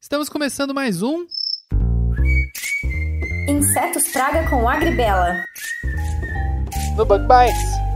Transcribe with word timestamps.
Estamos 0.00 0.28
começando 0.28 0.72
mais 0.72 1.02
um 1.02 1.26
Insetos 3.48 4.08
Praga 4.12 4.48
com 4.48 4.68
Agribela. 4.68 5.42
No 6.96 7.04
Bug 7.04 7.26
Bites. 7.26 7.87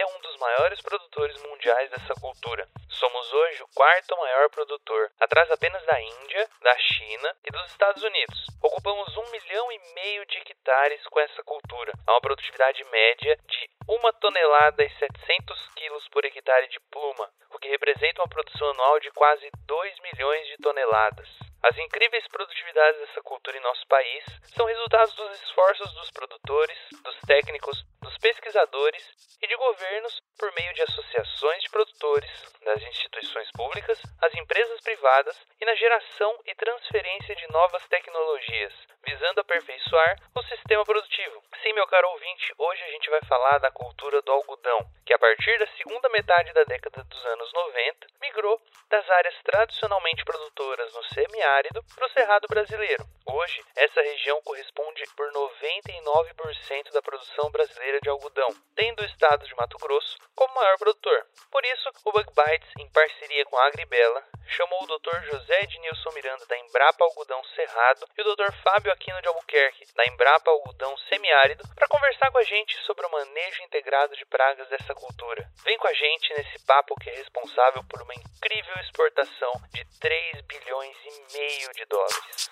É 0.00 0.06
um 0.06 0.20
dos 0.20 0.36
maiores 0.38 0.80
produtores 0.80 1.36
mundiais 1.42 1.90
dessa 1.90 2.14
cultura. 2.14 2.66
Somos 2.88 3.32
hoje 3.32 3.62
o 3.62 3.68
quarto 3.74 4.16
maior 4.16 4.48
produtor, 4.48 5.12
atrás 5.20 5.50
apenas 5.50 5.84
da 5.84 6.00
Índia, 6.00 6.48
da 6.62 6.74
China 6.78 7.36
e 7.44 7.50
dos 7.50 7.66
Estados 7.66 8.02
Unidos. 8.02 8.46
Ocupamos 8.62 9.14
um 9.18 9.30
milhão 9.30 9.70
e 9.70 9.78
meio 9.94 10.24
de 10.24 10.38
hectares 10.38 11.06
com 11.08 11.20
essa 11.20 11.42
cultura, 11.42 11.92
a 12.06 12.12
uma 12.12 12.20
produtividade 12.20 12.82
média 12.84 13.38
de 13.46 13.70
uma 13.86 14.10
tonelada 14.14 14.82
e 14.82 14.90
700 14.90 15.68
quilos 15.76 16.08
por 16.08 16.24
hectare 16.24 16.68
de 16.68 16.80
pluma, 16.90 17.30
o 17.50 17.58
que 17.58 17.68
representa 17.68 18.22
uma 18.22 18.28
produção 18.28 18.70
anual 18.70 18.98
de 19.00 19.10
quase 19.10 19.50
2 19.66 20.00
milhões 20.00 20.46
de 20.46 20.56
toneladas. 20.56 21.49
As 21.62 21.76
incríveis 21.76 22.26
produtividades 22.28 23.00
dessa 23.00 23.20
cultura 23.22 23.56
em 23.56 23.60
nosso 23.60 23.86
país 23.86 24.24
são 24.56 24.64
resultados 24.64 25.14
dos 25.14 25.42
esforços 25.42 25.92
dos 25.92 26.10
produtores, 26.10 26.78
dos 27.04 27.16
técnicos, 27.26 27.84
dos 28.00 28.16
pesquisadores 28.16 29.04
e 29.42 29.46
de 29.46 29.56
governos 29.56 30.22
por 30.38 30.50
meio 30.54 30.72
de 30.72 30.82
associações 30.82 31.62
de 31.62 31.70
produtores, 31.70 32.30
das 32.64 32.82
instituições 32.82 33.50
públicas, 33.52 34.00
as 34.22 34.34
empresas 34.34 34.80
privadas 34.80 35.36
e 35.60 35.64
na 35.66 35.74
geração 35.74 36.38
e 36.46 36.54
transferência 36.54 37.36
de 37.36 37.46
novas 37.52 37.86
tecnologias, 37.88 38.72
visando 39.04 39.40
aperfeiçoar 39.40 40.16
o 40.34 40.42
sistema 40.42 40.84
produtivo. 40.84 41.42
Sim, 41.62 41.72
meu 41.74 41.86
caro 41.86 42.08
ouvinte, 42.10 42.52
hoje 42.56 42.82
a 42.82 42.90
gente 42.92 43.10
vai 43.10 43.20
falar 43.28 43.58
da 43.58 43.70
cultura 43.70 44.22
do 44.22 44.32
algodão, 44.32 44.78
que 45.04 45.12
a 45.12 45.18
partir 45.18 45.58
da 45.58 45.66
segunda 45.76 46.08
metade 46.08 46.52
da 46.52 46.64
década 46.64 47.04
dos 47.04 47.26
anos 47.26 47.52
90 47.52 48.06
migrou 48.20 48.60
das 48.88 49.08
áreas 49.10 49.34
tradicionalmente 49.44 50.24
produtoras 50.24 50.92
no 50.94 51.04
semiárido 51.04 51.82
para 51.94 52.06
o 52.06 52.10
cerrado 52.10 52.46
brasileiro. 52.48 53.04
Hoje, 53.26 53.62
essa 53.76 54.00
região 54.02 54.40
corresponde 54.42 55.04
por 55.16 55.30
99% 55.32 56.92
da 56.92 57.02
produção 57.02 57.50
brasileira 57.50 58.00
de 58.00 58.08
algodão, 58.08 58.48
tendo 58.74 59.02
o 59.02 59.06
estado 59.06 59.46
de 59.46 59.54
Mato 59.54 59.76
Grosso 59.78 60.16
como 60.34 60.54
maior 60.54 60.76
produtor. 60.78 61.26
Por 61.50 61.64
isso, 61.64 61.90
o 62.04 62.12
Bug 62.12 62.26
Bites, 62.34 62.70
em 62.78 62.90
parceria 62.90 63.44
com 63.44 63.56
a 63.56 63.66
Agribela, 63.66 64.24
chamou 64.46 64.82
o 64.82 64.86
Dr. 64.86 65.22
José 65.30 65.62
Ednilson 65.62 66.10
Miranda 66.12 66.44
da 66.46 66.58
Embrapa 66.58 67.04
Algodão 67.04 67.42
Cerrado 67.54 68.06
e 68.18 68.22
o 68.22 68.34
Dr. 68.34 68.52
Fábio 68.64 68.89
Aquino 68.92 69.20
de 69.22 69.28
Albuquerque 69.28 69.86
da 69.94 70.06
Embrapa 70.06 70.50
Algodão 70.50 70.96
Semiárido 71.08 71.62
para 71.74 71.88
conversar 71.88 72.30
com 72.30 72.38
a 72.38 72.42
gente 72.42 72.76
sobre 72.84 73.06
o 73.06 73.10
manejo 73.10 73.62
integrado 73.62 74.16
de 74.16 74.24
pragas 74.26 74.68
dessa 74.68 74.94
cultura. 74.94 75.48
Vem 75.64 75.78
com 75.78 75.88
a 75.88 75.92
gente 75.94 76.34
nesse 76.34 76.64
papo 76.66 76.94
que 77.00 77.10
é 77.10 77.14
responsável 77.14 77.84
por 77.84 78.02
uma 78.02 78.14
incrível 78.14 78.74
exportação 78.80 79.52
de 79.72 79.84
3 79.98 80.40
bilhões 80.42 80.96
e 81.04 81.38
meio 81.38 81.72
de 81.74 81.84
dólares. 81.86 82.50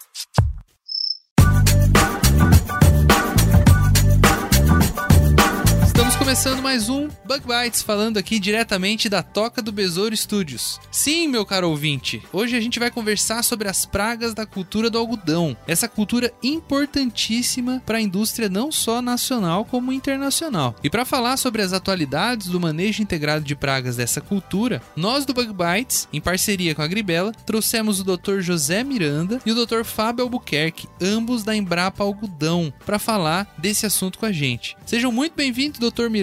Começando 6.28 6.60
mais 6.60 6.90
um 6.90 7.08
Bug 7.24 7.42
Bites, 7.46 7.80
falando 7.80 8.18
aqui 8.18 8.38
diretamente 8.38 9.08
da 9.08 9.22
Toca 9.22 9.62
do 9.62 9.72
Besouro 9.72 10.14
Studios. 10.14 10.78
Sim, 10.90 11.26
meu 11.26 11.46
caro 11.46 11.70
ouvinte, 11.70 12.22
hoje 12.30 12.54
a 12.54 12.60
gente 12.60 12.78
vai 12.78 12.90
conversar 12.90 13.42
sobre 13.42 13.66
as 13.66 13.86
pragas 13.86 14.34
da 14.34 14.44
cultura 14.44 14.90
do 14.90 14.98
algodão. 14.98 15.56
Essa 15.66 15.88
cultura 15.88 16.30
importantíssima 16.42 17.82
para 17.86 17.96
a 17.96 18.00
indústria 18.02 18.50
não 18.50 18.70
só 18.70 19.00
nacional 19.00 19.64
como 19.64 19.90
internacional. 19.90 20.76
E 20.84 20.90
para 20.90 21.06
falar 21.06 21.38
sobre 21.38 21.62
as 21.62 21.72
atualidades 21.72 22.48
do 22.48 22.60
manejo 22.60 23.02
integrado 23.02 23.42
de 23.42 23.56
pragas 23.56 23.96
dessa 23.96 24.20
cultura, 24.20 24.82
nós 24.94 25.24
do 25.24 25.32
Bug 25.32 25.54
Bites, 25.54 26.08
em 26.12 26.20
parceria 26.20 26.74
com 26.74 26.82
a 26.82 26.86
Gribela, 26.86 27.32
trouxemos 27.46 28.00
o 28.00 28.04
Dr. 28.04 28.40
José 28.40 28.84
Miranda 28.84 29.40
e 29.46 29.50
o 29.50 29.66
Dr. 29.66 29.82
Fábio 29.82 30.24
Albuquerque, 30.24 30.88
ambos 31.00 31.42
da 31.42 31.56
Embrapa 31.56 32.04
Algodão, 32.04 32.70
para 32.84 32.98
falar 32.98 33.50
desse 33.56 33.86
assunto 33.86 34.18
com 34.18 34.26
a 34.26 34.32
gente. 34.32 34.76
Sejam 34.84 35.10
muito 35.10 35.34
bem-vindos, 35.34 35.80
Dr. 35.80 36.10
Miranda 36.10 36.17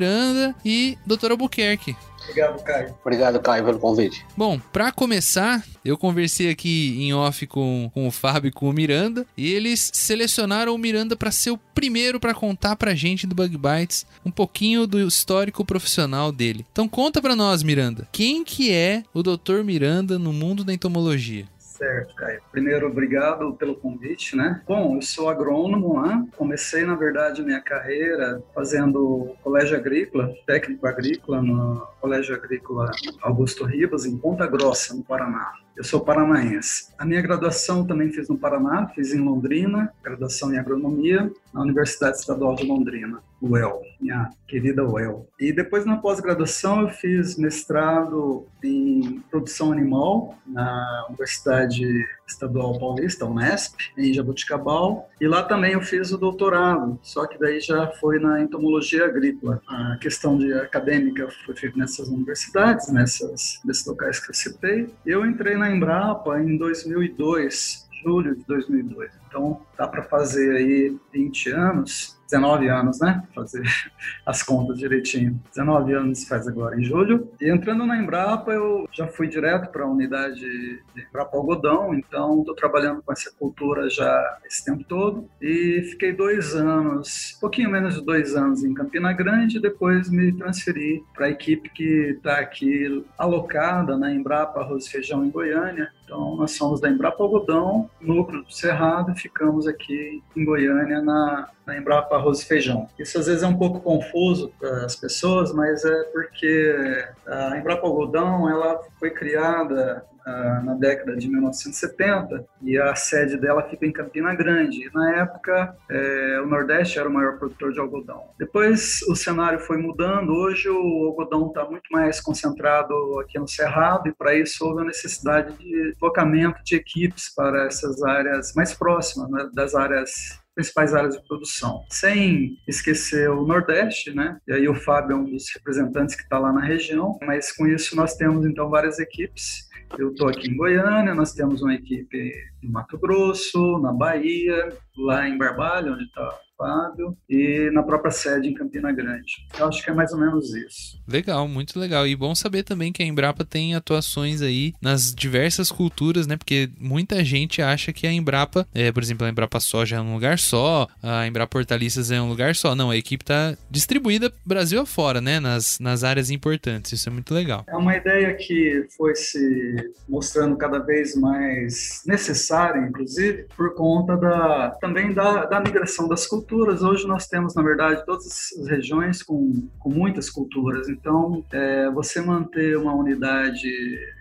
e 0.63 0.97
Dr. 1.06 1.31
Albuquerque. 1.31 1.95
Obrigado, 2.23 2.63
Caio. 2.63 2.95
Obrigado, 3.01 3.39
Caio, 3.39 3.66
pelo 3.66 3.79
convite. 3.79 4.25
Bom, 4.35 4.59
para 4.73 4.91
começar, 4.91 5.63
eu 5.83 5.97
conversei 5.97 6.50
aqui 6.50 6.97
em 7.00 7.13
off 7.13 7.45
com, 7.45 7.89
com 7.94 8.07
o 8.07 8.11
Fábio 8.11 8.50
e 8.50 8.51
com 8.51 8.67
o 8.67 8.73
Miranda, 8.73 9.25
e 9.38 9.53
eles 9.53 9.91
selecionaram 9.94 10.73
o 10.73 10.78
Miranda 10.78 11.16
para 11.16 11.31
ser 11.31 11.51
o 11.51 11.57
primeiro 11.57 12.19
para 12.19 12.33
contar 12.33 12.75
pra 12.75 12.95
gente 12.95 13.28
do 13.28 13.35
Bug 13.35 13.57
Bites 13.57 14.06
um 14.25 14.31
pouquinho 14.31 14.88
do 14.88 15.00
histórico 15.00 15.63
profissional 15.63 16.31
dele. 16.31 16.66
Então 16.72 16.88
conta 16.88 17.22
pra 17.22 17.35
nós, 17.35 17.62
Miranda, 17.62 18.07
quem 18.12 18.44
que 18.44 18.72
é 18.72 19.03
o 19.13 19.22
Dr. 19.22 19.63
Miranda 19.63 20.17
no 20.17 20.33
mundo 20.33 20.63
da 20.63 20.73
entomologia? 20.73 21.45
Certo, 21.78 22.16
Caio. 22.16 22.41
Primeiro, 22.53 22.88
obrigado 22.88 23.53
pelo 23.53 23.75
convite, 23.75 24.34
né? 24.34 24.62
Bom, 24.66 24.96
eu 24.96 25.02
sou 25.02 25.28
agrônomo, 25.28 26.02
né? 26.02 26.25
Comecei, 26.38 26.86
na 26.86 26.96
verdade, 26.96 27.44
minha 27.44 27.59
carreira 27.59 28.41
fazendo 28.53 29.36
colégio 29.44 29.75
agrícola, 29.75 30.34
técnico 30.46 30.88
agrícola, 30.88 31.41
no 31.41 31.86
Colégio 32.00 32.34
Agrícola 32.34 32.91
Augusto 33.22 33.66
Ribas, 33.66 34.06
em 34.06 34.18
Ponta 34.18 34.47
Grossa, 34.47 34.96
no 34.96 35.03
Paraná. 35.03 35.53
Eu 35.75 35.84
sou 35.84 36.00
paranaense. 36.00 36.94
A 36.97 37.06
minha 37.06 37.22
graduação 37.22 37.86
também 37.86 38.09
fiz 38.09 38.30
no 38.30 38.38
Paraná, 38.38 38.88
fiz 38.96 39.13
em 39.13 39.19
Londrina, 39.19 39.91
graduação 40.02 40.53
em 40.53 40.58
agronomia, 40.58 41.30
na 41.53 41.62
Universidade 41.62 42.18
Estadual 42.18 42.56
de 42.56 42.66
Londrina, 42.66 43.22
UEL, 43.41 43.81
minha 44.00 44.30
querida 44.47 44.88
UEL. 44.88 45.28
E 45.38 45.52
depois 45.52 45.86
na 45.86 45.97
pós-graduação 45.97 46.81
eu 46.81 46.90
fiz 46.90 47.38
mestrado 47.38 48.47
em 48.63 49.22
produção 49.30 49.74
animal 49.74 50.38
na 50.47 51.08
Universidade 51.09 51.86
Estadual 52.28 52.80
Paulista, 52.80 53.25
Unesp, 53.25 53.75
em 53.97 54.13
Jabuticabal, 54.13 55.09
e 55.19 55.28
lá 55.28 55.44
também 55.44 55.74
eu 55.74 55.81
fiz 55.81 56.12
o 56.12 56.18
doutorado, 56.18 57.00
só 57.02 57.25
que 57.28 57.38
daí 57.38 57.59
já 57.59 57.88
foi 58.00 58.19
na 58.19 58.41
entomologia 58.41 59.06
agrícola. 59.06 59.62
A 59.68 59.97
questão 59.97 60.38
de 60.38 60.53
acadêmica 60.53 61.28
foi 61.46 61.56
feita 61.56 61.78
nessas 61.78 62.08
universidades, 62.08 62.91
nessas, 62.91 63.62
nesses 63.63 63.86
locais 63.86 64.19
que 64.19 64.31
eu 64.31 64.36
citei. 64.36 64.94
Eu 65.06 65.25
entrei 65.25 65.56
na 65.56 65.72
Embrapa 65.72 66.40
em 66.41 66.58
2002, 66.58 67.88
julho 68.03 68.36
de 68.36 68.44
2002. 68.46 69.12
Então, 69.28 69.62
dá 69.78 69.88
para 69.88 70.03
fazer 70.03 70.56
aí 70.56 70.97
20 71.13 71.50
anos, 71.50 72.15
19 72.25 72.68
anos, 72.69 73.00
né? 73.00 73.24
Fazer 73.34 73.63
as 74.25 74.44
contas 74.44 74.78
direitinho. 74.78 75.40
19 75.50 75.94
anos 75.94 76.28
faz 76.28 76.47
agora 76.47 76.80
em 76.80 76.84
julho. 76.84 77.30
E 77.40 77.50
entrando 77.50 77.86
na 77.86 77.97
Embrapa, 77.97 78.52
eu 78.52 78.88
já 78.91 79.08
fui 79.08 79.28
direto 79.28 79.72
para 79.72 79.84
a 79.84 79.88
unidade 79.88 80.40
de 80.40 81.03
Embrapa 81.09 81.38
Algodão, 81.38 81.94
então 81.94 82.40
estou 82.40 82.56
trabalhando 82.56 83.02
com 83.03 83.12
essa 83.12 83.31
cultura 83.38 83.90
já 83.90 84.38
esse 84.46 84.63
tempo 84.63 84.84
todo. 84.84 85.30
E 85.41 85.81
fiquei 85.91 86.13
dois 86.13 86.56
anos, 86.56 87.38
pouquinho 87.40 87.69
menos 87.69 87.96
de 87.96 88.03
dois 88.03 88.36
anos 88.36 88.63
em 88.63 88.74
Campina 88.74 89.13
Grande, 89.13 89.59
depois 89.59 90.09
me 90.09 90.31
transferi 90.31 91.03
para 91.13 91.28
a 91.28 91.30
equipe 91.30 91.69
que 91.69 92.16
está 92.18 92.40
aqui 92.40 93.03
alocada 93.18 93.97
na 93.97 94.12
Embrapa 94.12 94.59
Arroz 94.59 94.86
e 94.86 94.92
Feijão 94.92 95.25
em 95.25 95.30
Goiânia. 95.30 95.92
Então, 96.06 96.36
nós 96.36 96.52
somos 96.52 96.80
da 96.80 96.88
Embrapa 96.88 97.24
Algodão, 97.24 97.90
núcleo 98.00 98.44
do 98.44 98.54
Cerrado, 98.54 99.12
e 99.12 99.20
ficamos 99.20 99.68
aqui 99.68 100.24
em 100.38 100.46
Goiânia 100.46 101.02
na, 101.02 101.50
na 101.66 101.78
Embrapa 101.78 102.16
Arroz 102.16 102.42
e 102.42 102.46
Feijão. 102.46 102.88
Isso 102.98 103.18
às 103.18 103.26
vezes 103.26 103.42
é 103.42 103.48
um 103.48 103.58
pouco 103.58 103.80
confuso 103.80 104.52
para 104.60 104.86
as 104.86 104.96
pessoas, 104.96 105.52
mas 105.52 105.84
é 105.84 106.04
porque 106.06 107.08
a 107.26 107.58
Embrapa 107.58 107.88
Algodão 107.88 108.48
ela 108.48 108.80
foi 109.00 109.10
criada 109.10 110.06
na 110.25 110.74
década 110.74 111.16
de 111.16 111.30
1970 111.30 112.46
e 112.63 112.78
a 112.78 112.96
sede 112.96 113.38
dela 113.38 113.63
fica 113.69 113.86
em 113.86 113.91
Campina 113.91 114.34
Grande. 114.34 114.90
Na 114.94 115.18
época, 115.18 115.75
é, 115.90 116.41
o 116.41 116.47
Nordeste 116.47 117.00
era 117.00 117.08
o 117.08 117.13
maior 117.13 117.38
produtor 117.38 117.72
de 117.72 117.80
algodão. 117.80 118.24
Depois 118.38 119.02
o 119.03 119.16
cenário 119.16 119.59
foi 119.59 119.78
mudando. 119.78 120.31
Hoje 120.31 120.69
o 120.69 121.06
algodão 121.06 121.48
está 121.48 121.66
muito 121.66 121.88
mais 121.92 122.19
concentrado 122.19 122.94
aqui 123.19 123.38
no 123.38 123.48
Cerrado 123.48 124.10
e 124.10 124.13
para 124.13 124.33
isso 124.33 124.66
houve 124.66 124.81
a 124.81 124.86
necessidade 124.86 125.56
de 125.57 125.92
deslocamento 125.92 126.63
de 126.63 126.75
equipes 126.75 127.33
para 127.33 127.66
essas 127.66 128.01
áreas 128.04 128.54
mais 128.56 128.74
próximas 128.74 129.30
né, 129.30 129.50
das 129.54 129.75
áreas 129.75 130.44
principais 130.56 130.94
áreas 130.94 131.16
de 131.16 131.27
produção. 131.27 131.83
Sem 131.89 132.57
esquecer 132.66 133.30
o 133.30 133.45
Nordeste, 133.45 134.16
né? 134.16 134.39
E 134.48 134.54
aí 134.54 134.69
o 134.69 134.74
Fábio 134.74 135.13
é 135.13 135.19
um 135.19 135.25
dos 135.25 135.54
representantes 135.54 136.16
que 136.16 136.24
está 136.24 136.39
lá 136.39 136.51
na 136.51 136.62
região, 136.62 137.19
mas 137.22 137.51
com 137.51 137.68
isso 137.68 137.95
nós 137.95 138.16
temos 138.16 138.45
então 138.45 138.69
várias 138.69 138.98
equipes. 138.98 139.64
Eu 139.98 140.12
estou 140.12 140.27
aqui 140.27 140.50
em 140.50 140.57
Goiânia, 140.57 141.13
nós 141.16 141.33
temos 141.33 141.62
uma 141.62 141.74
equipe 141.74 142.33
no 142.62 142.72
Mato 142.72 142.98
Grosso, 142.98 143.80
na 143.80 143.94
Bahia, 143.94 144.69
lá 144.98 145.27
em 145.27 145.38
Barbalho, 145.38 145.94
onde 145.94 146.04
está 146.04 146.39
Fábio, 146.57 147.18
e 147.30 147.69
na 147.72 147.83
própria 147.83 148.12
sede 148.12 148.48
em 148.48 148.54
Campina 148.54 148.92
Grande. 148.92 149.33
Eu 149.60 149.68
acho 149.68 149.83
que 149.83 149.89
é 149.89 149.94
mais 149.94 150.12
ou 150.13 150.19
menos 150.19 150.54
isso. 150.56 151.01
Legal, 151.07 151.48
muito 151.48 151.77
legal. 151.80 152.07
E 152.07 152.16
bom 152.16 152.33
saber 152.33 152.63
também 152.63 152.92
que 152.92 153.04
a 153.04 153.06
Embrapa 153.06 153.44
tem 153.44 153.75
atuações 153.75 154.42
aí 154.42 154.74
nas 154.81 155.13
diversas 155.13 155.72
culturas, 155.72 156.27
né? 156.27 156.38
Porque 156.38 156.69
muita 156.80 157.24
gente 157.24 157.62
acha 157.62 157.92
que 157.92 158.07
a 158.07 158.12
Embrapa, 158.12 158.68
é, 158.74 158.92
por 158.92 159.04
exemplo, 159.04 159.25
a 159.25 159.30
Embrapa 159.30 159.60
Soja 159.60 159.98
é 159.98 160.01
um 160.01 160.13
lugar 160.13 160.39
só, 160.39 160.88
a 161.04 161.27
Embrapa 161.27 161.57
Hortaliças 161.57 162.10
é 162.10 162.22
um 162.22 162.30
lugar 162.30 162.56
só. 162.56 162.74
Não, 162.74 162.89
a 162.89 162.98
equipe 162.98 163.24
está 163.24 163.56
distribuída 163.69 164.31
Brasil 164.45 164.81
afora, 164.81 165.19
né? 165.19 165.39
Nas, 165.39 165.80
nas 165.80 166.04
áreas 166.04 166.30
importantes. 166.30 166.94
Isso 166.94 167.10
é 167.10 167.12
muito 167.12 167.33
legal. 167.33 167.66
É 167.68 167.75
uma 167.75 167.95
ideia 167.95 168.33
que 168.33 168.88
foi 168.95 169.13
se 169.16 169.64
mostrando 170.07 170.57
cada 170.57 170.79
vez 170.79 171.15
mais 171.15 172.01
necessária, 172.06 172.79
inclusive, 172.79 173.47
por 173.56 173.73
conta 173.73 174.15
da 174.17 174.71
também 174.81 175.13
da, 175.13 175.45
da 175.45 175.59
migração 175.59 176.07
das 176.07 176.27
culturas. 176.27 176.81
Hoje 176.81 177.07
nós 177.07 177.27
temos, 177.27 177.56
na 177.56 177.62
verdade, 177.62 178.06
todas 178.06 178.25
as 178.59 178.67
regiões 178.67 179.23
com, 179.23 179.67
com 179.79 179.89
muitas 179.89 180.29
culturas. 180.29 180.89
Então, 180.89 181.44
é, 181.51 181.89
você 181.91 182.21
manter 182.21 182.77
uma 182.77 182.94
unidade 182.94 183.69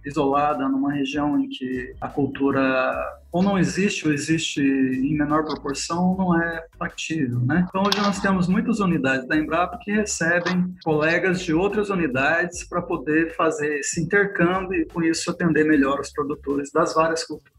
isolada 0.05 0.69
numa 0.69 0.93
região 0.93 1.38
em 1.38 1.49
que 1.49 1.94
a 2.00 2.08
cultura 2.08 2.94
ou 3.35 3.43
não 3.43 3.59
existe 3.59 4.07
ou 4.07 4.15
existe 4.15 4.63
em 4.63 5.13
menor 5.19 5.45
proporção 5.45 6.17
não 6.17 6.41
é 6.41 6.65
factível, 6.79 7.41
né? 7.41 7.67
Então 7.69 7.83
hoje 7.83 8.01
nós 8.01 8.21
temos 8.21 8.47
muitas 8.47 8.79
unidades 8.79 9.27
da 9.27 9.37
Embrapa 9.37 9.77
que 9.83 9.91
recebem 9.91 10.73
colegas 10.85 11.43
de 11.43 11.53
outras 11.53 11.91
unidades 11.91 12.63
para 12.63 12.81
poder 12.81 13.35
fazer 13.35 13.81
esse 13.81 14.01
intercâmbio 14.01 14.81
e 14.81 14.87
com 14.87 15.03
isso 15.03 15.33
atender 15.33 15.65
melhor 15.65 15.99
os 15.99 16.13
produtores 16.13 16.71
das 16.71 16.95
várias 16.95 17.25
culturas. 17.25 17.54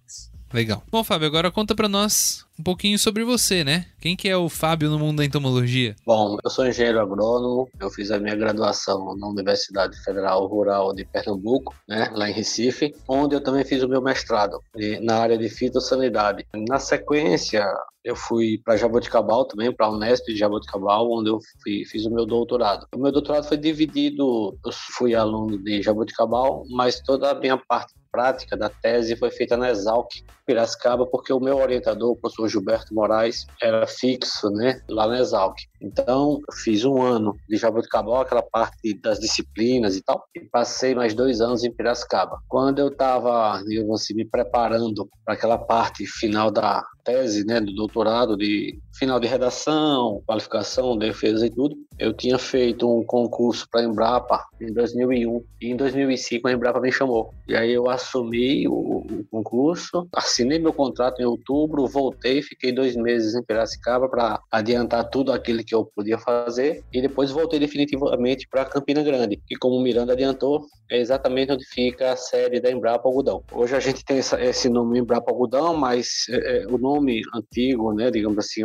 Legal. 0.55 0.81
Bom, 0.89 1.03
Fábio, 1.03 1.27
agora 1.27 1.51
conta 1.51 1.75
para 1.75 1.89
nós 1.89 2.45
um 2.57 2.63
pouquinho 2.63 2.97
sobre 2.97 3.25
você, 3.25 3.61
né? 3.65 3.87
Quem 3.99 4.15
que 4.15 4.29
é 4.29 4.37
o 4.37 4.47
Fábio 4.47 4.89
no 4.89 4.97
mundo 4.97 5.17
da 5.17 5.25
entomologia? 5.25 5.97
Bom, 6.05 6.37
eu 6.41 6.49
sou 6.49 6.65
engenheiro 6.65 7.01
agrônomo, 7.01 7.67
eu 7.77 7.89
fiz 7.89 8.09
a 8.09 8.19
minha 8.19 8.37
graduação 8.37 9.17
na 9.17 9.27
Universidade 9.27 10.01
Federal 10.01 10.47
Rural 10.47 10.95
de 10.95 11.03
Pernambuco, 11.03 11.75
né, 11.85 12.09
lá 12.13 12.29
em 12.29 12.33
Recife, 12.33 12.95
onde 13.05 13.35
eu 13.35 13.41
também 13.41 13.65
fiz 13.65 13.83
o 13.83 13.89
meu 13.89 14.01
mestrado 14.01 14.61
na 15.01 15.17
área 15.17 15.37
de 15.37 15.49
fitossanidade. 15.49 16.45
Na 16.69 16.79
sequência, 16.79 17.65
eu 18.01 18.15
fui 18.15 18.61
para 18.63 18.77
Jaboticabal 18.77 19.43
também, 19.45 19.73
para 19.73 19.87
a 19.87 19.91
Unesp 19.91 20.25
de 20.27 20.37
Jaboticabal, 20.37 21.11
onde 21.11 21.29
eu 21.31 21.39
fui, 21.61 21.83
fiz 21.83 22.05
o 22.05 22.11
meu 22.11 22.25
doutorado. 22.25 22.87
O 22.95 22.99
meu 22.99 23.11
doutorado 23.11 23.45
foi 23.45 23.57
dividido, 23.57 24.57
eu 24.65 24.71
fui 24.95 25.13
aluno 25.13 25.61
de 25.61 25.81
Jaboticabal, 25.81 26.63
mas 26.69 27.01
toda 27.01 27.31
a 27.31 27.35
minha 27.35 27.57
parte 27.57 27.93
prática 28.15 28.55
da 28.55 28.69
tese 28.69 29.13
foi 29.17 29.29
feita 29.29 29.57
na 29.57 29.69
Exalc, 29.69 30.09
Piracicaba, 30.45 31.05
porque 31.05 31.33
o 31.33 31.39
meu 31.39 31.57
orientador, 31.57 32.11
o 32.11 32.15
professor 32.15 32.47
Gilberto 32.47 32.93
Moraes, 32.93 33.45
era 33.61 33.85
fixo, 33.85 34.49
né, 34.51 34.81
lá 34.87 35.05
na 35.05 35.19
Exalc. 35.19 35.57
Então, 35.81 36.39
fiz 36.63 36.85
um 36.85 37.01
ano 37.01 37.35
de 37.49 37.57
Jaboticabal, 37.57 38.21
aquela 38.21 38.41
parte 38.41 38.93
das 39.01 39.19
disciplinas 39.19 39.97
e 39.97 40.01
tal, 40.01 40.23
e 40.33 40.39
passei 40.39 40.95
mais 40.95 41.13
dois 41.13 41.41
anos 41.41 41.65
em 41.65 41.71
Piracicaba. 41.71 42.39
Quando 42.47 42.79
eu 42.79 42.87
estava, 42.87 43.61
digamos 43.67 44.01
assim, 44.01 44.13
me 44.13 44.25
preparando 44.25 45.09
para 45.25 45.33
aquela 45.33 45.57
parte 45.57 46.05
final 46.05 46.49
da 46.49 46.81
tese, 47.03 47.45
né, 47.45 47.59
do 47.59 47.75
doutorado, 47.75 48.37
de 48.37 48.79
final 48.97 49.19
de 49.19 49.27
redação, 49.27 50.21
qualificação, 50.25 50.97
defesa 50.97 51.45
e 51.45 51.49
tudo, 51.49 51.75
eu 51.97 52.13
tinha 52.13 52.37
feito 52.37 52.89
um 52.89 53.03
concurso 53.03 53.67
para 53.69 53.81
a 53.81 53.83
Embrapa 53.83 54.43
em 54.59 54.71
2001 54.73 55.43
e 55.61 55.71
em 55.71 55.75
2005 55.75 56.47
a 56.47 56.51
Embrapa 56.51 56.79
me 56.79 56.91
chamou. 56.91 57.33
E 57.47 57.55
aí 57.55 57.71
eu 57.71 57.89
assumi 57.89 58.67
o, 58.67 58.73
o 58.73 59.25
concurso, 59.31 60.07
assinei 60.13 60.59
meu 60.59 60.73
contrato 60.73 61.21
em 61.21 61.25
outubro, 61.25 61.87
voltei, 61.87 62.41
fiquei 62.41 62.71
dois 62.71 62.95
meses 62.95 63.35
em 63.35 63.43
Piracicaba 63.43 64.09
para 64.09 64.41
adiantar 64.51 65.09
tudo 65.09 65.31
aquilo 65.31 65.63
que 65.63 65.75
eu 65.75 65.85
podia 65.95 66.17
fazer 66.17 66.83
e 66.91 67.01
depois 67.01 67.31
voltei 67.31 67.59
definitivamente 67.59 68.47
para 68.49 68.65
Campina 68.65 69.03
Grande, 69.03 69.41
que 69.45 69.55
como 69.55 69.75
o 69.75 69.81
Miranda 69.81 70.13
adiantou, 70.13 70.65
é 70.89 70.99
exatamente 70.99 71.51
onde 71.51 71.65
fica 71.65 72.11
a 72.11 72.15
sede 72.15 72.59
da 72.59 72.71
Embrapa 72.71 73.07
Algodão. 73.07 73.43
Hoje 73.51 73.75
a 73.75 73.79
gente 73.79 74.03
tem 74.05 74.17
essa, 74.17 74.41
esse 74.43 74.69
nome 74.69 74.99
Embrapa 74.99 75.31
Algodão, 75.31 75.75
mas 75.75 76.25
é, 76.29 76.63
é, 76.63 76.67
o 76.67 76.77
nome 76.77 77.21
antigo, 77.33 77.93
né, 77.93 78.11
digamos 78.11 78.37
assim, 78.37 78.63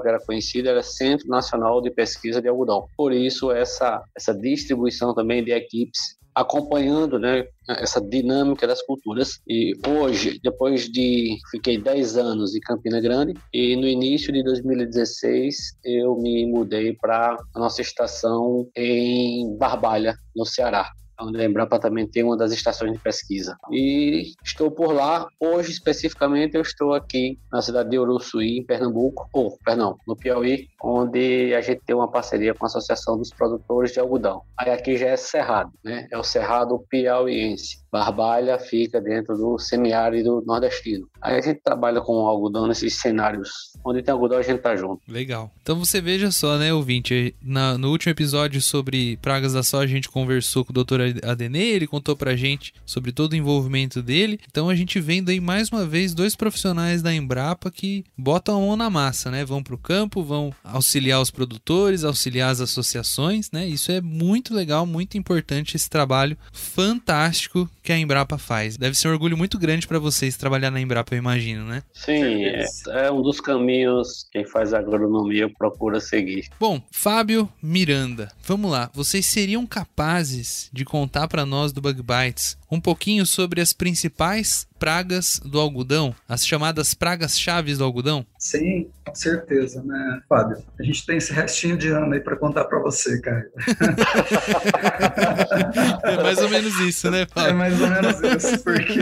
que 0.00 0.08
era 0.08 0.18
conhecido 0.20 0.68
era 0.68 0.82
Centro 0.82 1.28
Nacional 1.28 1.80
de 1.80 1.90
Pesquisa 1.90 2.40
de 2.40 2.48
Algodão. 2.48 2.86
Por 2.96 3.12
isso 3.12 3.50
essa 3.50 4.02
essa 4.16 4.34
distribuição 4.34 5.14
também 5.14 5.44
de 5.44 5.52
equipes 5.52 6.20
acompanhando 6.34 7.18
né, 7.18 7.44
essa 7.68 8.00
dinâmica 8.00 8.66
das 8.66 8.82
culturas. 8.82 9.40
E 9.46 9.72
hoje, 9.86 10.40
depois 10.42 10.88
de. 10.88 11.36
Fiquei 11.50 11.78
10 11.78 12.16
anos 12.16 12.54
em 12.54 12.60
Campina 12.60 13.00
Grande 13.00 13.34
e 13.52 13.76
no 13.76 13.86
início 13.86 14.32
de 14.32 14.42
2016 14.42 15.78
eu 15.84 16.16
me 16.16 16.46
mudei 16.46 16.94
para 16.94 17.36
a 17.54 17.58
nossa 17.58 17.82
estação 17.82 18.68
em 18.76 19.56
Barbalha, 19.56 20.16
no 20.34 20.44
Ceará 20.44 20.90
a 21.28 21.44
Embrapa 21.44 21.78
também 21.78 22.06
tem 22.06 22.22
uma 22.22 22.36
das 22.36 22.52
estações 22.52 22.92
de 22.92 22.98
pesquisa. 22.98 23.56
E 23.70 24.32
estou 24.44 24.70
por 24.70 24.92
lá. 24.92 25.28
Hoje, 25.40 25.70
especificamente, 25.70 26.54
eu 26.54 26.62
estou 26.62 26.94
aqui 26.94 27.38
na 27.52 27.62
cidade 27.62 27.90
de 27.90 27.98
Uruçuí, 27.98 28.58
em 28.58 28.64
Pernambuco, 28.64 29.28
ou, 29.32 29.58
perdão, 29.64 29.96
no 30.06 30.16
Piauí, 30.16 30.68
onde 30.82 31.54
a 31.54 31.60
gente 31.60 31.82
tem 31.86 31.94
uma 31.94 32.10
parceria 32.10 32.54
com 32.54 32.64
a 32.64 32.66
Associação 32.66 33.16
dos 33.16 33.30
Produtores 33.30 33.92
de 33.92 34.00
Algodão. 34.00 34.42
Aí 34.58 34.70
aqui 34.70 34.96
já 34.96 35.06
é 35.06 35.16
Cerrado, 35.16 35.72
né? 35.84 36.08
É 36.10 36.18
o 36.18 36.24
Cerrado 36.24 36.78
Piauiense. 36.88 37.82
Barbalha 37.92 38.58
fica 38.58 39.00
dentro 39.00 39.36
do 39.36 39.58
semiárido 39.58 40.42
nordestino. 40.46 41.06
Aí 41.20 41.36
a 41.36 41.40
gente 41.42 41.60
trabalha 41.62 42.00
com 42.00 42.26
algodão 42.26 42.66
nesses 42.66 42.94
cenários. 42.94 43.50
Onde 43.84 44.02
tem 44.02 44.12
algodão, 44.12 44.38
a 44.38 44.42
gente 44.42 44.60
tá 44.60 44.74
junto. 44.74 45.02
Legal. 45.06 45.50
Então 45.62 45.78
você 45.78 46.00
veja 46.00 46.30
só, 46.30 46.56
né, 46.56 46.72
ouvinte? 46.72 47.34
Na, 47.42 47.76
no 47.76 47.90
último 47.90 48.10
episódio 48.10 48.62
sobre 48.62 49.18
pragas 49.18 49.52
da 49.52 49.62
soja, 49.62 49.84
a 49.84 49.94
gente 49.94 50.08
conversou 50.08 50.64
com 50.64 50.72
o 50.72 50.84
Dr. 50.84 51.26
Adenei, 51.28 51.70
ele 51.72 51.86
contou 51.86 52.16
pra 52.16 52.34
gente 52.34 52.72
sobre 52.86 53.12
todo 53.12 53.34
o 53.34 53.36
envolvimento 53.36 54.02
dele. 54.02 54.40
Então 54.48 54.70
a 54.70 54.74
gente 54.74 54.98
vendo 54.98 55.28
aí 55.28 55.38
mais 55.38 55.68
uma 55.68 55.84
vez 55.84 56.14
dois 56.14 56.34
profissionais 56.34 57.02
da 57.02 57.12
Embrapa 57.12 57.70
que 57.70 58.04
botam 58.16 58.56
a 58.56 58.66
mão 58.66 58.76
na 58.76 58.88
massa, 58.88 59.30
né? 59.30 59.44
Vão 59.44 59.62
pro 59.62 59.76
campo, 59.76 60.22
vão 60.22 60.50
auxiliar 60.72 61.20
os 61.20 61.30
produtores, 61.30 62.04
auxiliar 62.04 62.50
as 62.50 62.60
associações, 62.60 63.50
né? 63.50 63.66
Isso 63.66 63.92
é 63.92 64.00
muito 64.00 64.54
legal, 64.54 64.86
muito 64.86 65.16
importante 65.16 65.76
esse 65.76 65.88
trabalho 65.88 66.36
fantástico 66.52 67.68
que 67.82 67.92
a 67.92 67.98
Embrapa 67.98 68.38
faz. 68.38 68.76
Deve 68.76 68.96
ser 68.96 69.08
um 69.08 69.12
orgulho 69.12 69.36
muito 69.36 69.58
grande 69.58 69.86
para 69.86 69.98
vocês 69.98 70.36
trabalhar 70.36 70.70
na 70.70 70.80
Embrapa, 70.80 71.14
eu 71.14 71.18
imagino, 71.18 71.64
né? 71.64 71.82
Sim, 71.92 72.44
é, 72.44 72.64
é 72.88 73.12
um 73.12 73.22
dos 73.22 73.40
caminhos 73.40 74.26
quem 74.32 74.44
faz 74.44 74.72
agronomia 74.72 75.48
procura 75.48 76.00
seguir. 76.00 76.48
Bom, 76.58 76.80
Fábio 76.90 77.48
Miranda, 77.62 78.30
vamos 78.44 78.70
lá. 78.70 78.90
Vocês 78.94 79.26
seriam 79.26 79.66
capazes 79.66 80.70
de 80.72 80.84
contar 80.84 81.28
para 81.28 81.44
nós 81.44 81.72
do 81.72 81.80
Bug 81.80 82.02
Bites 82.02 82.56
um 82.70 82.80
pouquinho 82.80 83.26
sobre 83.26 83.60
as 83.60 83.72
principais 83.72 84.66
pragas 84.82 85.40
do 85.44 85.60
algodão, 85.60 86.12
as 86.28 86.44
chamadas 86.44 86.92
pragas 86.92 87.38
chaves 87.38 87.78
do 87.78 87.84
algodão? 87.84 88.26
Sim, 88.36 88.90
com 89.06 89.14
certeza, 89.14 89.80
né, 89.84 90.20
Fábio? 90.28 90.60
A 90.76 90.82
gente 90.82 91.06
tem 91.06 91.18
esse 91.18 91.32
restinho 91.32 91.76
de 91.76 91.86
ano 91.86 92.14
aí 92.14 92.20
para 92.20 92.34
contar 92.34 92.64
para 92.64 92.80
você, 92.80 93.20
cara. 93.20 93.48
é 96.02 96.20
mais 96.20 96.38
ou 96.38 96.48
menos 96.48 96.80
isso, 96.80 97.08
né, 97.12 97.28
Fábio? 97.32 97.50
É 97.50 97.52
mais 97.52 97.80
ou 97.80 97.86
menos 97.86 98.20
isso, 98.22 98.64
porque 98.64 98.98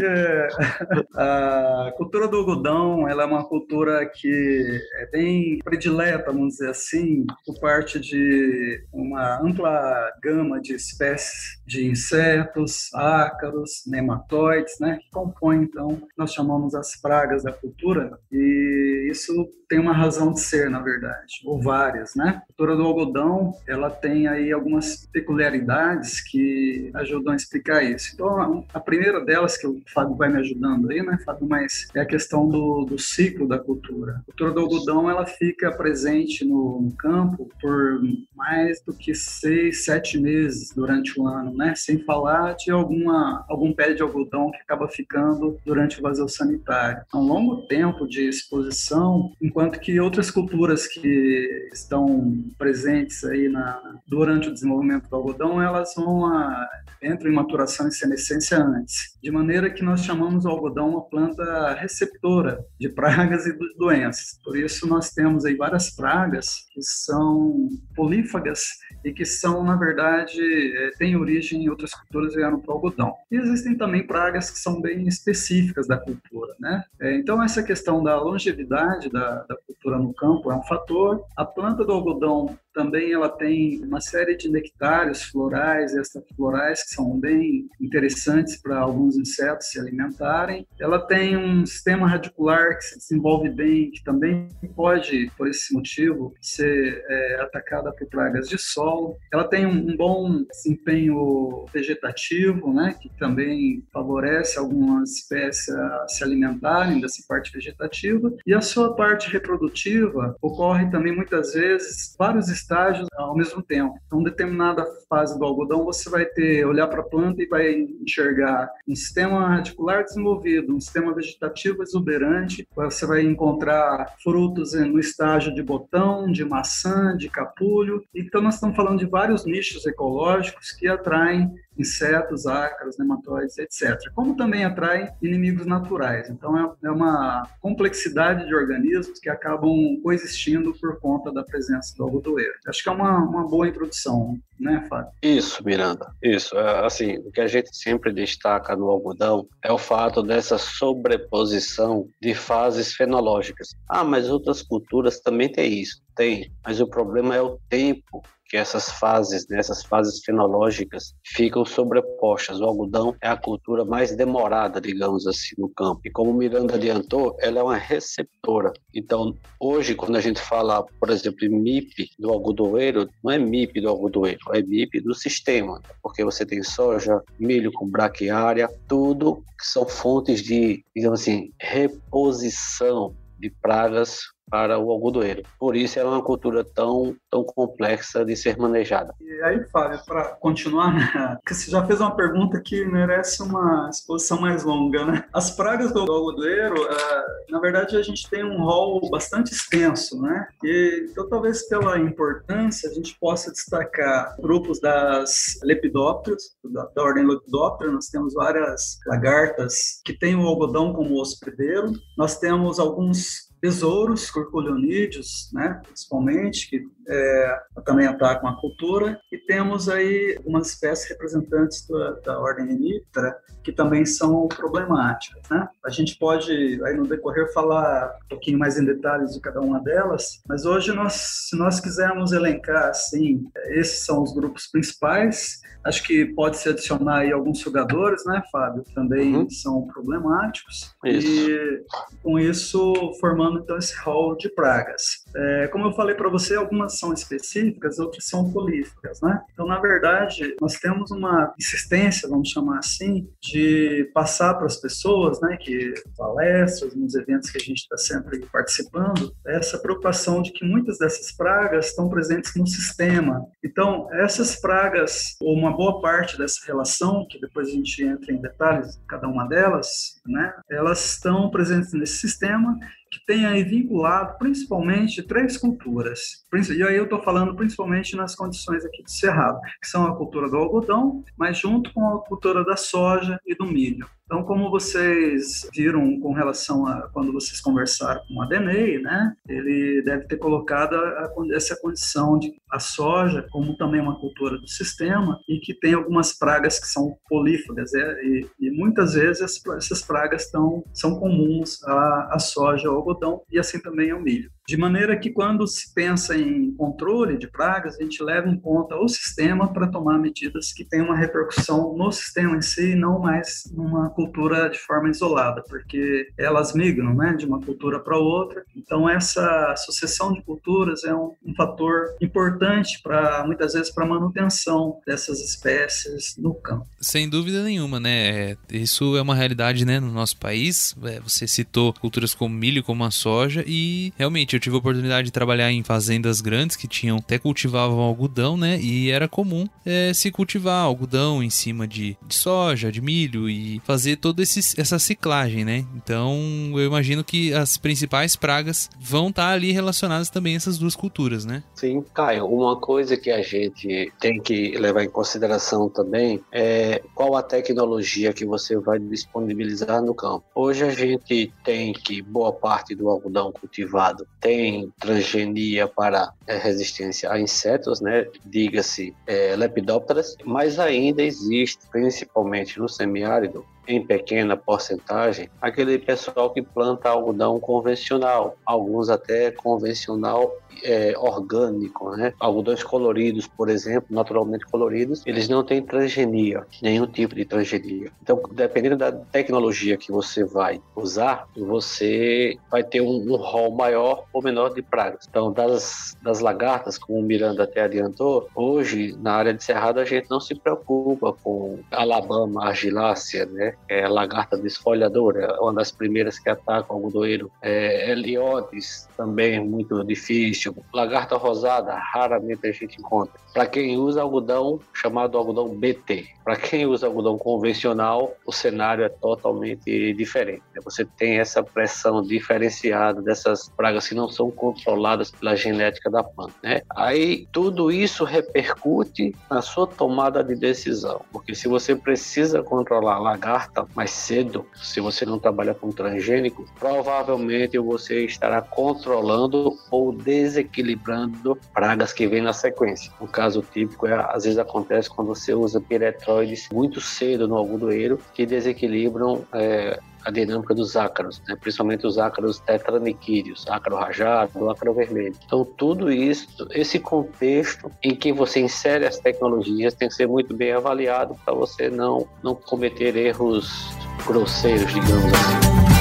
a 1.16 1.94
cultura 1.96 2.28
do 2.28 2.36
algodão 2.36 3.08
ela 3.08 3.22
é 3.22 3.26
uma 3.26 3.48
cultura 3.48 4.04
que 4.04 4.82
é 4.96 5.06
bem 5.10 5.60
predileta, 5.64 6.30
vamos 6.30 6.56
dizer 6.56 6.68
assim, 6.68 7.24
por 7.46 7.58
parte 7.58 7.98
de 7.98 8.84
uma 8.92 9.40
ampla 9.40 10.12
gama 10.22 10.60
de 10.60 10.74
espécies 10.74 11.58
de 11.66 11.86
insetos, 11.86 12.92
ácaros, 12.92 13.82
nematóides, 13.86 14.74
né, 14.78 14.98
que 15.00 15.08
compõem 15.10 15.69
então 15.70 16.02
nós 16.18 16.34
chamamos 16.34 16.74
as 16.74 17.00
pragas 17.00 17.44
da 17.44 17.52
cultura 17.52 18.18
e 18.30 19.08
isso 19.10 19.48
tem 19.70 19.78
uma 19.78 19.92
razão 19.92 20.32
de 20.32 20.40
ser, 20.40 20.68
na 20.68 20.80
verdade, 20.80 21.42
ou 21.44 21.62
várias, 21.62 22.16
né? 22.16 22.42
A 22.42 22.46
cultura 22.46 22.76
do 22.76 22.82
algodão, 22.82 23.52
ela 23.68 23.88
tem 23.88 24.26
aí 24.26 24.50
algumas 24.50 25.06
peculiaridades 25.12 26.20
que 26.20 26.90
ajudam 26.94 27.32
a 27.32 27.36
explicar 27.36 27.84
isso. 27.84 28.10
Então, 28.12 28.66
a 28.74 28.80
primeira 28.80 29.24
delas, 29.24 29.56
que 29.56 29.68
o 29.68 29.80
Fábio 29.94 30.16
vai 30.16 30.28
me 30.28 30.40
ajudando 30.40 30.90
aí, 30.90 31.00
né, 31.02 31.16
Fábio, 31.24 31.46
mas 31.48 31.86
é 31.94 32.00
a 32.00 32.04
questão 32.06 32.48
do, 32.48 32.84
do 32.84 32.98
ciclo 32.98 33.46
da 33.46 33.60
cultura. 33.60 34.16
A 34.22 34.24
cultura 34.24 34.50
do 34.50 34.60
algodão, 34.60 35.08
ela 35.08 35.24
fica 35.24 35.70
presente 35.70 36.44
no, 36.44 36.80
no 36.80 36.92
campo 36.96 37.48
por 37.60 38.00
mais 38.34 38.82
do 38.82 38.92
que 38.92 39.14
seis, 39.14 39.84
sete 39.84 40.18
meses 40.18 40.72
durante 40.74 41.20
o 41.20 41.28
ano, 41.28 41.56
né? 41.56 41.74
Sem 41.76 41.98
falar 41.98 42.54
de 42.54 42.72
alguma, 42.72 43.44
algum 43.48 43.72
pé 43.72 43.92
de 43.92 44.02
algodão 44.02 44.50
que 44.50 44.58
acaba 44.58 44.88
ficando 44.88 45.59
durante 45.64 45.98
o 45.98 46.02
vazio 46.02 46.28
sanitário. 46.28 47.02
É 47.12 47.16
um 47.16 47.26
longo 47.26 47.66
tempo 47.66 48.06
de 48.06 48.28
exposição, 48.28 49.32
enquanto 49.40 49.78
que 49.78 50.00
outras 50.00 50.30
culturas 50.30 50.86
que 50.86 51.68
estão 51.72 52.44
presentes 52.58 53.24
aí 53.24 53.48
na, 53.48 53.80
durante 54.06 54.48
o 54.48 54.52
desenvolvimento 54.52 55.08
do 55.08 55.16
algodão, 55.16 55.62
elas 55.62 55.94
vão 55.94 56.26
a, 56.26 56.68
entram 57.02 57.30
em 57.30 57.34
maturação 57.34 57.88
e 57.88 57.92
senescência 57.92 58.58
antes, 58.58 59.16
de 59.22 59.30
maneira 59.30 59.70
que 59.70 59.82
nós 59.82 60.04
chamamos 60.04 60.44
o 60.44 60.48
algodão 60.48 60.90
uma 60.90 61.08
planta 61.08 61.74
receptora 61.74 62.64
de 62.78 62.88
pragas 62.88 63.46
e 63.46 63.56
doenças. 63.76 64.38
Por 64.42 64.56
isso 64.56 64.86
nós 64.86 65.10
temos 65.10 65.44
aí 65.44 65.54
várias 65.54 65.94
pragas 65.94 66.66
que 66.72 66.82
são 66.82 67.68
polífagas 67.94 68.68
e 69.04 69.12
que 69.12 69.24
são, 69.24 69.64
na 69.64 69.76
verdade, 69.76 70.40
é, 70.40 70.90
têm 70.98 71.16
origem 71.16 71.64
em 71.64 71.68
outras 71.68 71.94
culturas 71.94 72.32
e 72.32 72.36
vieram 72.36 72.60
para 72.60 72.70
o 72.70 72.74
algodão. 72.74 73.14
E 73.30 73.36
existem 73.36 73.76
também 73.76 74.06
pragas 74.06 74.50
que 74.50 74.58
são 74.58 74.80
bem 74.80 75.06
específicas 75.06 75.49
da 75.88 75.98
cultura, 75.98 76.54
né? 76.58 76.84
É, 77.00 77.14
então, 77.16 77.42
essa 77.42 77.62
questão 77.62 78.02
da 78.02 78.20
longevidade 78.20 79.08
da, 79.10 79.42
da 79.42 79.56
cultura 79.56 79.98
no 79.98 80.12
campo 80.14 80.50
é 80.50 80.56
um 80.56 80.62
fator. 80.62 81.24
A 81.36 81.44
planta 81.44 81.84
do 81.84 81.92
algodão 81.92 82.56
também 82.72 83.12
ela 83.12 83.28
tem 83.28 83.82
uma 83.84 84.00
série 84.00 84.36
de 84.36 84.48
nectários 84.50 85.22
florais, 85.22 85.94
extraflorais, 85.94 86.82
que 86.84 86.94
são 86.94 87.18
bem 87.18 87.68
interessantes 87.80 88.60
para 88.60 88.78
alguns 88.78 89.16
insetos 89.16 89.68
se 89.70 89.78
alimentarem. 89.78 90.66
Ela 90.78 90.98
tem 91.06 91.36
um 91.36 91.66
sistema 91.66 92.08
radicular 92.08 92.76
que 92.76 92.84
se 92.84 92.98
desenvolve 92.98 93.48
bem, 93.50 93.90
que 93.90 94.02
também 94.04 94.48
pode, 94.74 95.30
por 95.36 95.48
esse 95.48 95.72
motivo, 95.74 96.34
ser 96.40 97.04
é, 97.08 97.40
atacada 97.42 97.92
por 97.92 98.08
pragas 98.08 98.48
de 98.48 98.58
solo. 98.58 99.16
Ela 99.32 99.44
tem 99.44 99.66
um, 99.66 99.96
bom 99.96 100.44
desempenho 100.44 101.66
vegetativo, 101.72 102.72
né, 102.72 102.96
que 103.00 103.10
também 103.18 103.84
favorece 103.92 104.58
algumas 104.58 105.10
espécies 105.16 105.68
a 105.74 106.08
se 106.08 106.24
alimentarem 106.24 107.00
dessa 107.00 107.22
parte 107.28 107.52
vegetativa. 107.52 108.32
E 108.46 108.54
a 108.54 108.60
sua 108.60 108.94
parte 108.94 109.30
reprodutiva 109.30 110.36
ocorre 110.40 110.90
também 110.90 111.14
muitas 111.14 111.52
vezes 111.52 112.14
vários 112.18 112.48
estágios 112.60 113.08
ao 113.16 113.36
mesmo 113.36 113.62
tempo. 113.62 113.98
Então, 114.06 114.22
determinada 114.22 114.84
fase 115.08 115.38
do 115.38 115.44
algodão, 115.44 115.84
você 115.84 116.08
vai 116.08 116.24
ter, 116.24 116.64
olhar 116.64 116.86
para 116.86 117.00
a 117.00 117.04
planta 117.04 117.42
e 117.42 117.46
vai 117.46 117.72
enxergar 118.00 118.70
um 118.88 118.94
sistema 118.94 119.48
radicular 119.48 120.04
desenvolvido, 120.04 120.74
um 120.74 120.80
sistema 120.80 121.14
vegetativo 121.14 121.82
exuberante, 121.82 122.66
você 122.74 123.06
vai 123.06 123.22
encontrar 123.22 124.14
frutos 124.22 124.72
no 124.74 124.98
estágio 124.98 125.54
de 125.54 125.62
botão, 125.62 126.30
de 126.30 126.44
maçã, 126.44 127.16
de 127.16 127.28
capulho. 127.28 128.02
Então, 128.14 128.40
nós 128.40 128.54
estamos 128.54 128.76
falando 128.76 128.98
de 128.98 129.06
vários 129.06 129.44
nichos 129.44 129.86
ecológicos 129.86 130.72
que 130.72 130.86
atraem 130.88 131.50
insetos, 131.80 132.46
ácaros, 132.46 132.98
nematóides, 132.98 133.58
etc. 133.58 133.98
Como 134.14 134.36
também 134.36 134.64
atrai 134.64 135.12
inimigos 135.22 135.66
naturais. 135.66 136.28
Então 136.28 136.56
é, 136.58 136.88
é 136.88 136.90
uma 136.90 137.48
complexidade 137.60 138.46
de 138.46 138.54
organismos 138.54 139.18
que 139.18 139.28
acabam 139.28 139.98
coexistindo 140.02 140.74
por 140.80 141.00
conta 141.00 141.32
da 141.32 141.42
presença 141.42 141.96
do 141.96 142.04
algodoeiro. 142.04 142.52
Acho 142.66 142.82
que 142.82 142.88
é 142.88 142.92
uma, 142.92 143.18
uma 143.18 143.48
boa 143.48 143.68
introdução, 143.68 144.38
né, 144.58 144.86
Fábio? 144.88 145.10
Isso, 145.22 145.64
Miranda. 145.64 146.12
Isso. 146.22 146.56
É, 146.56 146.84
assim, 146.84 147.18
o 147.18 147.30
que 147.30 147.40
a 147.40 147.46
gente 147.46 147.74
sempre 147.74 148.12
destaca 148.12 148.76
no 148.76 148.88
algodão 148.88 149.48
é 149.64 149.72
o 149.72 149.78
fato 149.78 150.22
dessa 150.22 150.58
sobreposição 150.58 152.06
de 152.20 152.34
fases 152.34 152.92
fenológicas. 152.94 153.70
Ah, 153.88 154.04
mas 154.04 154.28
outras 154.28 154.62
culturas 154.62 155.20
também 155.20 155.50
têm 155.50 155.80
isso. 155.80 156.02
Tem, 156.14 156.52
mas 156.64 156.80
o 156.80 156.86
problema 156.86 157.34
é 157.34 157.40
o 157.40 157.58
tempo 157.68 158.22
que 158.50 158.56
essas 158.56 158.90
fases, 158.90 159.46
né, 159.48 159.60
essas 159.60 159.84
fases 159.84 160.24
fenológicas 160.24 161.14
ficam 161.24 161.64
sobrepostas. 161.64 162.60
O 162.60 162.64
algodão 162.64 163.14
é 163.22 163.28
a 163.28 163.36
cultura 163.36 163.84
mais 163.84 164.16
demorada, 164.16 164.80
digamos 164.80 165.24
assim, 165.28 165.54
no 165.56 165.68
campo. 165.68 166.00
E 166.04 166.10
como 166.10 166.34
Miranda 166.34 166.74
adiantou, 166.74 167.36
ela 167.38 167.60
é 167.60 167.62
uma 167.62 167.76
receptora. 167.76 168.72
Então, 168.92 169.36
hoje, 169.60 169.94
quando 169.94 170.16
a 170.16 170.20
gente 170.20 170.40
fala, 170.40 170.82
por 170.98 171.10
exemplo, 171.10 171.44
em 171.44 171.48
MIP 171.48 172.10
do 172.18 172.30
algodoeiro, 172.30 173.08
não 173.22 173.30
é 173.30 173.38
MIP 173.38 173.80
do 173.80 173.88
algodoeiro, 173.88 174.40
é 174.52 174.60
MIP 174.60 175.00
do 175.00 175.14
sistema, 175.14 175.80
porque 176.02 176.24
você 176.24 176.44
tem 176.44 176.60
soja, 176.64 177.22
milho 177.38 177.70
com 177.70 177.88
braquiária, 177.88 178.68
tudo 178.88 179.44
que 179.56 179.64
são 179.64 179.86
fontes 179.86 180.42
de, 180.42 180.84
digamos 180.94 181.20
assim, 181.20 181.52
reposição 181.60 183.14
de 183.38 183.48
pragas 183.62 184.22
para 184.50 184.78
o 184.78 184.90
algodoeiro. 184.90 185.42
Por 185.58 185.76
isso 185.76 185.98
ela 185.98 186.10
é 186.10 186.14
uma 186.14 186.24
cultura 186.24 186.64
tão, 186.64 187.14
tão 187.30 187.44
complexa 187.44 188.24
de 188.24 188.36
ser 188.36 188.58
manejada. 188.58 189.14
E 189.20 189.42
aí, 189.42 189.64
Fábio, 189.70 190.00
para 190.04 190.24
continuar, 190.36 190.92
né? 190.92 191.38
você 191.48 191.70
já 191.70 191.86
fez 191.86 192.00
uma 192.00 192.14
pergunta 192.14 192.60
que 192.60 192.84
merece 192.84 193.42
uma 193.42 193.88
exposição 193.90 194.40
mais 194.40 194.64
longa, 194.64 195.04
né? 195.04 195.24
As 195.32 195.50
pragas 195.50 195.92
do 195.92 196.00
algodoeiro, 196.00 196.74
é, 196.76 197.26
na 197.50 197.60
verdade, 197.60 197.96
a 197.96 198.02
gente 198.02 198.28
tem 198.28 198.44
um 198.44 198.64
rol 198.64 199.08
bastante 199.10 199.52
extenso, 199.52 200.20
né? 200.20 200.48
E, 200.64 201.06
então, 201.10 201.28
talvez 201.28 201.68
pela 201.68 201.98
importância, 201.98 202.90
a 202.90 202.92
gente 202.92 203.16
possa 203.20 203.52
destacar 203.52 204.34
grupos 204.40 204.80
das 204.80 205.58
lepidópteros, 205.62 206.56
da, 206.64 206.86
da 206.94 207.02
ordem 207.02 207.26
lepidóptera, 207.26 207.92
nós 207.92 208.08
temos 208.08 208.34
várias 208.34 208.98
lagartas 209.06 210.00
que 210.04 210.12
têm 210.12 210.34
o 210.34 210.46
algodão 210.46 210.92
como 210.92 211.20
hospedeiro, 211.20 211.92
nós 212.16 212.38
temos 212.38 212.78
alguns 212.78 213.49
besouros, 213.60 214.30
corcolionídeos, 214.30 215.50
né, 215.52 215.80
principalmente, 215.84 216.68
que 216.68 216.88
é, 217.10 217.60
também 217.84 218.06
atacam 218.06 218.48
a 218.48 218.60
cultura, 218.60 219.20
e 219.32 219.38
temos 219.38 219.88
aí 219.88 220.34
algumas 220.38 220.68
espécies 220.68 221.08
representantes 221.08 221.86
da, 221.88 222.12
da 222.24 222.40
ordem 222.40 222.66
Renitra, 222.66 223.36
que 223.62 223.72
também 223.72 224.06
são 224.06 224.48
problemáticas. 224.48 225.42
Né? 225.50 225.68
A 225.84 225.90
gente 225.90 226.16
pode, 226.18 226.80
aí 226.84 226.96
no 226.96 227.06
decorrer, 227.06 227.52
falar 227.52 228.16
um 228.24 228.28
pouquinho 228.28 228.58
mais 228.58 228.78
em 228.78 228.84
detalhes 228.84 229.34
de 229.34 229.40
cada 229.40 229.60
uma 229.60 229.80
delas, 229.80 230.40
mas 230.48 230.64
hoje, 230.64 230.92
nós, 230.92 231.14
se 231.48 231.56
nós 231.56 231.80
quisermos 231.80 232.32
elencar, 232.32 232.88
assim, 232.88 233.44
esses 233.68 234.04
são 234.04 234.22
os 234.22 234.32
grupos 234.32 234.66
principais, 234.68 235.60
acho 235.84 236.02
que 236.04 236.26
pode 236.26 236.58
se 236.58 236.68
adicionar 236.68 237.18
aí 237.18 237.32
alguns 237.32 237.58
jogadores, 237.58 238.24
né, 238.26 238.42
Fábio, 238.52 238.84
também 238.94 239.34
uhum. 239.34 239.50
são 239.50 239.86
problemáticos, 239.86 240.94
isso. 241.04 241.28
e 241.28 241.84
com 242.22 242.38
isso 242.38 242.94
formando 243.20 243.60
então 243.60 243.76
esse 243.78 243.96
rol 244.00 244.36
de 244.36 244.48
pragas. 244.50 245.24
É, 245.34 245.68
como 245.68 245.86
eu 245.86 245.92
falei 245.92 246.14
para 246.14 246.28
você, 246.28 246.56
algumas 246.56 246.98
são 246.98 247.12
específicas, 247.12 247.98
outras 247.98 248.26
são 248.26 248.50
políticas, 248.50 249.20
né? 249.20 249.40
Então, 249.52 249.66
na 249.66 249.78
verdade, 249.78 250.54
nós 250.60 250.74
temos 250.74 251.10
uma 251.10 251.54
insistência, 251.58 252.28
vamos 252.28 252.48
chamar 252.48 252.78
assim, 252.78 253.28
de 253.42 254.10
passar 254.12 254.54
para 254.54 254.66
as 254.66 254.76
pessoas, 254.76 255.40
né, 255.40 255.56
que 255.56 255.94
palestras, 256.16 256.94
nos 256.94 257.14
eventos 257.14 257.50
que 257.50 257.58
a 257.58 257.60
gente 257.60 257.78
está 257.78 257.96
sempre 257.96 258.40
participando, 258.52 259.32
essa 259.46 259.78
preocupação 259.78 260.42
de 260.42 260.52
que 260.52 260.64
muitas 260.64 260.98
dessas 260.98 261.32
pragas 261.32 261.86
estão 261.86 262.08
presentes 262.08 262.54
no 262.54 262.66
sistema. 262.66 263.44
Então, 263.64 264.08
essas 264.12 264.56
pragas, 264.56 265.36
ou 265.40 265.54
uma 265.54 265.76
boa 265.76 266.00
parte 266.00 266.36
dessa 266.38 266.64
relação, 266.66 267.26
que 267.28 267.40
depois 267.40 267.68
a 267.68 267.72
gente 267.72 268.02
entra 268.02 268.32
em 268.32 268.40
detalhes 268.40 268.96
de 268.96 269.06
cada 269.06 269.28
uma 269.28 269.46
delas, 269.46 270.19
né, 270.30 270.54
elas 270.70 271.04
estão 271.14 271.50
presentes 271.50 271.92
nesse 271.92 272.18
sistema 272.18 272.78
que 273.10 273.24
tem 273.26 273.44
aí 273.44 273.64
vinculado 273.64 274.38
principalmente 274.38 275.22
três 275.22 275.56
culturas. 275.56 276.44
E 276.70 276.82
aí 276.82 276.96
eu 276.96 277.04
estou 277.04 277.20
falando 277.22 277.56
principalmente 277.56 278.14
nas 278.14 278.34
condições 278.34 278.84
aqui 278.84 279.02
do 279.02 279.10
Cerrado, 279.10 279.60
que 279.82 279.88
são 279.88 280.06
a 280.06 280.16
cultura 280.16 280.48
do 280.48 280.56
algodão, 280.56 281.24
mas 281.36 281.58
junto 281.58 281.92
com 281.92 282.08
a 282.08 282.24
cultura 282.24 282.64
da 282.64 282.76
soja 282.76 283.40
e 283.44 283.54
do 283.54 283.66
milho. 283.66 284.08
Então, 284.30 284.44
como 284.44 284.70
vocês 284.70 285.68
viram 285.74 286.20
com 286.20 286.32
relação 286.32 286.86
a 286.86 287.08
quando 287.12 287.32
vocês 287.32 287.60
conversaram 287.60 288.22
com 288.28 288.34
o 288.34 288.42
Adenei, 288.42 289.00
né, 289.00 289.34
ele 289.48 290.02
deve 290.02 290.28
ter 290.28 290.36
colocado 290.36 290.94
a, 290.94 291.24
a, 291.24 291.32
essa 291.52 291.76
condição 291.82 292.38
de 292.38 292.54
a 292.70 292.78
soja 292.78 293.44
como 293.50 293.76
também 293.76 294.00
uma 294.00 294.20
cultura 294.20 294.56
do 294.56 294.68
sistema 294.68 295.36
e 295.48 295.58
que 295.58 295.74
tem 295.74 295.94
algumas 295.94 296.32
pragas 296.32 296.78
que 296.78 296.86
são 296.86 297.16
polífagas 297.28 297.92
é, 297.92 298.24
e, 298.24 298.46
e, 298.60 298.70
muitas 298.70 299.14
vezes 299.14 299.58
essas 299.76 300.02
pragas 300.02 300.48
tão, 300.48 300.84
são 300.94 301.18
comuns 301.18 301.82
à, 301.82 302.28
à 302.30 302.38
soja, 302.38 302.88
ao 302.88 302.94
algodão 302.94 303.42
e 303.50 303.58
assim 303.58 303.80
também 303.80 304.12
ao 304.12 304.22
milho. 304.22 304.48
De 304.70 304.76
maneira 304.76 305.18
que, 305.18 305.30
quando 305.30 305.66
se 305.66 305.92
pensa 305.92 306.38
em 306.38 306.72
controle 306.76 307.36
de 307.36 307.48
pragas, 307.48 307.98
a 307.98 308.04
gente 308.04 308.22
leva 308.22 308.48
em 308.48 308.56
conta 308.56 308.94
o 308.94 309.08
sistema 309.08 309.72
para 309.72 309.88
tomar 309.88 310.16
medidas 310.16 310.72
que 310.72 310.84
tenham 310.84 311.06
uma 311.06 311.16
repercussão 311.16 311.96
no 311.96 312.12
sistema 312.12 312.56
em 312.56 312.62
si, 312.62 312.92
e 312.92 312.94
não 312.94 313.18
mais 313.18 313.64
numa 313.72 314.10
cultura 314.10 314.70
de 314.70 314.78
forma 314.78 315.10
isolada, 315.10 315.64
porque 315.68 316.28
elas 316.38 316.72
migram 316.72 317.12
né, 317.16 317.34
de 317.34 317.46
uma 317.46 317.60
cultura 317.60 317.98
para 317.98 318.16
outra. 318.16 318.62
Então, 318.76 319.10
essa 319.10 319.74
sucessão 319.76 320.32
de 320.32 320.40
culturas 320.42 321.02
é 321.02 321.12
um, 321.12 321.32
um 321.44 321.52
fator 321.56 322.14
importante 322.20 323.02
para, 323.02 323.44
muitas 323.44 323.72
vezes, 323.72 323.92
para 323.92 324.04
a 324.04 324.08
manutenção 324.08 325.00
dessas 325.04 325.40
espécies 325.40 326.36
no 326.38 326.54
campo. 326.54 326.86
Sem 327.00 327.28
dúvida 327.28 327.64
nenhuma, 327.64 327.98
né? 327.98 328.52
É, 328.52 328.56
isso 328.70 329.16
é 329.16 329.20
uma 329.20 329.34
realidade 329.34 329.84
né, 329.84 329.98
no 329.98 330.12
nosso 330.12 330.36
país. 330.36 330.94
É, 331.02 331.18
você 331.18 331.48
citou 331.48 331.92
culturas 331.92 332.34
como 332.34 332.54
milho, 332.54 332.84
como 332.84 333.02
a 333.02 333.10
soja, 333.10 333.64
e 333.66 334.12
realmente 334.16 334.59
eu 334.60 334.62
tive 334.62 334.76
a 334.76 334.78
oportunidade 334.78 335.26
de 335.26 335.32
trabalhar 335.32 335.72
em 335.72 335.82
fazendas 335.82 336.42
grandes 336.42 336.76
que 336.76 336.86
tinham 336.86 337.16
até 337.16 337.38
cultivavam 337.38 337.98
algodão, 337.98 338.56
né? 338.56 338.78
E 338.78 339.10
era 339.10 339.26
comum 339.26 339.66
é, 339.86 340.12
se 340.12 340.30
cultivar 340.30 340.84
algodão 340.84 341.42
em 341.42 341.48
cima 341.48 341.88
de, 341.88 342.16
de 342.26 342.34
soja, 342.34 342.92
de 342.92 343.00
milho 343.00 343.48
e 343.48 343.80
fazer 343.84 344.16
toda 344.16 344.42
essa 344.42 344.98
ciclagem, 344.98 345.64
né? 345.64 345.86
Então 345.96 346.36
eu 346.74 346.84
imagino 346.84 347.24
que 347.24 347.54
as 347.54 347.78
principais 347.78 348.36
pragas 348.36 348.90
vão 349.00 349.28
estar 349.28 349.48
tá 349.48 349.52
ali 349.52 349.72
relacionadas 349.72 350.28
também 350.28 350.54
a 350.54 350.56
essas 350.56 350.76
duas 350.76 350.94
culturas, 350.94 351.46
né? 351.46 351.62
Sim, 351.74 352.04
Caio. 352.12 352.46
Uma 352.46 352.76
coisa 352.76 353.16
que 353.16 353.30
a 353.30 353.40
gente 353.40 354.12
tem 354.20 354.40
que 354.40 354.76
levar 354.76 355.02
em 355.02 355.08
consideração 355.08 355.88
também 355.88 356.40
é 356.52 357.02
qual 357.14 357.34
a 357.34 357.42
tecnologia 357.42 358.32
que 358.34 358.44
você 358.44 358.76
vai 358.76 358.98
disponibilizar 358.98 360.02
no 360.02 360.14
campo. 360.14 360.44
Hoje 360.54 360.84
a 360.84 360.90
gente 360.90 361.50
tem 361.64 361.94
que 361.94 362.20
boa 362.20 362.52
parte 362.52 362.94
do 362.94 363.08
algodão 363.08 363.50
cultivado 363.52 364.26
tem 364.40 364.92
transgenia 364.98 365.86
para 365.86 366.32
é, 366.46 366.56
resistência 366.56 367.30
a 367.30 367.38
insetos, 367.38 368.00
né? 368.00 368.26
Diga-se 368.44 369.14
é, 369.26 369.54
lepidópteras, 369.56 370.36
mas 370.44 370.78
ainda 370.78 371.22
existe, 371.22 371.86
principalmente 371.90 372.78
no 372.78 372.88
semiárido, 372.88 373.64
em 373.86 374.04
pequena 374.04 374.56
porcentagem, 374.56 375.48
aquele 375.60 375.98
pessoal 375.98 376.50
que 376.50 376.62
planta 376.62 377.08
algodão 377.08 377.58
convencional, 377.58 378.56
alguns 378.64 379.10
até 379.10 379.50
convencional 379.50 380.52
é, 380.82 381.14
orgânico, 381.18 382.10
né? 382.16 382.32
Algodões 382.38 382.82
coloridos, 382.82 383.46
por 383.46 383.68
exemplo, 383.68 384.08
naturalmente 384.10 384.64
coloridos, 384.66 385.22
eles 385.26 385.48
não 385.48 385.64
têm 385.64 385.82
transgenia, 385.82 386.66
nenhum 386.82 387.06
tipo 387.06 387.34
de 387.34 387.44
transgenia. 387.44 388.10
Então, 388.22 388.40
dependendo 388.52 388.96
da 388.96 389.12
tecnologia 389.12 389.96
que 389.96 390.12
você 390.12 390.44
vai 390.44 390.80
usar, 390.94 391.46
você 391.56 392.56
vai 392.70 392.82
ter 392.82 393.00
um, 393.00 393.32
um 393.32 393.36
rol 393.36 393.72
maior 393.72 394.24
ou 394.32 394.42
menor 394.42 394.72
de 394.72 394.82
pragas. 394.82 395.26
Então, 395.28 395.52
das, 395.52 396.16
das 396.22 396.40
lagartas, 396.40 396.98
como 396.98 397.18
o 397.18 397.22
Miranda 397.22 397.64
até 397.64 397.82
adiantou, 397.82 398.48
hoje 398.54 399.16
na 399.20 399.34
área 399.34 399.54
de 399.54 399.62
cerrado 399.62 400.00
a 400.00 400.04
gente 400.04 400.30
não 400.30 400.40
se 400.40 400.54
preocupa 400.54 401.32
com 401.32 401.78
Alabama 401.90 402.66
argilácea, 402.66 403.46
né? 403.46 403.69
É 403.88 404.04
a 404.04 404.08
lagarta 404.08 404.56
desfolhadora, 404.56 405.56
uma 405.60 405.74
das 405.74 405.90
primeiras 405.90 406.38
que 406.38 406.48
ataca 406.48 406.92
o 406.92 406.96
algodoeiro. 406.96 407.50
É, 407.62 408.10
Heliodes 408.10 409.08
também 409.16 409.56
é 409.56 409.60
muito 409.60 410.02
difícil 410.04 410.74
lagarta 410.92 411.36
rosada, 411.36 411.94
raramente 411.94 412.66
a 412.66 412.72
gente 412.72 412.98
encontra. 412.98 413.34
Para 413.52 413.66
quem 413.66 413.96
usa 413.96 414.22
algodão, 414.22 414.80
chamado 414.94 415.36
algodão 415.36 415.68
BT. 415.68 416.28
Para 416.44 416.56
quem 416.56 416.86
usa 416.86 417.06
algodão 417.06 417.36
convencional, 417.36 418.34
o 418.46 418.52
cenário 418.52 419.04
é 419.04 419.08
totalmente 419.08 420.12
diferente. 420.14 420.62
Você 420.84 421.04
tem 421.04 421.38
essa 421.38 421.62
pressão 421.62 422.22
diferenciada 422.22 423.20
dessas 423.20 423.68
pragas 423.68 424.08
que 424.08 424.14
não 424.14 424.28
são 424.28 424.50
controladas 424.50 425.30
pela 425.30 425.56
genética 425.56 426.10
da 426.10 426.22
planta. 426.22 426.54
Né? 426.62 426.82
Aí 426.94 427.46
tudo 427.52 427.90
isso 427.90 428.24
repercute 428.24 429.34
na 429.50 429.62
sua 429.62 429.86
tomada 429.86 430.42
de 430.42 430.54
decisão, 430.54 431.22
porque 431.32 431.54
se 431.54 431.68
você 431.68 431.94
precisa 431.94 432.62
controlar 432.62 433.16
a 433.16 433.20
lagarta 433.60 433.86
mais 433.94 434.10
cedo, 434.10 434.66
se 434.74 435.00
você 435.00 435.26
não 435.26 435.38
trabalha 435.38 435.74
com 435.74 435.90
transgênico, 435.90 436.64
provavelmente 436.78 437.78
você 437.78 438.24
estará 438.24 438.62
controlando 438.62 439.76
ou 439.90 440.12
desequilibrando 440.12 441.58
pragas 441.72 442.12
que 442.12 442.26
vêm 442.26 442.42
na 442.42 442.52
sequência. 442.52 443.12
Um 443.20 443.26
caso 443.26 443.62
típico 443.72 444.06
é, 444.06 444.14
às 444.14 444.44
vezes 444.44 444.58
acontece 444.58 445.10
quando 445.10 445.28
você 445.28 445.52
usa 445.52 445.80
piretroides 445.80 446.68
muito 446.72 447.00
cedo 447.00 447.46
no 447.46 447.56
algodoeiro 447.56 448.18
que 448.32 448.46
desequilibram 448.46 449.44
é, 449.52 449.98
a 450.24 450.30
dinâmica 450.30 450.74
dos 450.74 450.96
ácaros, 450.96 451.40
né? 451.48 451.56
principalmente 451.60 452.06
os 452.06 452.18
ácaros 452.18 452.60
tetraniquídeos, 452.60 453.66
ácaro 453.68 453.96
rajado, 453.96 454.70
ácaro 454.70 454.94
vermelho. 454.94 455.34
Então, 455.44 455.64
tudo 455.64 456.10
isso, 456.12 456.48
esse 456.72 456.98
contexto 456.98 457.90
em 458.02 458.14
que 458.14 458.32
você 458.32 458.60
insere 458.60 459.06
as 459.06 459.18
tecnologias 459.18 459.94
tem 459.94 460.08
que 460.08 460.14
ser 460.14 460.26
muito 460.26 460.54
bem 460.54 460.72
avaliado 460.72 461.34
para 461.44 461.54
você 461.54 461.88
não, 461.88 462.26
não 462.42 462.54
cometer 462.54 463.16
erros 463.16 463.90
grosseiros, 464.26 464.92
digamos 464.92 465.32
assim. 465.32 465.99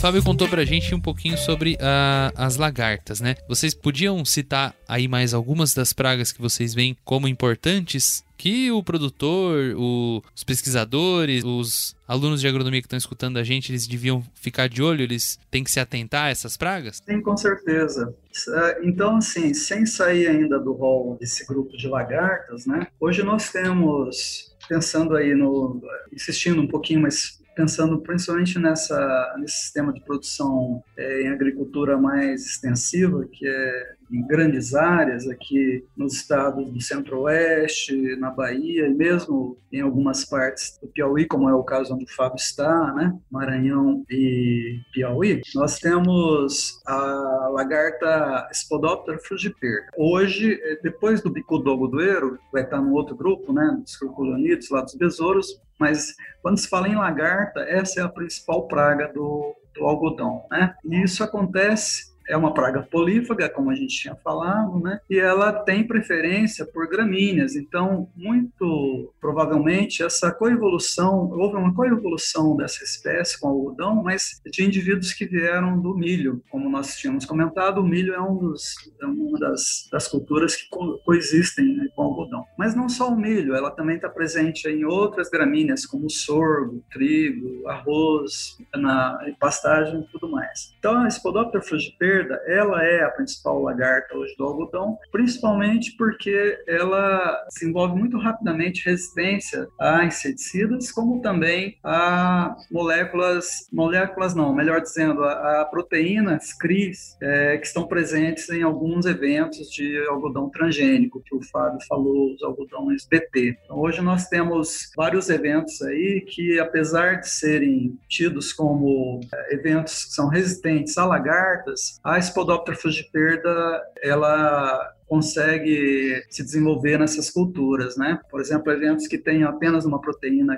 Fábio 0.00 0.24
contou 0.24 0.48
pra 0.48 0.64
gente 0.64 0.94
um 0.94 1.00
pouquinho 1.00 1.36
sobre 1.36 1.74
uh, 1.74 2.32
as 2.34 2.56
lagartas, 2.56 3.20
né? 3.20 3.34
Vocês 3.46 3.74
podiam 3.74 4.24
citar 4.24 4.74
aí 4.88 5.06
mais 5.06 5.34
algumas 5.34 5.74
das 5.74 5.92
pragas 5.92 6.32
que 6.32 6.40
vocês 6.40 6.72
veem 6.72 6.96
como 7.04 7.28
importantes 7.28 8.24
que 8.38 8.72
o 8.72 8.82
produtor, 8.82 9.74
o, 9.76 10.22
os 10.34 10.42
pesquisadores, 10.42 11.44
os 11.44 11.94
alunos 12.08 12.40
de 12.40 12.48
agronomia 12.48 12.80
que 12.80 12.86
estão 12.86 12.96
escutando 12.96 13.36
a 13.36 13.44
gente, 13.44 13.70
eles 13.70 13.86
deviam 13.86 14.24
ficar 14.34 14.70
de 14.70 14.82
olho, 14.82 15.02
eles 15.02 15.38
têm 15.50 15.62
que 15.62 15.70
se 15.70 15.78
atentar 15.78 16.24
a 16.24 16.30
essas 16.30 16.56
pragas? 16.56 17.02
Sim, 17.06 17.20
com 17.20 17.36
certeza. 17.36 18.14
É, 18.54 18.80
então, 18.82 19.18
assim, 19.18 19.52
sem 19.52 19.84
sair 19.84 20.28
ainda 20.28 20.58
do 20.58 20.72
rol 20.72 21.18
desse 21.20 21.46
grupo 21.46 21.76
de 21.76 21.86
lagartas, 21.86 22.64
né? 22.64 22.86
Hoje 22.98 23.22
nós 23.22 23.52
temos, 23.52 24.50
pensando 24.66 25.14
aí 25.14 25.34
no, 25.34 25.78
insistindo 26.10 26.62
um 26.62 26.66
pouquinho 26.66 27.02
mais 27.02 27.38
pensando 27.60 27.98
principalmente 28.00 28.58
nessa, 28.58 29.34
nesse 29.38 29.58
sistema 29.58 29.92
de 29.92 30.00
produção 30.00 30.82
é, 30.96 31.24
em 31.24 31.28
agricultura 31.28 31.98
mais 31.98 32.46
extensiva, 32.46 33.26
que 33.30 33.46
é 33.46 33.99
em 34.12 34.26
grandes 34.26 34.74
áreas 34.74 35.28
aqui 35.28 35.84
nos 35.96 36.14
estados 36.14 36.68
do 36.68 36.80
Centro-Oeste, 36.80 38.16
na 38.16 38.30
Bahia 38.30 38.86
e 38.86 38.94
mesmo 38.94 39.56
em 39.72 39.80
algumas 39.80 40.24
partes 40.24 40.78
do 40.82 40.88
Piauí, 40.88 41.26
como 41.26 41.48
é 41.48 41.54
o 41.54 41.62
caso 41.62 41.94
onde 41.94 42.04
o 42.04 42.14
Fábio 42.14 42.36
está, 42.36 42.92
né? 42.94 43.16
Maranhão 43.30 44.04
e 44.10 44.80
Piauí, 44.92 45.40
nós 45.54 45.78
temos 45.78 46.80
a 46.86 47.48
lagarta 47.52 48.48
Spodoptera 48.52 49.18
frugiper. 49.18 49.86
Hoje, 49.96 50.60
eh, 50.60 50.80
depois 50.82 51.22
do 51.22 51.30
bicudo 51.30 51.70
algodoeiro, 51.70 52.38
vai 52.52 52.62
estar 52.62 52.80
no 52.80 52.92
outro 52.92 53.14
grupo, 53.14 53.52
né? 53.52 53.78
Dos 53.80 53.96
curculonidos, 53.96 54.70
lá 54.70 54.82
dos 54.82 54.94
besouros, 54.94 55.60
mas 55.78 56.14
quando 56.42 56.58
se 56.58 56.68
fala 56.68 56.88
em 56.88 56.96
lagarta, 56.96 57.60
essa 57.60 58.00
é 58.00 58.02
a 58.02 58.08
principal 58.08 58.66
praga 58.66 59.10
do, 59.12 59.54
do 59.74 59.84
algodão, 59.84 60.44
né? 60.50 60.74
E 60.84 61.02
isso 61.02 61.22
acontece 61.22 62.09
é 62.30 62.36
uma 62.36 62.54
praga 62.54 62.82
polífaga, 62.82 63.48
como 63.48 63.70
a 63.70 63.74
gente 63.74 63.98
tinha 63.98 64.14
falado, 64.14 64.78
né? 64.78 65.00
E 65.10 65.18
ela 65.18 65.52
tem 65.52 65.86
preferência 65.86 66.64
por 66.64 66.88
gramíneas. 66.88 67.56
Então, 67.56 68.08
muito 68.16 69.12
provavelmente 69.20 70.02
essa 70.02 70.30
coevolução, 70.30 71.28
houve 71.32 71.56
uma 71.56 71.74
coevolução 71.74 72.56
dessa 72.56 72.84
espécie 72.84 73.38
com 73.38 73.48
o 73.48 73.50
algodão, 73.50 74.02
mas 74.02 74.40
de 74.46 74.64
indivíduos 74.64 75.12
que 75.12 75.26
vieram 75.26 75.80
do 75.80 75.94
milho, 75.94 76.42
como 76.48 76.70
nós 76.70 76.96
tínhamos 76.96 77.24
comentado, 77.24 77.78
o 77.78 77.86
milho 77.86 78.14
é, 78.14 78.20
um 78.20 78.36
dos, 78.36 78.74
é 79.00 79.06
uma 79.06 79.38
das, 79.38 79.88
das 79.90 80.06
culturas 80.06 80.54
que 80.54 80.68
co 80.70 80.98
coexistem 81.04 81.76
né, 81.76 81.88
com 81.96 82.02
o 82.02 82.06
algodão. 82.06 82.44
Mas 82.56 82.74
não 82.74 82.88
só 82.88 83.08
o 83.08 83.16
milho, 83.16 83.54
ela 83.54 83.70
também 83.70 83.96
está 83.96 84.08
presente 84.08 84.68
em 84.68 84.84
outras 84.84 85.28
gramíneas, 85.28 85.84
como 85.84 86.08
sorgo, 86.08 86.84
trigo, 86.92 87.66
arroz, 87.68 88.56
na 88.74 89.18
pastagem 89.40 90.00
e 90.00 90.06
tudo 90.12 90.30
mais. 90.30 90.74
Então, 90.78 91.02
a 91.02 91.10
Spodoptera 91.10 91.62
frugiper 91.62 92.19
esquerda, 92.20 92.40
ela 92.46 92.84
é 92.84 93.02
a 93.02 93.10
principal 93.10 93.60
lagarta 93.62 94.16
hoje 94.16 94.34
do 94.36 94.44
algodão, 94.44 94.98
principalmente 95.10 95.96
porque 95.96 96.58
ela 96.66 97.46
desenvolve 97.52 97.98
muito 97.98 98.18
rapidamente 98.18 98.84
resistência 98.84 99.66
a 99.80 100.04
inseticidas, 100.04 100.90
como 100.92 101.20
também 101.20 101.78
a 101.82 102.56
moléculas, 102.70 103.68
moléculas 103.72 104.34
não, 104.34 104.54
melhor 104.54 104.80
dizendo, 104.80 105.24
a, 105.24 105.62
a 105.62 105.64
proteínas 105.64 106.52
CRIs, 106.52 107.16
é, 107.22 107.58
que 107.58 107.66
estão 107.66 107.86
presentes 107.86 108.48
em 108.50 108.62
alguns 108.62 109.06
eventos 109.06 109.70
de 109.70 109.98
algodão 110.08 110.48
transgênico, 110.50 111.22
que 111.24 111.34
o 111.34 111.42
Fábio 111.50 111.78
falou, 111.88 112.34
os 112.34 112.42
algodões 112.42 113.06
BT. 113.06 113.58
Então, 113.64 113.78
hoje 113.78 114.00
nós 114.00 114.28
temos 114.28 114.90
vários 114.96 115.28
eventos 115.30 115.80
aí 115.82 116.24
que, 116.26 116.58
apesar 116.58 117.20
de 117.20 117.28
serem 117.28 117.98
tidos 118.08 118.52
como 118.52 119.20
é, 119.32 119.54
eventos 119.54 120.04
que 120.04 120.12
são 120.12 120.28
resistentes 120.28 120.96
a 120.98 121.04
lagartas, 121.04 121.99
a 122.02 122.20
Spodoptera 122.20 122.76
frugiperda, 122.76 123.82
ela 124.02 124.94
consegue 125.10 126.24
se 126.30 126.44
desenvolver 126.44 126.96
nessas 126.96 127.28
culturas, 127.28 127.96
né? 127.96 128.20
Por 128.30 128.40
exemplo, 128.40 128.70
eventos 128.70 129.08
que 129.08 129.18
têm 129.18 129.42
apenas 129.42 129.84
uma 129.84 130.00
proteína 130.00 130.56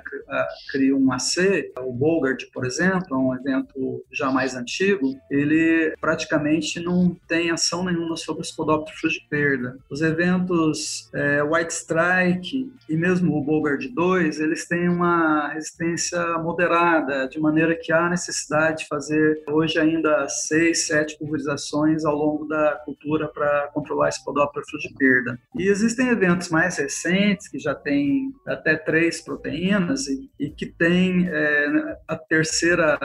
criam 0.71 0.99
um 0.99 1.11
AC, 1.11 1.71
o 1.79 1.91
Bogart, 1.91 2.43
por 2.53 2.63
exemplo, 2.63 3.07
é 3.11 3.17
um 3.17 3.33
evento 3.33 4.05
já 4.11 4.31
mais 4.31 4.55
antigo, 4.55 5.15
ele 5.31 5.95
praticamente 5.99 6.79
não 6.79 7.17
tem 7.27 7.49
ação 7.49 7.83
nenhuma 7.83 8.15
sobre 8.15 8.43
o 8.43 8.45
Spodoptera 8.45 8.95
frugiperda. 8.95 9.77
Os 9.89 10.01
eventos 10.01 11.09
é, 11.13 11.41
White 11.41 11.73
Strike 11.73 12.71
e 12.87 12.95
mesmo 12.95 13.35
o 13.35 13.43
Bogart 13.43 13.83
2, 13.87 14.39
eles 14.39 14.67
têm 14.67 14.87
uma 14.87 15.47
resistência 15.47 16.21
moderada, 16.37 17.27
de 17.27 17.39
maneira 17.39 17.75
que 17.75 17.91
há 17.91 18.07
necessidade 18.07 18.83
de 18.83 18.87
fazer 18.87 19.41
hoje 19.47 19.79
ainda 19.79 20.27
seis, 20.29 20.85
sete 20.85 21.17
pulverizações 21.17 22.05
ao 22.05 22.15
longo 22.15 22.45
da 22.45 22.81
cultura 22.85 23.27
para 23.27 23.69
controlar 23.73 24.09
esse 24.09 24.23
Spodoptera 24.43 24.63
Spodoptera 24.63 24.65
frugiperda. 24.69 25.39
E 25.57 25.67
existem 25.67 26.09
eventos 26.09 26.49
mais 26.49 26.77
recentes 26.77 27.47
que 27.47 27.59
já 27.59 27.73
tem 27.73 28.33
até 28.47 28.75
três 28.75 29.21
proteínas 29.21 30.07
e, 30.07 30.29
e 30.39 30.49
que 30.49 30.65
tem 30.65 31.27
é, 31.29 31.97
a 32.07 32.15
terceira 32.15 32.97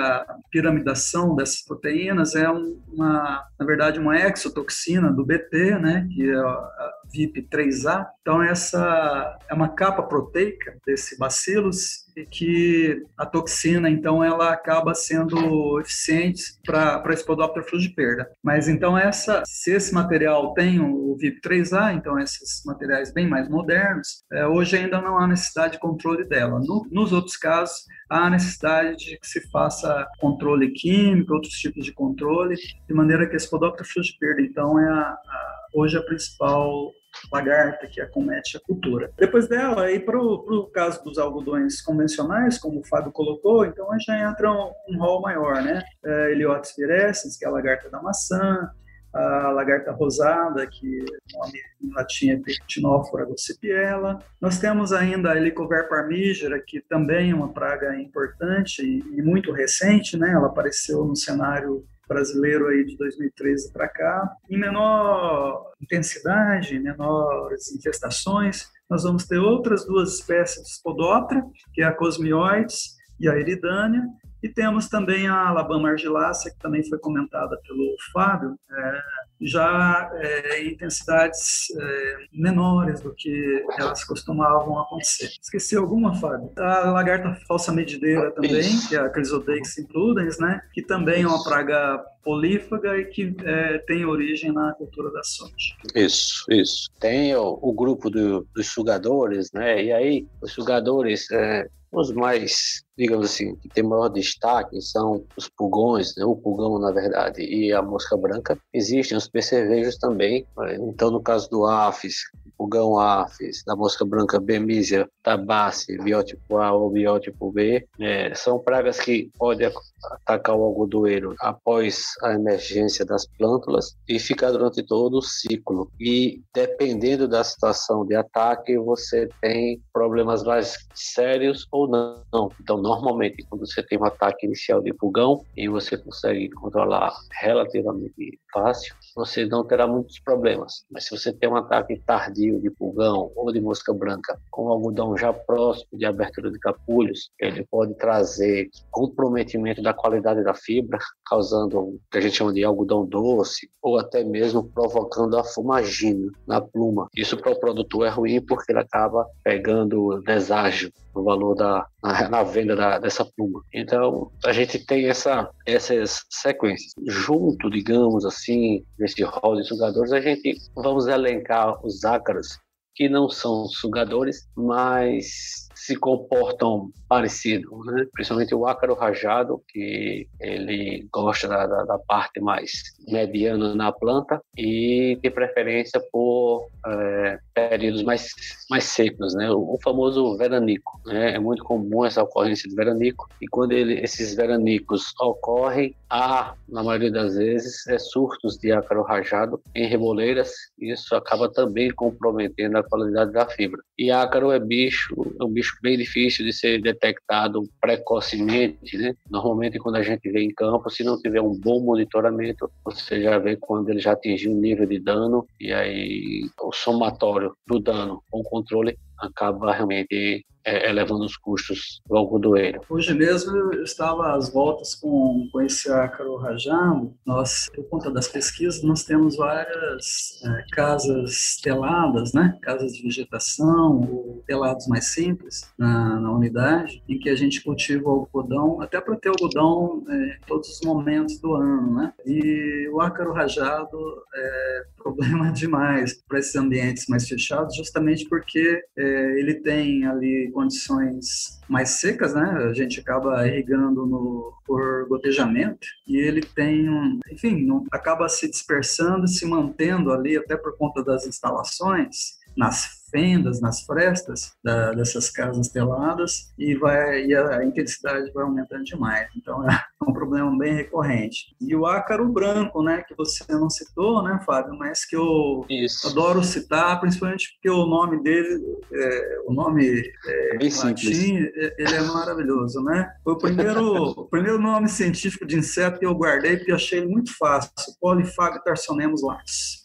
piramidação 0.51 1.35
dessas 1.35 1.63
proteínas 1.63 2.35
é 2.35 2.49
uma, 2.49 3.45
na 3.59 3.67
verdade, 3.67 3.99
uma 3.99 4.17
exotoxina 4.19 5.13
do 5.13 5.25
BT, 5.25 5.79
né, 5.79 6.09
que 6.15 6.29
é 6.29 6.37
a 6.37 6.93
VIP3A. 7.15 8.07
Então 8.21 8.43
essa 8.43 9.39
é 9.49 9.55
uma 9.55 9.69
capa 9.69 10.03
proteica 10.03 10.77
desse 10.87 11.19
bacilos 11.19 12.09
e 12.19 12.27
que 12.27 13.03
a 13.17 13.25
toxina, 13.25 13.89
então, 13.89 14.23
ela 14.25 14.53
acaba 14.53 14.95
sendo 14.95 15.81
eficiente 15.81 16.43
para 16.65 17.17
Spodoptera 17.17 17.65
frugiperda. 17.65 18.29
Mas 18.43 18.69
então 18.69 18.99
essa, 18.99 19.43
se 19.47 19.73
esse 19.73 19.95
material 19.95 20.53
tem 20.55 20.81
o 20.81 21.17
VIP3A, 21.17 21.95
então 21.95 22.19
esses 22.19 22.63
materiais 22.65 23.13
bem 23.13 23.29
mais 23.29 23.49
modernos, 23.49 24.25
é, 24.33 24.47
hoje 24.47 24.77
ainda 24.77 25.01
não 25.01 25.19
há 25.19 25.27
necessidade 25.27 25.75
de 25.75 25.79
controle 25.79 26.25
dela. 26.25 26.59
No, 26.61 26.87
nos 26.91 27.13
outros 27.13 27.37
casos, 27.37 27.85
há 28.11 28.29
necessidade 28.29 28.97
de 28.97 29.19
que 29.19 29.27
se 29.27 29.49
faça 29.51 30.07
controle 30.19 30.73
químico, 30.73 31.35
outros 31.35 31.55
tipos 31.55 31.85
de 31.85 31.93
controle, 31.93 32.57
de 32.57 32.95
maneira 32.95 33.29
que 33.29 33.37
esse 33.37 33.47
Spodoptera 33.47 33.89
frugiperda, 33.89 34.43
então, 34.43 34.79
é 34.79 34.89
a, 34.89 35.01
a, 35.01 35.58
hoje 35.75 35.97
a 35.97 36.03
principal 36.03 36.93
lagarta 37.33 37.87
que 37.87 38.01
acomete 38.01 38.57
a 38.57 38.61
cultura. 38.61 39.11
Depois 39.17 39.49
dela, 39.49 39.85
aí 39.85 39.99
para 39.99 40.19
o 40.19 40.71
caso 40.73 41.03
dos 41.03 41.19
algodões 41.19 41.81
convencionais, 41.81 42.59
como 42.59 42.81
o 42.81 42.87
Fábio 42.87 43.13
colocou, 43.13 43.65
então 43.65 43.91
aí 43.93 43.99
já 44.01 44.31
entra 44.31 44.51
um, 44.51 44.73
um 44.89 44.99
rol 44.99 45.21
maior, 45.21 45.63
né? 45.63 45.83
É, 46.05 46.33
Heliotis 46.33 46.75
virescens, 46.77 47.37
que 47.37 47.45
é 47.45 47.49
a 47.49 47.51
lagarta 47.51 47.91
da 47.91 48.01
maçã, 48.01 48.71
a 49.13 49.51
lagarta 49.51 49.91
rosada, 49.91 50.67
que 50.67 50.87
o 51.01 51.39
nome 51.39 51.59
em 51.83 51.93
latim 51.93 52.31
é 52.31 52.37
Pectinófora 52.37 53.25
gossipiella. 53.25 54.23
Nós 54.41 54.59
temos 54.59 54.93
ainda 54.93 55.33
a 55.33 55.37
Helicover 55.37 55.89
parmígera, 55.89 56.63
que 56.65 56.81
também 56.81 57.31
é 57.31 57.35
uma 57.35 57.53
praga 57.53 57.99
importante 58.01 58.83
e, 58.83 58.99
e 59.19 59.23
muito 59.23 59.51
recente, 59.51 60.17
né? 60.17 60.31
Ela 60.31 60.47
apareceu 60.47 61.05
no 61.05 61.17
cenário 61.17 61.85
brasileiro 62.09 62.67
aí 62.69 62.85
de 62.85 62.97
2013 62.97 63.73
para 63.73 63.89
cá, 63.89 64.29
em 64.49 64.59
menor 64.59 65.73
intensidade, 65.81 66.79
menores 66.79 67.71
infestações. 67.73 68.69
Nós 68.89 69.05
vamos 69.05 69.27
ter 69.27 69.39
outras 69.39 69.85
duas 69.85 70.15
espécies 70.15 70.63
de 70.65 70.71
Spodoptera, 70.71 71.45
que 71.75 71.83
é 71.83 71.85
a 71.85 71.93
Cosmioides 71.93 72.97
e 73.21 73.29
a 73.29 73.37
Eridânia, 73.37 74.03
e 74.43 74.49
temos 74.49 74.89
também 74.89 75.27
a 75.27 75.49
Alabama 75.49 75.91
argilácea, 75.91 76.51
que 76.53 76.59
também 76.59 76.89
foi 76.89 76.99
comentada 76.99 77.61
pelo 77.67 77.97
Fábio, 78.13 78.57
é, 78.71 79.03
já 79.41 80.11
é, 80.15 80.63
em 80.63 80.73
intensidades 80.73 81.69
é, 81.77 82.17
menores 82.33 83.01
do 83.01 83.15
que 83.15 83.65
elas 83.79 84.05
costumavam 84.05 84.81
acontecer. 84.81 85.31
Esqueci 85.41 85.77
alguma, 85.77 86.15
Fábio? 86.15 86.51
A 86.57 86.91
lagarta 86.91 87.35
falsa 87.47 87.73
medideira 87.73 88.31
também, 88.33 88.79
que 88.89 88.97
é 88.97 89.01
a 89.01 89.11
Chrysodeix 89.11 89.79
imprudens, 89.79 90.39
né? 90.39 90.61
que 90.73 90.83
também 90.83 91.23
é 91.23 91.27
uma 91.27 91.43
praga 91.43 92.03
polífaga 92.29 92.95
e 92.99 93.07
que 93.07 93.35
é, 93.43 93.79
tem 93.87 94.05
origem 94.05 94.53
na 94.53 94.75
cultura 94.75 95.11
da 95.11 95.23
soja. 95.23 95.55
Isso, 95.95 96.45
isso. 96.51 96.91
Tem 97.01 97.35
o, 97.35 97.59
o 97.63 97.73
grupo 97.73 98.11
do, 98.11 98.47
dos 98.55 98.67
sugadores, 98.67 99.51
né? 99.51 99.83
E 99.83 99.91
aí, 99.91 100.27
os 100.43 100.53
sugadores, 100.53 101.31
é, 101.31 101.67
os 101.91 102.13
mais, 102.13 102.85
digamos 102.99 103.31
assim, 103.31 103.57
que 103.57 103.71
tem 103.71 103.83
maior 103.83 104.11
destaque 104.11 104.79
são 104.83 105.25
os 105.39 105.49
pulgões, 105.49 106.15
né? 106.19 106.25
o 106.27 106.37
pulgão, 106.37 106.79
na 106.79 106.91
verdade, 106.91 107.41
e 107.43 107.73
a 107.73 107.81
mosca 107.81 108.15
branca. 108.15 108.59
Existem 108.75 109.17
os 109.17 109.27
percevejos 109.27 109.97
também. 109.97 110.47
Né? 110.59 110.77
Então, 110.83 111.11
no 111.11 111.23
caso 111.23 111.49
do 111.49 111.65
Afis, 111.65 112.25
pulgão 112.59 112.99
Afis, 112.99 113.63
da 113.65 113.77
mosca 113.77 114.05
branca 114.05 114.41
Bemisia 114.41 115.09
tabaci, 115.23 115.97
biótipo 115.99 116.59
A 116.59 116.73
ou 116.73 116.91
biótipo 116.91 117.53
B, 117.53 117.87
é, 118.01 118.35
são 118.35 118.59
pragas 118.59 118.99
que 118.99 119.31
podem 119.39 119.71
atacar 120.03 120.57
o 120.57 120.65
algodoeiro 120.65 121.35
após 121.41 122.15
a 122.23 122.33
emergência 122.33 123.05
das 123.05 123.27
plântulas 123.27 123.97
e 124.09 124.19
ficar 124.19 124.51
durante 124.51 124.83
todo 124.83 125.19
o 125.19 125.23
ciclo. 125.23 125.91
E 126.01 126.41
dependendo 126.53 127.29
da 127.29 127.45
situação 127.45 128.05
de 128.05 128.17
ataque, 128.17 128.77
você 128.79 129.29
tem 129.41 129.81
problemas 129.93 130.43
mais 130.43 130.77
sérios 130.95 131.67
ou 131.71 131.87
não. 131.87 132.51
Então, 132.61 132.79
normalmente, 132.79 133.45
quando 133.49 133.67
você 133.67 133.83
tem 133.83 133.99
um 133.99 134.05
ataque 134.05 134.47
inicial 134.47 134.81
de 134.83 134.93
pulgão 134.95 135.45
e 135.57 135.69
você 135.69 135.97
consegue 135.97 136.51
controlar 136.51 137.13
relativamente 137.41 138.41
fácil, 138.53 138.95
você 139.15 139.45
não 139.47 139.65
terá 139.65 139.87
muitos 139.87 140.19
problemas. 140.21 140.85
Mas 140.91 141.05
se 141.05 141.11
você 141.11 141.33
tem 141.33 141.49
um 141.49 141.57
ataque 141.57 142.01
tardio 142.07 142.48
de 142.57 142.71
pulgão 142.71 143.31
ou 143.37 143.53
de 143.53 143.61
mosca 143.61 143.93
branca 143.93 144.39
com 144.51 144.69
algodão 144.69 145.17
já 145.17 145.33
próximo 145.33 145.99
de 145.99 146.07
abertura 146.07 146.51
de 146.51 146.59
capulhos, 146.59 147.31
ele 147.39 147.67
pode 147.71 147.95
trazer 147.95 148.71
comprometimento 148.91 149.83
da 149.83 149.93
qualidade 149.93 150.43
da 150.43 150.55
fibra, 150.55 150.99
causando 151.27 151.79
o 151.79 152.01
que 152.11 152.19
a 152.19 152.21
gente 152.21 152.37
chama 152.37 152.53
de 152.53 152.65
algodão 152.65 153.05
doce, 153.05 153.69
ou 153.83 153.99
até 153.99 154.25
mesmo 154.25 154.65
provocando 154.65 155.37
a 155.37 155.45
fumagina 155.45 156.31
na 156.47 156.61
pluma. 156.61 157.09
Isso 157.15 157.37
para 157.37 157.53
o 157.53 157.61
produtor 157.61 158.07
é 158.07 158.11
ruim 158.11 158.41
porque 158.41 158.73
ele 158.73 158.81
acaba 158.81 159.27
pegando 159.45 160.21
deságio 160.23 160.93
no 161.15 161.25
valor 161.25 161.55
da 161.55 161.87
na, 162.03 162.29
na 162.29 162.43
venda 162.43 162.77
da, 162.77 162.99
dessa 162.99 163.25
pluma. 163.25 163.63
Então 163.73 164.31
a 164.45 164.53
gente 164.53 164.85
tem 164.85 165.09
essa, 165.09 165.51
essas 165.67 166.25
sequências. 166.31 166.93
Junto, 167.07 167.71
digamos 167.71 168.25
assim, 168.25 168.85
nesse 168.99 169.23
rol 169.23 169.57
de 169.57 169.65
sugadores, 169.65 170.13
a 170.13 170.21
gente 170.21 170.57
vamos 170.75 171.07
elencar 171.07 171.85
os 171.85 172.05
ácaros 172.05 172.59
que 172.95 173.09
não 173.09 173.29
são 173.29 173.67
sugadores, 173.67 174.49
mas 174.57 175.68
se 175.79 175.97
comportam 175.97 176.91
parecido, 177.09 177.83
né? 177.85 178.05
principalmente 178.13 178.55
o 178.55 178.67
ácaro 178.67 178.95
rajado, 178.95 179.63
que 179.69 180.27
ele 180.41 181.07
gosta 181.13 181.47
da, 181.47 181.67
da, 181.67 181.85
da, 181.85 181.99
parte 182.01 182.41
mais 182.41 182.71
mediana 183.07 183.75
na 183.75 183.93
planta 183.93 184.41
e 184.57 185.19
tem 185.23 185.31
preferência 185.31 186.01
por 186.13 186.69
é, 186.85 187.39
períodos 187.55 188.03
mais, 188.03 188.35
mais 188.69 188.85
secos, 188.85 189.35
né? 189.35 189.51
o, 189.51 189.75
o 189.75 189.79
famoso 189.83 190.37
veranico. 190.37 191.01
Né? 191.07 191.37
É 191.37 191.39
muito 191.39 191.63
comum 191.63 192.05
essa 192.05 192.23
ocorrência 192.23 192.69
de 192.69 192.75
veranico 192.75 193.29
e 193.41 193.47
quando 193.47 193.73
ele, 193.73 194.01
esses 194.01 194.35
veranicos 194.35 195.15
ocorrem, 195.21 195.95
há, 196.11 196.55
na 196.69 196.83
maioria 196.83 197.11
das 197.11 197.37
vezes, 197.37 197.87
é 197.87 197.99
surtos 197.99 198.59
de 198.59 198.73
ácaro 198.73 199.03
rajado 199.03 199.63
em 199.75 199.87
reboleiras 199.87 200.53
e 200.79 200.93
isso 200.93 201.15
acaba 201.15 201.49
também 201.49 201.91
comprometendo 201.91 202.77
a 202.77 202.83
qualidade 202.83 203.33
da 203.33 203.47
fibra. 203.47 203.81
E 203.97 204.11
ácaro 204.11 204.51
é 204.51 204.59
bicho, 204.59 205.15
é 205.41 205.45
um 205.45 205.51
bicho 205.51 205.68
bem 205.83 205.97
difícil 205.97 206.45
de 206.45 206.53
ser 206.53 206.81
detectado 206.81 207.63
precocemente, 207.81 208.97
né? 208.97 209.15
Normalmente 209.31 209.79
quando 209.79 209.97
a 209.97 210.03
gente 210.03 210.31
vê 210.31 210.43
em 210.43 210.53
campo, 210.55 210.91
se 210.91 211.05
não 211.05 211.21
tiver 211.21 211.41
um 211.41 211.59
bom 211.59 211.81
monitoramento, 211.81 212.71
você 212.85 213.23
já 213.23 213.39
vê 213.39 213.57
quando 213.57 213.89
ele 213.91 214.01
já 214.01 214.13
atingiu 214.13 214.53
um 214.53 214.61
nível 214.61 214.87
de 214.87 214.99
dano 214.99 215.47
e 215.61 215.73
aí 215.73 216.49
o 216.61 216.73
somatório 216.73 217.55
do 217.67 217.79
dano 217.79 218.23
com 218.31 218.41
o 218.41 218.45
controle 218.45 218.97
acaba 219.19 219.73
realmente 219.73 220.45
é, 220.69 220.91
elevando 220.91 221.25
os 221.25 221.37
custos 221.37 222.03
do 222.07 222.17
algodoeiro. 222.17 222.81
Hoje 222.91 223.15
mesmo 223.15 223.57
eu 223.57 223.83
estava 223.83 224.35
às 224.35 224.53
voltas 224.53 224.95
com, 224.95 225.49
com 225.51 225.63
esse 225.63 225.91
ácaro 225.91 226.37
rajado. 226.37 227.15
Nós, 227.25 227.71
por 227.75 227.89
conta 227.89 228.11
das 228.11 228.29
pesquisas, 228.29 228.83
nós 228.83 229.05
temos 229.05 229.37
várias 229.37 230.43
é, 230.45 230.65
casas 230.71 231.57
teladas, 231.63 232.35
né? 232.35 232.59
casas 232.61 232.93
de 232.93 233.03
vegetação 233.03 234.01
ou 234.13 234.43
telados 234.47 234.87
mais 234.89 235.07
simples 235.07 235.73
na, 235.79 236.21
na 236.21 236.33
unidade, 236.33 237.03
em 237.09 237.19
que 237.19 237.31
a 237.31 237.35
gente 237.35 237.63
cultiva 237.65 238.11
o 238.11 238.21
algodão, 238.21 238.83
até 238.83 239.01
para 239.01 239.17
ter 239.17 239.31
algodão 239.31 240.05
é, 240.09 240.37
em 240.37 240.47
todos 240.47 240.69
os 240.69 240.81
momentos 240.83 241.41
do 241.41 241.55
ano. 241.55 241.95
Né? 241.95 242.13
E 242.27 242.89
o 242.93 243.01
ácaro 243.01 243.33
rajado 243.33 243.99
é 244.35 244.85
problema 245.03 245.51
demais 245.51 246.23
para 246.29 246.39
esses 246.39 246.55
ambientes 246.57 247.07
mais 247.09 247.27
fechados, 247.27 247.75
justamente 247.75 248.29
porque 248.29 248.83
é, 248.97 249.41
ele 249.41 249.55
tem 249.55 250.05
ali 250.05 250.51
condições 250.59 251.61
mais 251.69 251.91
secas, 251.91 252.35
né? 252.35 252.43
A 252.69 252.73
gente 252.73 252.99
acaba 252.99 253.47
irrigando 253.47 254.05
no, 254.05 254.53
por 254.67 255.07
gotejamento 255.09 255.87
e 256.07 256.17
ele 256.17 256.41
tem 256.41 256.91
um, 256.91 257.21
enfim, 257.31 257.65
não, 257.65 257.85
acaba 257.93 258.29
se 258.29 258.51
dispersando, 258.51 259.29
se 259.29 259.47
mantendo 259.47 260.11
ali 260.11 260.37
até 260.37 260.57
por 260.57 260.77
conta 260.77 261.05
das 261.05 261.27
instalações 261.27 262.39
nas 262.57 262.98
fendas, 263.11 263.61
nas 263.61 263.83
frestas 263.83 264.53
da, 264.63 264.93
dessas 264.93 265.31
casas 265.31 265.69
teladas 265.69 266.53
e, 266.59 266.75
vai, 266.75 267.25
e 267.25 267.35
a 267.35 267.65
intensidade 267.65 268.31
vai 268.33 268.45
aumentando 268.45 268.85
demais. 268.85 269.29
Então 269.37 269.69
é 269.69 269.81
um 270.07 270.13
problema 270.13 270.57
bem 270.57 270.75
recorrente. 270.75 271.55
E 271.61 271.75
o 271.75 271.87
ácaro 271.87 272.29
branco, 272.29 272.83
né, 272.83 273.03
que 273.07 273.15
você 273.15 273.45
não 273.51 273.69
citou, 273.69 274.23
né, 274.23 274.41
Fábio, 274.45 274.77
mas 274.77 275.05
que 275.05 275.17
eu 275.17 275.65
Isso. 275.69 276.09
adoro 276.09 276.43
citar, 276.43 277.01
principalmente 277.01 277.53
porque 277.55 277.71
o 277.71 277.87
nome 277.87 278.23
dele, 278.23 278.63
é, 278.93 279.41
o 279.47 279.53
nome 279.53 280.03
é, 280.27 280.59
bem 280.59 280.71
latim, 280.75 281.39
é, 281.39 281.75
ele 281.79 281.95
é 281.95 282.03
maravilhoso, 282.03 282.83
né? 282.83 283.11
Foi 283.25 283.35
o 283.35 283.39
primeiro, 283.39 283.95
o 283.95 284.25
primeiro 284.27 284.59
nome 284.59 284.89
científico 284.89 285.47
de 285.47 285.57
inseto 285.57 285.99
que 285.99 286.07
eu 286.07 286.15
guardei 286.15 286.57
porque 286.57 286.73
eu 286.73 286.77
achei 286.77 286.99
ele 286.99 287.09
muito 287.09 287.37
fácil, 287.37 287.71
Polyphag 288.01 288.63
tarsonemus 288.65 289.23
lax. 289.23 289.85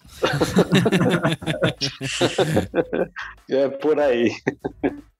É 3.49 3.69
por 3.69 3.99
aí. 3.99 4.32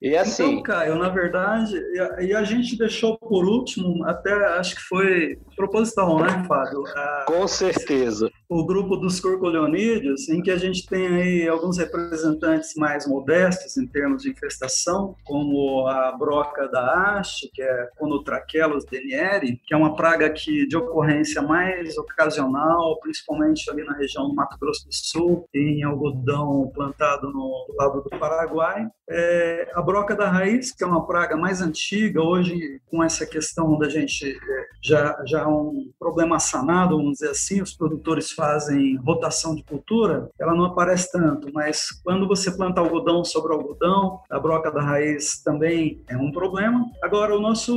E 0.02 0.18
assim. 0.18 0.52
Então, 0.52 0.64
Caio, 0.64 0.96
na 0.96 1.10
verdade, 1.10 1.74
e 2.20 2.34
a, 2.36 2.44
gente 2.44 2.78
deixou 2.78 3.18
por 3.18 3.46
último, 3.46 4.06
até 4.06 4.34
acho 4.58 4.76
que 4.76 4.82
foi 4.82 5.40
proposital, 5.56 6.20
né, 6.20 6.44
Fábio? 6.46 6.84
A, 6.88 7.26
Com 7.26 7.48
certeza. 7.48 8.30
O 8.56 8.64
grupo 8.64 8.96
dos 8.96 9.20
curculionídeos, 9.20 10.30
em 10.30 10.40
que 10.40 10.52
a 10.52 10.58
gente 10.58 10.86
tem 10.86 11.08
aí 11.08 11.48
alguns 11.48 11.80
representantes 11.80 12.76
mais 12.76 13.08
modestos 13.08 13.76
em 13.78 13.88
termos 13.88 14.22
de 14.22 14.30
infestação, 14.30 15.16
como 15.24 15.88
a 15.88 16.12
broca 16.12 16.68
da 16.68 17.18
haste, 17.18 17.50
que 17.52 17.64
é 17.64 17.88
Conotrachelos 17.98 18.86
denieri, 18.86 19.60
que 19.66 19.74
é 19.74 19.78
uma 19.78 19.96
praga 19.96 20.30
que 20.30 20.68
de 20.68 20.78
ocorrência 20.78 21.42
mais 21.42 21.98
ocasional, 21.98 23.00
principalmente 23.00 23.68
ali 23.72 23.84
na 23.84 23.94
região 23.94 24.28
do 24.28 24.36
Mato 24.36 24.56
Grosso 24.60 24.88
do 24.88 24.94
Sul, 24.94 25.50
em 25.52 25.82
algodão 25.82 26.72
plantado 26.76 27.32
no 27.32 27.66
lado 27.76 28.04
do 28.04 28.10
Paraguai. 28.20 28.88
É, 29.10 29.72
a 29.74 29.82
broca 29.82 30.16
da 30.16 30.30
raiz, 30.30 30.72
que 30.72 30.84
é 30.84 30.88
uma 30.88 31.08
praga 31.08 31.36
mais 31.36 31.60
antiga, 31.60 32.22
hoje 32.22 32.80
com 32.86 33.04
essa 33.04 33.26
questão 33.26 33.80
da 33.80 33.90
gente 33.90 34.30
é, 34.30 34.73
já, 34.84 35.18
já 35.26 35.48
um 35.48 35.90
problema 35.98 36.40
sanado, 36.40 36.98
vamos 36.98 37.14
dizer 37.14 37.30
assim, 37.30 37.62
os 37.62 37.74
produtores 37.74 38.32
fazem 38.32 38.98
rotação 38.98 39.56
de 39.56 39.64
cultura, 39.64 40.30
ela 40.40 40.54
não 40.54 40.66
aparece 40.66 41.12
tanto, 41.12 41.52
mas 41.54 41.88
quando 42.04 42.28
você 42.28 42.52
planta 42.52 42.82
algodão 42.82 43.24
sobre 43.24 43.54
algodão, 43.54 44.20
a 44.30 44.40
broca 44.40 44.72
da 44.72 44.82
raiz 44.82 45.42
também 45.42 46.04
é 46.10 46.18
um 46.18 46.32
problema. 46.32 46.86
Agora, 47.02 47.36
o 47.36 47.42
nosso 47.42 47.74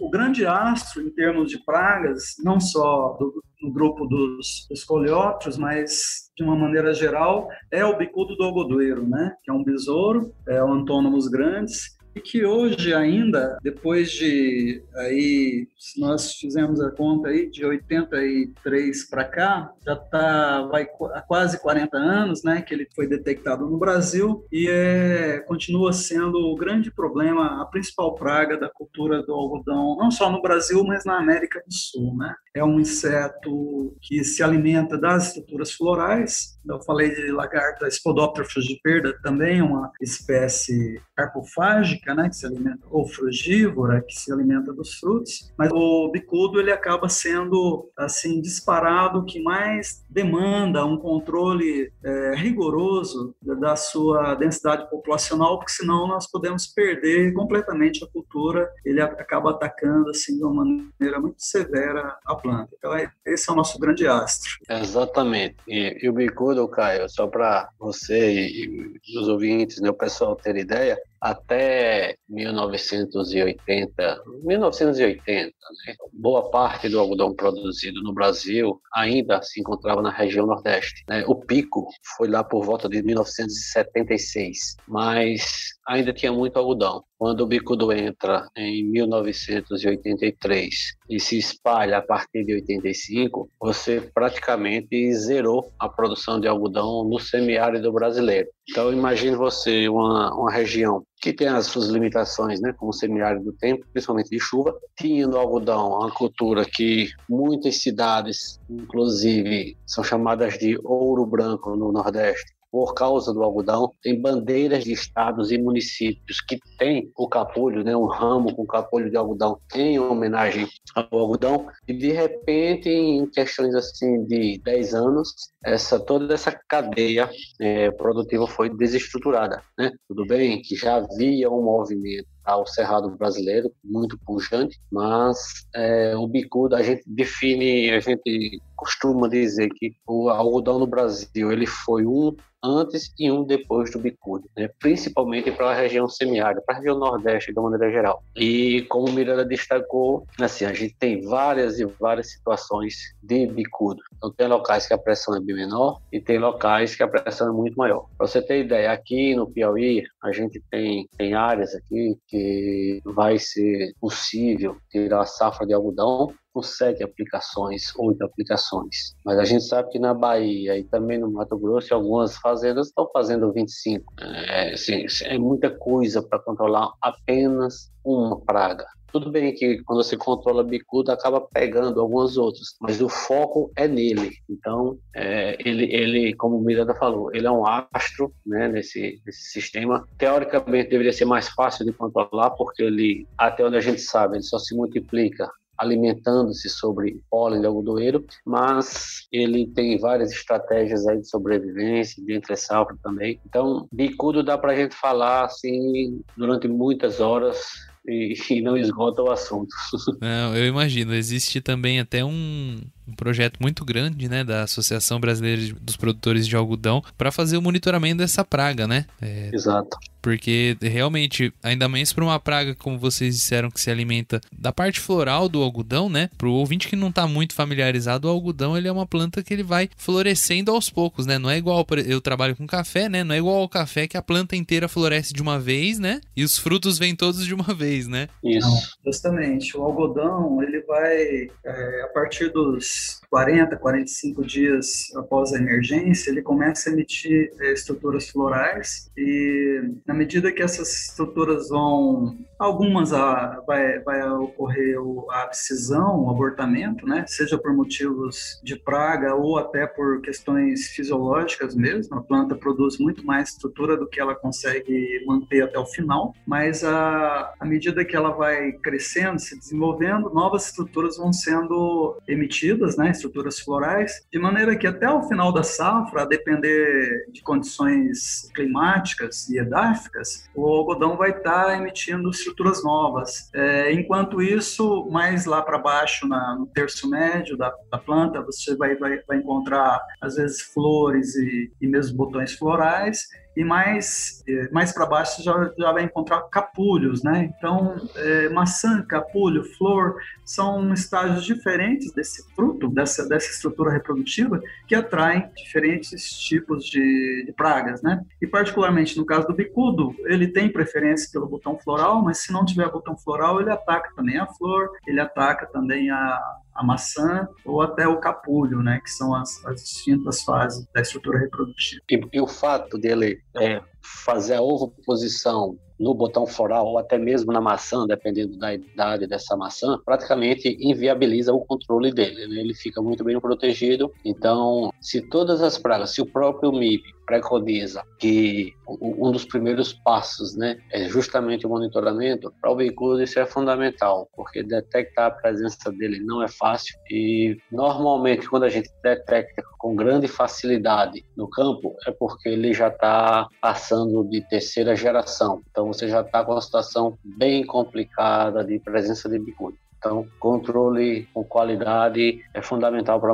o 0.00 0.10
grande 0.10 0.44
astro 0.46 1.02
em 1.02 1.10
termos 1.10 1.50
de 1.50 1.58
pragas, 1.64 2.34
não 2.44 2.60
só 2.60 3.16
do, 3.18 3.42
no 3.62 3.72
grupo 3.72 4.06
dos, 4.06 4.66
dos 4.68 4.84
coleópteros, 4.84 5.56
mas 5.56 6.30
de 6.36 6.42
uma 6.42 6.56
maneira 6.56 6.92
geral 6.92 7.48
é 7.70 7.84
o 7.84 7.96
bicudo 7.96 8.36
do 8.36 8.44
algodoeiro, 8.44 9.06
né? 9.06 9.34
Que 9.42 9.50
é 9.50 9.54
um 9.54 9.64
besouro, 9.64 10.32
é 10.48 10.62
um 10.62 10.72
antônomos 10.72 11.28
grandes 11.28 11.96
e 12.14 12.20
que 12.20 12.44
hoje 12.44 12.92
ainda, 12.94 13.58
depois 13.62 14.10
de 14.10 14.82
aí, 14.94 15.66
nós 15.96 16.34
fizemos 16.34 16.80
a 16.80 16.90
conta 16.90 17.28
aí 17.28 17.48
de 17.48 17.64
83 17.64 19.08
para 19.08 19.24
cá, 19.24 19.72
já 19.84 19.94
está 19.94 20.68
há 21.14 21.22
quase 21.22 21.60
40 21.60 21.96
anos, 21.96 22.42
né, 22.42 22.62
que 22.62 22.72
ele 22.72 22.88
foi 22.94 23.06
detectado 23.06 23.68
no 23.68 23.78
Brasil 23.78 24.46
e 24.50 24.68
é 24.68 25.40
continua 25.46 25.92
sendo 25.92 26.38
o 26.38 26.56
grande 26.56 26.90
problema, 26.90 27.60
a 27.60 27.66
principal 27.66 28.14
praga 28.14 28.56
da 28.56 28.68
cultura 28.68 29.22
do 29.22 29.32
algodão, 29.32 29.96
não 29.96 30.10
só 30.10 30.30
no 30.30 30.42
Brasil, 30.42 30.84
mas 30.84 31.04
na 31.04 31.18
América 31.18 31.62
do 31.66 31.72
Sul, 31.72 32.16
né? 32.16 32.34
É 32.54 32.62
um 32.62 32.78
inseto 32.78 33.96
que 34.00 34.22
se 34.24 34.42
alimenta 34.42 34.98
das 34.98 35.28
estruturas 35.28 35.72
florais. 35.72 36.58
Eu 36.68 36.80
falei 36.82 37.14
de 37.14 37.32
lagarta 37.32 37.90
Spodoptera 37.90 38.46
frugipera, 38.46 39.18
também 39.22 39.62
uma 39.62 39.90
espécie 40.00 41.00
carpofágica 41.16 42.14
né, 42.14 42.28
que 42.28 42.36
se 42.36 42.46
alimenta, 42.46 42.86
ou 42.90 43.06
frugívora, 43.06 44.02
que 44.02 44.14
se 44.14 44.32
alimenta 44.32 44.72
dos 44.72 44.94
frutos, 44.94 45.52
mas 45.56 45.70
o 45.72 46.10
bicudo 46.10 46.60
ele 46.60 46.70
acaba 46.70 47.08
sendo 47.08 47.90
assim 47.96 48.40
disparado 48.40 49.24
que 49.24 49.42
mais 49.42 49.71
demanda 50.08 50.84
um 50.84 50.96
controle 50.96 51.92
é, 52.04 52.34
rigoroso 52.36 53.34
da 53.42 53.76
sua 53.76 54.34
densidade 54.34 54.88
populacional, 54.90 55.58
porque 55.58 55.72
senão 55.72 56.06
nós 56.06 56.30
podemos 56.30 56.66
perder 56.66 57.32
completamente 57.32 58.04
a 58.04 58.06
cultura. 58.06 58.70
Ele 58.84 59.00
acaba 59.00 59.50
atacando 59.50 60.10
assim 60.10 60.36
de 60.36 60.44
uma 60.44 60.64
maneira 60.64 61.20
muito 61.20 61.42
severa 61.42 62.16
a 62.24 62.34
planta. 62.34 62.70
Então 62.76 62.94
é, 62.94 63.10
esse 63.26 63.48
é 63.48 63.52
o 63.52 63.56
nosso 63.56 63.78
grande 63.78 64.06
astro. 64.06 64.50
Exatamente. 64.68 65.56
E, 65.66 65.98
e 66.02 66.08
o 66.08 66.12
bicudo, 66.12 66.68
Caio, 66.68 67.08
só 67.08 67.26
para 67.26 67.68
você 67.78 68.32
e, 68.32 69.00
e 69.06 69.18
os 69.18 69.28
ouvintes, 69.28 69.80
né, 69.80 69.90
o 69.90 69.94
pessoal 69.94 70.36
ter 70.36 70.56
ideia, 70.56 70.98
até 71.22 72.16
1980, 72.28 74.22
1980, 74.42 75.52
né? 75.86 75.94
boa 76.12 76.50
parte 76.50 76.88
do 76.88 76.98
algodão 76.98 77.32
produzido 77.32 78.02
no 78.02 78.12
Brasil 78.12 78.80
ainda 78.92 79.40
se 79.40 79.60
encontrava 79.60 80.02
na 80.02 80.10
região 80.10 80.48
Nordeste. 80.48 81.04
Né? 81.08 81.22
O 81.28 81.36
pico 81.36 81.86
foi 82.16 82.26
lá 82.26 82.42
por 82.42 82.64
volta 82.64 82.88
de 82.88 83.00
1976, 83.04 84.76
mas 84.88 85.70
ainda 85.86 86.12
tinha 86.12 86.32
muito 86.32 86.56
algodão. 86.58 87.02
Quando 87.18 87.42
o 87.42 87.46
bicudo 87.46 87.92
entra 87.92 88.48
em 88.56 88.84
1983 88.90 90.74
e 91.08 91.20
se 91.20 91.38
espalha 91.38 91.98
a 91.98 92.02
partir 92.02 92.44
de 92.44 92.54
85, 92.54 93.48
você 93.60 94.00
praticamente 94.12 95.14
zerou 95.14 95.70
a 95.78 95.88
produção 95.88 96.40
de 96.40 96.48
algodão 96.48 97.04
no 97.04 97.18
semiárido 97.18 97.92
brasileiro. 97.92 98.48
Então 98.68 98.92
imagine 98.92 99.36
você 99.36 99.88
uma, 99.88 100.34
uma 100.34 100.50
região 100.50 101.04
que 101.20 101.32
tem 101.32 101.46
as 101.46 101.66
suas 101.66 101.86
limitações, 101.86 102.60
né, 102.60 102.74
como 102.76 102.92
semiárido 102.92 103.44
do 103.44 103.52
tempo, 103.52 103.86
principalmente 103.92 104.28
de 104.28 104.40
chuva, 104.40 104.74
tinha 104.98 105.24
no 105.26 105.36
algodão 105.36 106.00
uma 106.00 106.10
cultura 106.10 106.64
que 106.64 107.08
muitas 107.28 107.76
cidades, 107.76 108.60
inclusive, 108.68 109.76
são 109.86 110.02
chamadas 110.02 110.58
de 110.58 110.76
ouro 110.82 111.24
branco 111.24 111.76
no 111.76 111.92
Nordeste, 111.92 112.52
por 112.72 112.94
causa 112.94 113.34
do 113.34 113.42
algodão. 113.42 113.92
Tem 114.02 114.18
bandeiras 114.18 114.82
de 114.82 114.92
estados 114.92 115.52
e 115.52 115.58
municípios 115.58 116.40
que 116.40 116.58
têm 116.78 117.12
o 117.14 117.28
capulho, 117.28 117.84
né, 117.84 117.94
um 117.94 118.06
ramo 118.06 118.56
com 118.56 118.66
capulho 118.66 119.10
de 119.10 119.16
algodão 119.16 119.60
em 119.74 119.98
homenagem 119.98 120.66
ao 120.94 121.06
algodão. 121.18 121.66
E 121.86 121.92
de 121.92 122.10
repente, 122.10 122.88
em 122.88 123.26
questões 123.26 123.74
assim 123.74 124.24
de 124.24 124.58
10 124.64 124.94
anos, 124.94 125.34
essa 125.62 126.00
toda 126.00 126.32
essa 126.32 126.50
cadeia 126.66 127.30
é, 127.60 127.90
produtiva 127.90 128.46
foi 128.46 128.70
desestruturada, 128.70 129.62
né? 129.78 129.92
Tudo 130.08 130.26
bem 130.26 130.62
que 130.62 130.74
já 130.74 130.96
havia 130.96 131.50
um 131.50 131.62
movimento 131.62 132.26
ao 132.44 132.66
cerrado 132.66 133.10
brasileiro 133.16 133.70
muito 133.84 134.18
pujante, 134.24 134.80
mas 134.90 135.38
é, 135.74 136.16
o 136.16 136.26
bicudo 136.26 136.74
a 136.74 136.82
gente 136.82 137.02
define, 137.06 137.90
a 137.90 138.00
gente 138.00 138.60
costuma 138.82 139.28
dizer 139.28 139.68
que 139.68 139.94
o 140.06 140.28
algodão 140.28 140.78
no 140.78 140.86
Brasil 140.88 141.52
ele 141.52 141.66
foi 141.66 142.04
um 142.04 142.34
antes 142.62 143.12
e 143.18 143.30
um 143.30 143.44
depois 143.44 143.90
do 143.90 143.98
bicudo, 143.98 144.48
né? 144.56 144.70
principalmente 144.78 145.50
para 145.50 145.70
a 145.70 145.74
região 145.74 146.08
semiárida, 146.08 146.62
para 146.64 146.76
a 146.76 146.78
região 146.78 146.98
nordeste 146.98 147.52
de 147.52 147.58
uma 147.58 147.70
maneira 147.70 147.92
geral. 147.92 148.22
E 148.36 148.82
como 148.82 149.12
Miranda 149.12 149.44
destacou, 149.44 150.24
assim, 150.40 150.64
a 150.64 150.72
gente 150.72 150.94
tem 150.96 151.22
várias 151.22 151.80
e 151.80 151.84
várias 151.84 152.30
situações 152.30 153.14
de 153.22 153.46
bicudo. 153.46 154.00
Então 154.16 154.32
tem 154.32 154.46
locais 154.46 154.86
que 154.86 154.94
a 154.94 154.98
pressão 154.98 155.36
é 155.36 155.40
bem 155.40 155.56
menor 155.56 156.00
e 156.12 156.20
tem 156.20 156.38
locais 156.38 156.94
que 156.94 157.02
a 157.02 157.08
pressão 157.08 157.48
é 157.48 157.52
muito 157.52 157.76
maior. 157.76 158.06
Para 158.16 158.26
você 158.26 158.40
ter 158.40 158.64
ideia, 158.64 158.92
aqui 158.92 159.34
no 159.34 159.50
Piauí 159.50 160.04
a 160.22 160.30
gente 160.30 160.62
tem, 160.70 161.08
tem 161.16 161.34
áreas 161.34 161.74
aqui 161.74 162.16
que 162.28 163.00
vai 163.04 163.38
ser 163.38 163.92
possível 164.00 164.76
tirar 164.90 165.22
a 165.22 165.26
safra 165.26 165.66
de 165.66 165.74
algodão 165.74 166.32
com 166.52 166.62
sete 166.62 167.02
aplicações, 167.02 167.92
oito 167.98 168.22
aplicações. 168.24 169.14
Mas 169.24 169.38
a 169.38 169.44
gente 169.44 169.64
sabe 169.64 169.90
que 169.90 169.98
na 169.98 170.14
Bahia 170.14 170.78
e 170.78 170.84
também 170.84 171.18
no 171.18 171.30
Mato 171.30 171.58
Grosso, 171.58 171.94
algumas 171.94 172.36
fazendas 172.36 172.88
estão 172.88 173.08
fazendo 173.12 173.52
25. 173.52 174.04
É, 174.20 174.74
assim, 174.74 175.06
é 175.24 175.38
muita 175.38 175.70
coisa 175.70 176.22
para 176.22 176.38
controlar 176.38 176.92
apenas 177.00 177.90
uma 178.04 178.40
praga. 178.40 178.86
Tudo 179.12 179.30
bem 179.30 179.54
que 179.54 179.82
quando 179.84 180.02
você 180.02 180.16
controla 180.16 180.64
bicudo 180.64 181.12
acaba 181.12 181.38
pegando 181.38 182.00
algumas 182.00 182.38
outras, 182.38 182.68
mas 182.80 183.02
o 183.02 183.10
foco 183.10 183.70
é 183.76 183.86
nele. 183.86 184.30
Então, 184.48 184.98
é, 185.14 185.54
ele, 185.60 185.84
ele, 185.94 186.34
como 186.34 186.56
o 186.56 186.64
Miranda 186.64 186.94
falou, 186.94 187.30
ele 187.34 187.46
é 187.46 187.50
um 187.50 187.66
astro 187.66 188.32
né, 188.46 188.68
nesse, 188.68 189.20
nesse 189.26 189.50
sistema. 189.50 190.08
Teoricamente 190.16 190.88
deveria 190.88 191.12
ser 191.12 191.26
mais 191.26 191.50
fácil 191.50 191.84
de 191.84 191.92
controlar, 191.92 192.52
porque 192.52 192.82
ele, 192.82 193.26
até 193.36 193.62
onde 193.62 193.76
a 193.76 193.80
gente 193.80 194.00
sabe, 194.00 194.36
ele 194.36 194.44
só 194.44 194.58
se 194.58 194.74
multiplica 194.74 195.46
alimentando-se 195.76 196.68
sobre 196.68 197.20
pólen 197.30 197.60
de 197.60 197.66
algodoeiro, 197.66 198.24
mas 198.44 199.26
ele 199.32 199.66
tem 199.66 199.98
várias 199.98 200.30
estratégias 200.32 201.06
aí 201.06 201.20
de 201.20 201.28
sobrevivência, 201.28 202.22
de 202.24 202.32
entre 202.34 202.56
safra 202.56 202.96
também. 203.02 203.40
Então, 203.46 203.86
bicudo 203.92 204.42
dá 204.42 204.56
para 204.56 204.72
a 204.72 204.76
gente 204.76 204.94
falar 204.94 205.46
assim 205.46 206.20
durante 206.36 206.68
muitas 206.68 207.20
horas 207.20 207.58
e, 208.06 208.34
e 208.50 208.60
não 208.60 208.76
esgota 208.76 209.22
o 209.22 209.30
assunto. 209.30 209.74
Não, 210.20 210.56
eu 210.56 210.66
imagino. 210.66 211.14
Existe 211.14 211.60
também 211.60 212.00
até 212.00 212.24
um, 212.24 212.80
um 213.06 213.14
projeto 213.14 213.58
muito 213.60 213.84
grande, 213.84 214.28
né, 214.28 214.44
da 214.44 214.62
Associação 214.62 215.20
Brasileira 215.20 215.74
dos 215.80 215.96
Produtores 215.96 216.46
de 216.46 216.56
Algodão 216.56 217.02
para 217.16 217.32
fazer 217.32 217.56
o 217.56 217.62
monitoramento 217.62 218.18
dessa 218.18 218.44
praga, 218.44 218.86
né? 218.86 219.06
É, 219.20 219.50
Exato. 219.52 219.98
Porque 220.20 220.76
realmente, 220.80 221.52
ainda 221.60 221.88
mais 221.88 222.12
para 222.12 222.22
uma 222.22 222.38
praga 222.38 222.76
como 222.76 222.96
vocês 222.96 223.34
disseram 223.34 223.68
que 223.68 223.80
se 223.80 223.90
alimenta 223.90 224.40
da 224.56 224.72
parte 224.72 225.00
floral 225.00 225.48
do 225.48 225.60
algodão, 225.60 226.08
né? 226.08 226.30
Para 226.38 226.46
o 226.46 226.52
ouvinte 226.52 226.86
que 226.86 226.94
não 226.94 227.08
está 227.08 227.26
muito 227.26 227.54
familiarizado, 227.54 228.28
o 228.28 228.30
algodão 228.30 228.78
ele 228.78 228.86
é 228.86 228.92
uma 228.92 229.06
planta 229.06 229.42
que 229.42 229.52
ele 229.52 229.64
vai 229.64 229.90
florescendo 229.96 230.70
aos 230.70 230.88
poucos, 230.88 231.26
né? 231.26 231.38
Não 231.38 231.50
é 231.50 231.58
igual 231.58 231.84
eu 232.06 232.20
trabalho 232.20 232.54
com 232.54 232.68
café, 232.68 233.08
né? 233.08 233.24
Não 233.24 233.34
é 233.34 233.38
igual 233.38 233.56
ao 233.56 233.68
café 233.68 234.06
que 234.06 234.16
a 234.16 234.22
planta 234.22 234.54
inteira 234.54 234.86
floresce 234.86 235.32
de 235.32 235.42
uma 235.42 235.58
vez, 235.58 235.98
né? 235.98 236.20
E 236.36 236.44
os 236.44 236.56
frutos 236.56 237.00
vêm 237.00 237.16
todos 237.16 237.44
de 237.44 237.52
uma 237.52 237.74
vez, 237.74 238.06
né? 238.06 238.28
Isso. 238.44 238.68
Não, 238.68 238.80
justamente. 239.04 239.76
O 239.76 239.82
algodão 239.82 240.62
ele 240.62 240.82
vai 240.82 241.48
é, 241.64 242.02
a 242.04 242.08
partir 242.14 242.52
dos 242.52 242.91
primeiros 242.92 243.22
40, 243.32 243.78
45 243.78 244.44
dias 244.44 245.10
após 245.16 245.54
a 245.54 245.58
emergência, 245.58 246.30
ele 246.30 246.42
começa 246.42 246.90
a 246.90 246.92
emitir 246.92 247.50
é, 247.60 247.72
estruturas 247.72 248.28
florais 248.28 249.10
e 249.16 249.80
na 250.06 250.12
medida 250.12 250.52
que 250.52 250.62
essas 250.62 251.08
estruturas 251.08 251.70
vão, 251.70 252.36
algumas 252.58 253.14
a, 253.14 253.58
vai, 253.66 254.00
vai 254.00 254.22
ocorrer 254.32 254.98
a 255.30 255.44
abscisão, 255.44 256.24
o 256.24 256.30
abortamento, 256.30 257.06
né? 257.06 257.24
Seja 257.26 257.56
por 257.56 257.72
motivos 257.72 258.60
de 258.62 258.76
praga 258.76 259.34
ou 259.34 259.56
até 259.56 259.86
por 259.86 260.20
questões 260.20 260.88
fisiológicas 260.88 261.74
mesmo. 261.74 262.18
A 262.18 262.22
planta 262.22 262.54
produz 262.54 262.98
muito 262.98 263.24
mais 263.24 263.48
estrutura 263.48 263.96
do 263.96 264.06
que 264.06 264.20
ela 264.20 264.34
consegue 264.34 265.24
manter 265.26 265.62
até 265.62 265.78
o 265.78 265.86
final, 265.86 266.34
mas 266.46 266.84
a, 266.84 267.54
à 267.58 267.64
medida 267.64 268.04
que 268.04 268.14
ela 268.14 268.32
vai 268.32 268.72
crescendo, 268.72 269.38
se 269.38 269.58
desenvolvendo, 269.58 270.28
novas 270.34 270.66
estruturas 270.66 271.16
vão 271.16 271.32
sendo 271.32 272.18
emitidas, 272.28 272.81
né? 272.96 273.10
estruturas 273.10 273.58
florais, 273.58 274.26
de 274.32 274.38
maneira 274.38 274.76
que 274.76 274.86
até 274.86 275.08
o 275.08 275.22
final 275.22 275.52
da 275.52 275.62
safra, 275.62 276.22
a 276.22 276.26
depender 276.26 277.26
de 277.32 277.42
condições 277.42 278.50
climáticas 278.54 279.48
e 279.48 279.58
edáficas, 279.58 280.48
o 280.54 280.66
algodão 280.66 281.16
vai 281.16 281.30
estar 281.30 281.76
emitindo 281.76 282.30
estruturas 282.30 282.82
novas. 282.82 283.50
É, 283.54 283.92
enquanto 283.92 284.42
isso, 284.42 285.08
mais 285.10 285.46
lá 285.46 285.62
para 285.62 285.78
baixo, 285.78 286.26
na, 286.26 286.56
no 286.56 286.66
terço 286.66 287.08
médio 287.08 287.56
da, 287.56 287.72
da 287.90 287.98
planta, 287.98 288.42
você 288.42 288.76
vai, 288.76 288.96
vai, 288.96 289.20
vai, 289.26 289.38
encontrar, 289.38 290.00
às 290.20 290.36
vezes, 290.36 290.60
flores 290.60 291.34
e, 291.36 291.72
e 291.80 291.86
mesmo 291.86 292.16
botões 292.16 292.54
florais, 292.54 293.28
e 293.56 293.64
mais, 293.64 294.42
é, 294.48 294.70
mais 294.70 294.92
para 294.92 295.06
baixo 295.06 295.36
você 295.36 295.42
já, 295.42 295.72
já 295.78 295.92
vai 295.92 296.04
encontrar 296.04 296.42
capulhos, 296.42 297.22
né? 297.22 297.52
Então, 297.56 297.96
é, 298.16 298.48
maçã, 298.48 299.02
capulho, 299.02 299.64
flor 299.76 300.16
são 300.44 300.92
estágios 300.92 301.44
diferentes 301.44 302.12
desse 302.12 302.46
fruto, 302.54 302.88
dessa, 302.88 303.28
dessa 303.28 303.50
estrutura 303.50 303.92
reprodutiva, 303.92 304.60
que 304.86 304.94
atraem 304.94 305.50
diferentes 305.56 306.28
tipos 306.38 306.84
de, 306.84 307.44
de 307.46 307.52
pragas, 307.52 308.02
né? 308.02 308.22
E 308.40 308.46
particularmente 308.46 309.16
no 309.18 309.24
caso 309.24 309.46
do 309.46 309.54
bicudo, 309.54 310.14
ele 310.24 310.48
tem 310.48 310.70
preferência 310.70 311.28
pelo 311.32 311.46
botão 311.46 311.78
floral, 311.78 312.22
mas 312.22 312.38
se 312.38 312.52
não 312.52 312.64
tiver 312.64 312.90
botão 312.90 313.16
floral, 313.16 313.60
ele 313.60 313.70
ataca 313.70 314.10
também 314.16 314.38
a 314.38 314.46
flor, 314.46 314.90
ele 315.06 315.20
ataca 315.20 315.66
também 315.66 316.10
a, 316.10 316.40
a 316.74 316.84
maçã 316.84 317.46
ou 317.64 317.82
até 317.82 318.06
o 318.06 318.18
capulho, 318.18 318.82
né, 318.82 319.00
que 319.02 319.10
são 319.10 319.34
as, 319.34 319.64
as 319.66 319.82
distintas 319.82 320.42
fases 320.42 320.86
da 320.94 321.00
estrutura 321.00 321.38
reprodutiva. 321.38 322.02
E, 322.10 322.20
e 322.32 322.40
o 322.40 322.46
fato 322.46 322.98
dele 322.98 323.40
é, 323.56 323.82
fazer 324.24 324.54
a 324.54 324.62
ovoposição 324.62 325.78
no 326.02 326.14
botão 326.14 326.46
floral 326.46 326.86
ou 326.86 326.98
até 326.98 327.16
mesmo 327.16 327.52
na 327.52 327.60
maçã, 327.60 328.04
dependendo 328.06 328.58
da 328.58 328.74
idade 328.74 329.26
dessa 329.26 329.56
maçã, 329.56 329.98
praticamente 330.04 330.76
inviabiliza 330.80 331.52
o 331.52 331.64
controle 331.64 332.12
dele. 332.12 332.46
Né? 332.48 332.60
Ele 332.60 332.74
fica 332.74 333.00
muito 333.00 333.22
bem 333.22 333.38
protegido. 333.40 334.12
Então, 334.24 334.92
se 335.00 335.22
todas 335.22 335.62
as 335.62 335.78
pragas, 335.78 336.10
se 336.10 336.20
o 336.20 336.26
próprio 336.26 336.72
MIP 336.72 337.04
preconiza 337.24 338.02
que 338.18 338.74
um 338.86 339.30
dos 339.30 339.44
primeiros 339.44 339.92
passos, 339.92 340.56
né, 340.56 340.78
é 340.90 341.08
justamente 341.08 341.66
o 341.66 341.70
monitoramento, 341.70 342.52
para 342.60 342.70
o 342.70 342.76
veículo 342.76 343.22
isso 343.22 343.38
é 343.38 343.46
fundamental, 343.46 344.28
porque 344.34 344.62
detectar 344.62 345.26
a 345.26 345.30
presença 345.30 345.90
dele 345.92 346.20
não 346.20 346.42
é 346.42 346.48
fácil 346.48 346.98
e 347.10 347.56
normalmente 347.70 348.48
quando 348.48 348.64
a 348.64 348.68
gente 348.68 348.90
detecta 349.02 349.62
com 349.78 349.94
grande 349.94 350.28
facilidade 350.28 351.24
no 351.36 351.48
campo 351.48 351.96
é 352.06 352.10
porque 352.12 352.48
ele 352.48 352.72
já 352.72 352.88
está 352.88 353.48
passando 353.60 354.24
de 354.24 354.46
terceira 354.48 354.94
geração. 354.94 355.62
Então 355.70 355.91
você 355.92 356.08
já 356.08 356.20
está 356.20 356.44
com 356.44 356.52
uma 356.52 356.60
situação 356.60 357.18
bem 357.24 357.64
complicada 357.64 358.64
de 358.64 358.78
presença 358.78 359.28
de 359.28 359.38
bicudo. 359.38 359.76
Então, 360.02 360.26
controle 360.40 361.28
com 361.32 361.44
qualidade 361.44 362.40
é 362.52 362.60
fundamental 362.60 363.20
para 363.20 363.32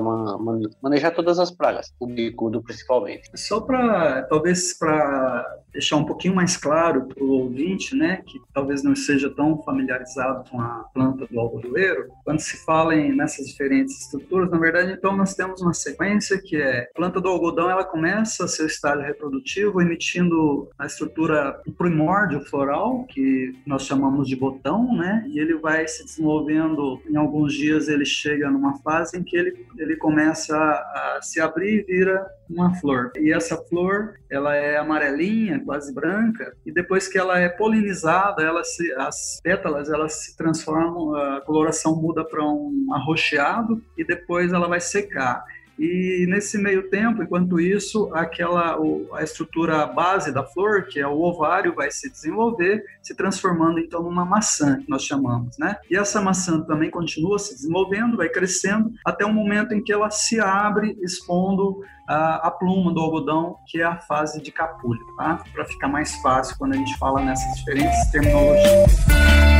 manejar 0.83 1.14
todas 1.14 1.38
as 1.38 1.50
pragas, 1.50 1.94
o 1.98 2.07
bicudo 2.07 2.62
principalmente. 2.62 3.31
Só 3.35 3.59
para, 3.59 4.24
talvez, 4.24 4.76
para 4.78 5.46
deixar 5.72 5.96
um 5.96 6.04
pouquinho 6.04 6.35
mais 6.35 6.59
claro 6.59 7.07
para 7.07 7.24
o 7.24 7.31
ouvinte, 7.31 7.96
né, 7.96 8.22
que 8.26 8.38
talvez 8.52 8.83
não 8.83 8.94
seja 8.94 9.31
tão 9.31 9.62
familiarizado 9.62 10.48
com 10.50 10.61
a 10.61 10.85
planta 10.92 11.26
do 11.26 11.40
algodoeiro, 11.40 12.09
quando 12.24 12.40
se 12.40 12.62
fala 12.64 12.94
em, 12.94 13.14
nessas 13.14 13.46
diferentes 13.46 14.02
estruturas, 14.02 14.50
na 14.50 14.59
verdade, 14.59 14.92
então 14.92 15.16
nós 15.16 15.35
temos 15.35 15.62
uma 15.62 15.72
sequência 15.72 16.38
que 16.38 16.57
é 16.57 16.83
a 16.83 16.94
planta 16.94 17.20
do 17.20 17.28
algodão, 17.28 17.70
ela 17.70 17.85
começa 17.85 18.48
seu 18.48 18.66
estágio 18.66 19.04
reprodutivo 19.04 19.81
emitindo 19.81 20.68
a 20.78 20.85
estrutura, 20.85 21.61
primórdio 21.78 22.40
floral, 22.42 23.04
que 23.04 23.54
nós 23.66 23.85
chamamos 23.85 24.28
de 24.28 24.37
botão, 24.37 24.94
né, 24.96 25.24
e 25.28 25.38
ele 25.38 25.54
vai 25.59 25.87
se 25.88 26.04
desenvolvendo 26.04 26.58
em 26.59 27.16
alguns 27.16 27.55
dias 27.55 27.88
ele 27.88 28.05
chega 28.05 28.51
numa 28.51 28.79
fase 28.79 29.18
em 29.18 29.23
que 29.23 29.37
ele, 29.37 29.66
ele 29.77 29.97
começa 29.97 30.57
a, 30.57 31.16
a 31.16 31.23
se 31.23 31.40
abrir 31.40 31.81
e 31.81 31.83
vira 31.83 32.27
uma 32.49 32.75
flor. 32.77 33.12
E 33.16 33.33
essa 33.33 33.57
flor, 33.57 34.14
ela 34.31 34.55
é 34.55 34.79
amarelinha, 34.79 35.62
quase 35.64 35.92
branca, 35.92 36.55
e 36.64 36.73
depois 36.73 37.07
que 37.07 37.18
ela 37.18 37.38
é 37.38 37.49
polinizada, 37.49 38.42
ela 38.42 38.64
se, 38.64 38.90
as 38.94 39.38
pétalas 39.42 39.90
elas 39.90 40.25
se 40.25 40.37
transformam, 40.37 41.14
a 41.14 41.40
coloração 41.42 41.94
muda 41.97 42.25
para 42.25 42.42
um 42.42 42.88
arroxeado 42.92 43.83
e 43.97 44.05
depois 44.05 44.53
ela 44.53 44.68
vai 44.68 44.81
secar. 44.81 45.44
E 45.79 46.27
nesse 46.29 46.59
meio 46.59 46.91
tempo, 46.91 47.23
enquanto 47.23 47.61
isso, 47.61 48.11
aquela 48.12 48.77
a 49.12 49.23
estrutura 49.23 49.87
base 49.87 50.33
da 50.33 50.43
flor, 50.45 50.87
que 50.87 50.99
é 50.99 51.07
o 51.07 51.21
ovário, 51.21 51.75
vai 51.75 51.91
se 51.91 52.11
desenvolver, 52.11 52.85
se 53.03 53.14
transformando 53.14 53.79
então 53.79 54.03
numa 54.03 54.25
maçã, 54.25 54.79
que 54.81 54.91
nós 54.91 55.05
chamamos, 55.05 55.57
né? 55.59 55.77
E 55.91 55.97
essa 55.97 56.21
maçã 56.21 56.61
também 56.62 56.91
continua 56.91 57.38
se 57.38 57.55
desenvolvendo, 57.55 58.17
vai 58.17 58.29
crescendo 58.29 58.93
até 59.05 59.25
o 59.25 59.33
momento 59.33 59.73
em 59.73 59.83
que 59.83 59.93
ela 59.93 60.11
se 60.11 60.41
abre, 60.41 60.99
expondo 61.01 61.81
a, 62.09 62.49
a 62.49 62.51
pluma 62.51 62.93
do 62.93 63.01
algodão, 63.01 63.57
que 63.67 63.81
é 63.81 63.85
a 63.85 63.99
fase 63.99 64.43
de 64.43 64.51
capulho, 64.51 65.05
tá? 65.17 65.43
Para 65.53 65.64
ficar 65.64 65.88
mais 65.88 66.14
fácil 66.17 66.57
quando 66.59 66.75
a 66.75 66.77
gente 66.77 66.97
fala 66.99 67.21
nessas 67.21 67.55
diferentes 67.59 68.11
terminologias. 68.11 69.58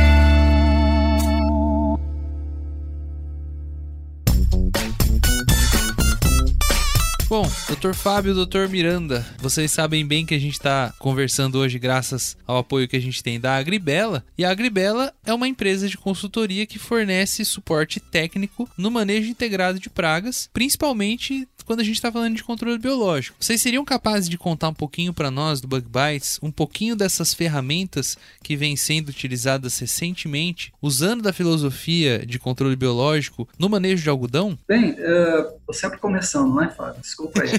Bom, 7.29 7.47
doutor 7.67 7.93
Fábio, 7.93 8.33
doutor 8.33 8.67
Miranda, 8.67 9.23
vocês 9.37 9.71
sabem 9.71 10.03
bem 10.03 10.25
que 10.25 10.33
a 10.33 10.39
gente 10.39 10.53
está 10.53 10.91
conversando 10.97 11.59
hoje 11.59 11.77
graças 11.77 12.35
ao 12.47 12.57
apoio 12.57 12.87
que 12.87 12.95
a 12.95 12.99
gente 12.99 13.21
tem 13.21 13.39
da 13.39 13.55
Agribela. 13.55 14.25
E 14.35 14.43
a 14.43 14.49
Agribela 14.49 15.13
é 15.23 15.31
uma 15.31 15.47
empresa 15.47 15.87
de 15.87 15.95
consultoria 15.95 16.65
que 16.65 16.79
fornece 16.79 17.45
suporte 17.45 17.99
técnico 17.99 18.67
no 18.75 18.89
manejo 18.89 19.29
integrado 19.29 19.79
de 19.79 19.91
pragas, 19.91 20.49
principalmente 20.51 21.47
quando 21.69 21.81
a 21.81 21.83
gente 21.83 21.97
está 21.97 22.11
falando 22.11 22.35
de 22.35 22.43
controle 22.43 22.79
biológico. 22.79 23.37
Vocês 23.39 23.61
seriam 23.61 23.85
capazes 23.85 24.27
de 24.27 24.39
contar 24.39 24.69
um 24.69 24.73
pouquinho 24.73 25.13
para 25.13 25.29
nós 25.29 25.61
do 25.61 25.67
Bug 25.67 25.85
Bites, 25.87 26.39
um 26.41 26.49
pouquinho 26.49 26.95
dessas 26.95 27.31
ferramentas 27.31 28.17
que 28.41 28.55
vêm 28.55 28.75
sendo 28.75 29.09
utilizadas 29.09 29.77
recentemente, 29.77 30.73
usando 30.81 31.21
da 31.21 31.31
filosofia 31.31 32.25
de 32.25 32.39
controle 32.39 32.75
biológico 32.75 33.47
no 33.59 33.69
manejo 33.69 34.01
de 34.01 34.09
algodão? 34.09 34.57
Bem, 34.67 34.93
uh, 34.93 35.71
sempre 35.71 35.99
começando, 35.99 36.47
não 36.47 36.63
é, 36.63 36.69
Fábio? 36.69 37.03
Desculpa 37.03 37.43
aí. 37.43 37.51